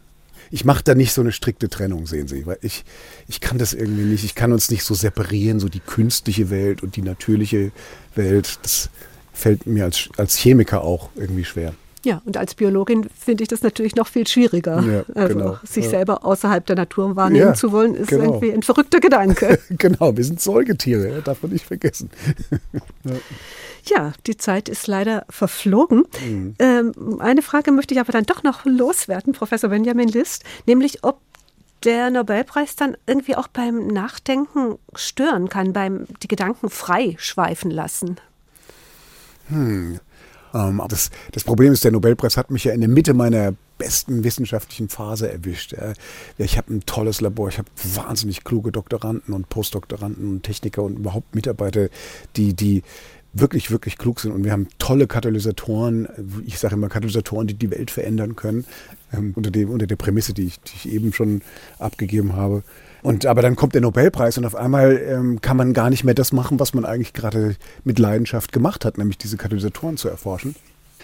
Ich 0.50 0.64
mache 0.64 0.82
da 0.82 0.94
nicht 0.94 1.12
so 1.12 1.20
eine 1.20 1.32
strikte 1.32 1.68
Trennung, 1.68 2.06
sehen 2.06 2.26
Sie, 2.26 2.44
weil 2.44 2.58
ich, 2.62 2.84
ich 3.28 3.40
kann 3.40 3.58
das 3.58 3.72
irgendwie 3.72 4.02
nicht. 4.02 4.24
Ich 4.24 4.34
kann 4.34 4.52
uns 4.52 4.70
nicht 4.70 4.82
so 4.82 4.94
separieren, 4.94 5.60
so 5.60 5.68
die 5.68 5.80
künstliche 5.80 6.50
Welt 6.50 6.82
und 6.82 6.96
die 6.96 7.02
natürliche 7.02 7.70
Welt. 8.16 8.58
Das 8.62 8.90
fällt 9.32 9.66
mir 9.66 9.84
als, 9.84 10.08
als 10.16 10.36
Chemiker 10.36 10.82
auch 10.82 11.10
irgendwie 11.14 11.44
schwer. 11.44 11.74
Ja, 12.02 12.22
und 12.24 12.36
als 12.38 12.54
Biologin 12.54 13.08
finde 13.10 13.42
ich 13.42 13.48
das 13.48 13.62
natürlich 13.62 13.94
noch 13.94 14.06
viel 14.06 14.26
schwieriger. 14.26 14.82
Ja, 14.82 15.04
also 15.14 15.34
genau. 15.34 15.58
sich 15.62 15.84
ja. 15.84 15.90
selber 15.90 16.24
außerhalb 16.24 16.64
der 16.64 16.76
Natur 16.76 17.14
wahrnehmen 17.14 17.48
ja, 17.48 17.54
zu 17.54 17.72
wollen, 17.72 17.94
ist 17.94 18.08
genau. 18.08 18.24
irgendwie 18.24 18.52
ein 18.52 18.62
verrückter 18.62 19.00
Gedanke. 19.00 19.58
genau, 19.70 20.16
wir 20.16 20.24
sind 20.24 20.40
Säugetiere, 20.40 21.20
darf 21.22 21.42
man 21.42 21.52
nicht 21.52 21.66
vergessen. 21.66 22.10
ja, 23.84 24.12
die 24.26 24.36
Zeit 24.38 24.70
ist 24.70 24.86
leider 24.86 25.26
verflogen. 25.28 26.04
Mhm. 26.24 26.54
Ähm, 26.58 27.20
eine 27.20 27.42
Frage 27.42 27.70
möchte 27.70 27.92
ich 27.92 28.00
aber 28.00 28.12
dann 28.12 28.24
doch 28.24 28.42
noch 28.42 28.64
loswerden, 28.64 29.34
Professor 29.34 29.68
Benjamin 29.68 30.08
List, 30.08 30.44
nämlich 30.66 31.04
ob 31.04 31.20
der 31.84 32.10
Nobelpreis 32.10 32.76
dann 32.76 32.96
irgendwie 33.06 33.36
auch 33.36 33.48
beim 33.48 33.86
Nachdenken 33.86 34.78
stören 34.94 35.48
kann, 35.50 35.72
beim 35.74 36.06
die 36.22 36.28
Gedanken 36.28 36.70
frei 36.70 37.16
schweifen 37.18 37.70
lassen. 37.70 38.16
Hm. 39.48 40.00
Ähm, 40.54 40.82
das, 40.88 41.10
das 41.32 41.44
Problem 41.44 41.72
ist, 41.72 41.84
der 41.84 41.92
Nobelpreis 41.92 42.36
hat 42.36 42.50
mich 42.50 42.64
ja 42.64 42.72
in 42.72 42.80
der 42.80 42.88
Mitte 42.88 43.14
meiner 43.14 43.54
besten 43.78 44.24
wissenschaftlichen 44.24 44.90
Phase 44.90 45.32
erwischt. 45.32 45.74
Ich 46.36 46.58
habe 46.58 46.74
ein 46.74 46.84
tolles 46.84 47.22
Labor, 47.22 47.48
ich 47.48 47.56
habe 47.56 47.68
wahnsinnig 47.94 48.44
kluge 48.44 48.72
Doktoranden 48.72 49.32
und 49.32 49.48
Postdoktoranden 49.48 50.28
und 50.30 50.42
Techniker 50.42 50.82
und 50.82 50.98
überhaupt 50.98 51.34
Mitarbeiter, 51.34 51.88
die, 52.36 52.52
die 52.52 52.82
wirklich, 53.32 53.70
wirklich 53.70 53.96
klug 53.98 54.20
sind. 54.20 54.32
Und 54.32 54.44
wir 54.44 54.52
haben 54.52 54.68
tolle 54.78 55.06
Katalysatoren, 55.06 56.08
ich 56.44 56.58
sage 56.58 56.74
immer 56.74 56.88
Katalysatoren, 56.88 57.46
die 57.46 57.54
die 57.54 57.70
Welt 57.70 57.90
verändern 57.90 58.36
können, 58.36 58.64
ähm, 59.12 59.32
unter, 59.36 59.50
dem, 59.50 59.70
unter 59.70 59.86
der 59.86 59.96
Prämisse, 59.96 60.34
die 60.34 60.46
ich, 60.46 60.60
die 60.60 60.72
ich 60.74 60.92
eben 60.92 61.12
schon 61.12 61.42
abgegeben 61.78 62.34
habe. 62.34 62.62
Und 63.02 63.26
aber 63.26 63.40
dann 63.40 63.56
kommt 63.56 63.74
der 63.74 63.80
Nobelpreis 63.80 64.36
und 64.36 64.44
auf 64.44 64.54
einmal 64.54 64.98
ähm, 64.98 65.40
kann 65.40 65.56
man 65.56 65.72
gar 65.72 65.90
nicht 65.90 66.04
mehr 66.04 66.14
das 66.14 66.32
machen, 66.32 66.60
was 66.60 66.74
man 66.74 66.84
eigentlich 66.84 67.12
gerade 67.12 67.56
mit 67.84 67.98
Leidenschaft 67.98 68.52
gemacht 68.52 68.84
hat, 68.84 68.98
nämlich 68.98 69.16
diese 69.16 69.36
Katalysatoren 69.36 69.96
zu 69.96 70.08
erforschen. 70.08 70.54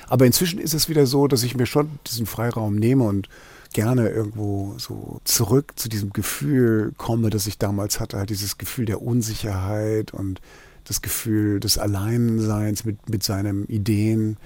Aber 0.09 0.27
inzwischen 0.27 0.59
ist 0.59 0.74
es 0.74 0.89
wieder 0.89 1.07
so, 1.07 1.27
dass 1.27 1.43
ich 1.43 1.57
mir 1.57 1.66
schon 1.66 1.99
diesen 2.07 2.27
Freiraum 2.27 2.77
nehme 2.77 3.05
und 3.05 3.29
gerne 3.72 4.09
irgendwo 4.09 4.74
so 4.79 5.20
zurück 5.24 5.72
zu 5.77 5.89
diesem 5.89 6.12
Gefühl 6.12 6.93
komme, 6.97 7.31
das 7.31 7.47
ich 7.47 7.59
damals 7.59 7.99
hatte, 7.99 8.18
halt 8.18 8.31
dieses 8.31 8.59
Gefühl 8.59 8.85
der 8.85 9.03
Unsicherheit 9.03 10.12
und 10.14 10.41
das 10.87 11.03
Gefühl 11.03 11.61
des 11.61 11.78
Alleinseins 11.78 12.84
mit, 12.84 13.09
mit 13.09 13.22
seinen 13.22 13.66
Ideen. 13.66 14.37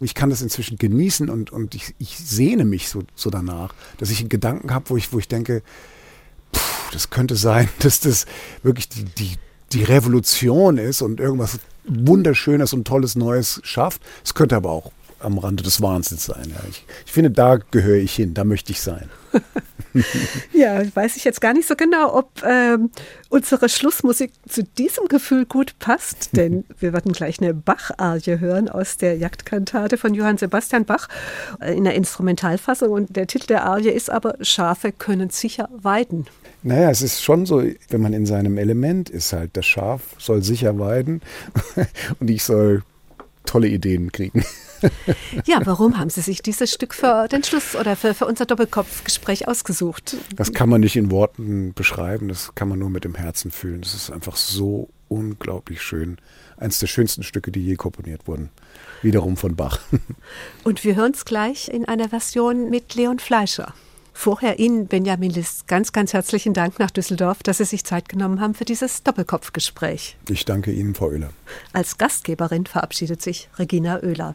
Ich 0.00 0.14
kann 0.14 0.30
das 0.30 0.40
inzwischen 0.40 0.78
genießen 0.78 1.28
und, 1.28 1.52
und 1.52 1.74
ich, 1.74 1.94
ich 1.98 2.16
sehne 2.16 2.64
mich 2.64 2.88
so, 2.88 3.02
so 3.14 3.28
danach, 3.28 3.74
dass 3.98 4.10
ich 4.10 4.20
einen 4.20 4.30
Gedanken 4.30 4.72
habe, 4.72 4.88
wo 4.88 4.96
ich, 4.96 5.12
wo 5.12 5.18
ich 5.18 5.28
denke, 5.28 5.62
das 6.92 7.10
könnte 7.10 7.36
sein, 7.36 7.68
dass 7.80 8.00
das 8.00 8.26
wirklich 8.62 8.88
die, 8.88 9.04
die, 9.04 9.36
die 9.72 9.84
Revolution 9.84 10.78
ist 10.78 11.02
und 11.02 11.20
irgendwas 11.20 11.60
Wunderschönes 11.84 12.72
und 12.72 12.86
Tolles 12.86 13.14
Neues 13.16 13.60
schafft. 13.62 14.02
Es 14.24 14.34
könnte 14.34 14.56
aber 14.56 14.70
auch 14.70 14.92
am 15.20 15.38
Rande 15.38 15.62
des 15.62 15.80
Wahnsinns 15.80 16.24
sein. 16.24 16.44
Ja. 16.48 16.60
Ich, 16.68 16.84
ich, 17.06 17.12
finde, 17.12 17.30
da 17.30 17.58
gehöre 17.70 17.98
ich 17.98 18.14
hin, 18.14 18.34
da 18.34 18.44
möchte 18.44 18.72
ich 18.72 18.80
sein. 18.80 19.08
ja, 20.52 20.82
weiß 20.94 21.16
ich 21.16 21.24
jetzt 21.24 21.40
gar 21.40 21.52
nicht 21.52 21.68
so 21.68 21.76
genau, 21.76 22.14
ob 22.14 22.42
ähm, 22.44 22.90
unsere 23.28 23.68
Schlussmusik 23.68 24.32
zu 24.48 24.64
diesem 24.64 25.08
Gefühl 25.08 25.46
gut 25.46 25.78
passt, 25.78 26.30
denn 26.36 26.64
wir 26.78 26.92
werden 26.92 27.12
gleich 27.12 27.40
eine 27.40 27.54
Bach-Arie 27.54 28.40
hören 28.40 28.68
aus 28.68 28.96
der 28.96 29.16
Jagdkantate 29.16 29.96
von 29.96 30.14
Johann 30.14 30.38
Sebastian 30.38 30.84
Bach 30.84 31.08
äh, 31.60 31.76
in 31.76 31.84
der 31.84 31.94
Instrumentalfassung 31.94 32.90
und 32.90 33.16
der 33.16 33.26
Titel 33.26 33.46
der 33.46 33.64
Arie 33.64 33.90
ist 33.90 34.10
aber 34.10 34.36
Schafe 34.40 34.92
können 34.92 35.30
sicher 35.30 35.68
weiden. 35.72 36.26
Naja, 36.62 36.90
es 36.90 37.00
ist 37.00 37.22
schon 37.22 37.46
so, 37.46 37.62
wenn 37.88 38.00
man 38.00 38.12
in 38.12 38.26
seinem 38.26 38.58
Element 38.58 39.08
ist, 39.08 39.32
halt, 39.32 39.56
das 39.56 39.64
Schaf 39.64 40.02
soll 40.18 40.42
sicher 40.42 40.78
weiden 40.78 41.22
und 42.20 42.28
ich 42.28 42.44
soll 42.44 42.82
tolle 43.46 43.68
Ideen 43.68 44.12
kriegen. 44.12 44.44
Ja, 45.46 45.60
warum 45.64 45.98
haben 45.98 46.10
Sie 46.10 46.20
sich 46.20 46.42
dieses 46.42 46.72
Stück 46.72 46.94
für 46.94 47.28
den 47.28 47.44
Schluss 47.44 47.76
oder 47.76 47.96
für, 47.96 48.14
für 48.14 48.26
unser 48.26 48.46
Doppelkopfgespräch 48.46 49.48
ausgesucht? 49.48 50.16
Das 50.36 50.52
kann 50.52 50.68
man 50.68 50.80
nicht 50.80 50.96
in 50.96 51.10
Worten 51.10 51.72
beschreiben, 51.74 52.28
das 52.28 52.54
kann 52.54 52.68
man 52.68 52.78
nur 52.78 52.90
mit 52.90 53.04
dem 53.04 53.14
Herzen 53.14 53.50
fühlen. 53.50 53.80
Das 53.82 53.94
ist 53.94 54.10
einfach 54.10 54.36
so 54.36 54.88
unglaublich 55.08 55.82
schön. 55.82 56.18
Eines 56.56 56.78
der 56.78 56.86
schönsten 56.86 57.22
Stücke, 57.22 57.50
die 57.50 57.64
je 57.64 57.76
komponiert 57.76 58.28
wurden. 58.28 58.50
Wiederum 59.02 59.36
von 59.36 59.56
Bach. 59.56 59.80
Und 60.64 60.84
wir 60.84 60.94
hören 60.94 61.12
es 61.12 61.24
gleich 61.24 61.68
in 61.68 61.86
einer 61.86 62.08
Version 62.08 62.70
mit 62.70 62.94
Leon 62.94 63.18
Fleischer. 63.18 63.74
Vorher 64.12 64.58
Ihnen, 64.58 64.86
Benjamin 64.86 65.30
List, 65.30 65.66
ganz, 65.66 65.92
ganz 65.92 66.12
herzlichen 66.12 66.52
Dank 66.52 66.78
nach 66.78 66.90
Düsseldorf, 66.90 67.42
dass 67.42 67.58
Sie 67.58 67.64
sich 67.64 67.84
Zeit 67.84 68.08
genommen 68.08 68.40
haben 68.40 68.54
für 68.54 68.66
dieses 68.66 69.02
Doppelkopfgespräch. 69.02 70.16
Ich 70.28 70.44
danke 70.44 70.72
Ihnen, 70.72 70.94
Frau 70.94 71.06
Oehler. 71.06 71.30
Als 71.72 71.96
Gastgeberin 71.96 72.66
verabschiedet 72.66 73.22
sich 73.22 73.48
Regina 73.58 74.02
Oehler. 74.02 74.34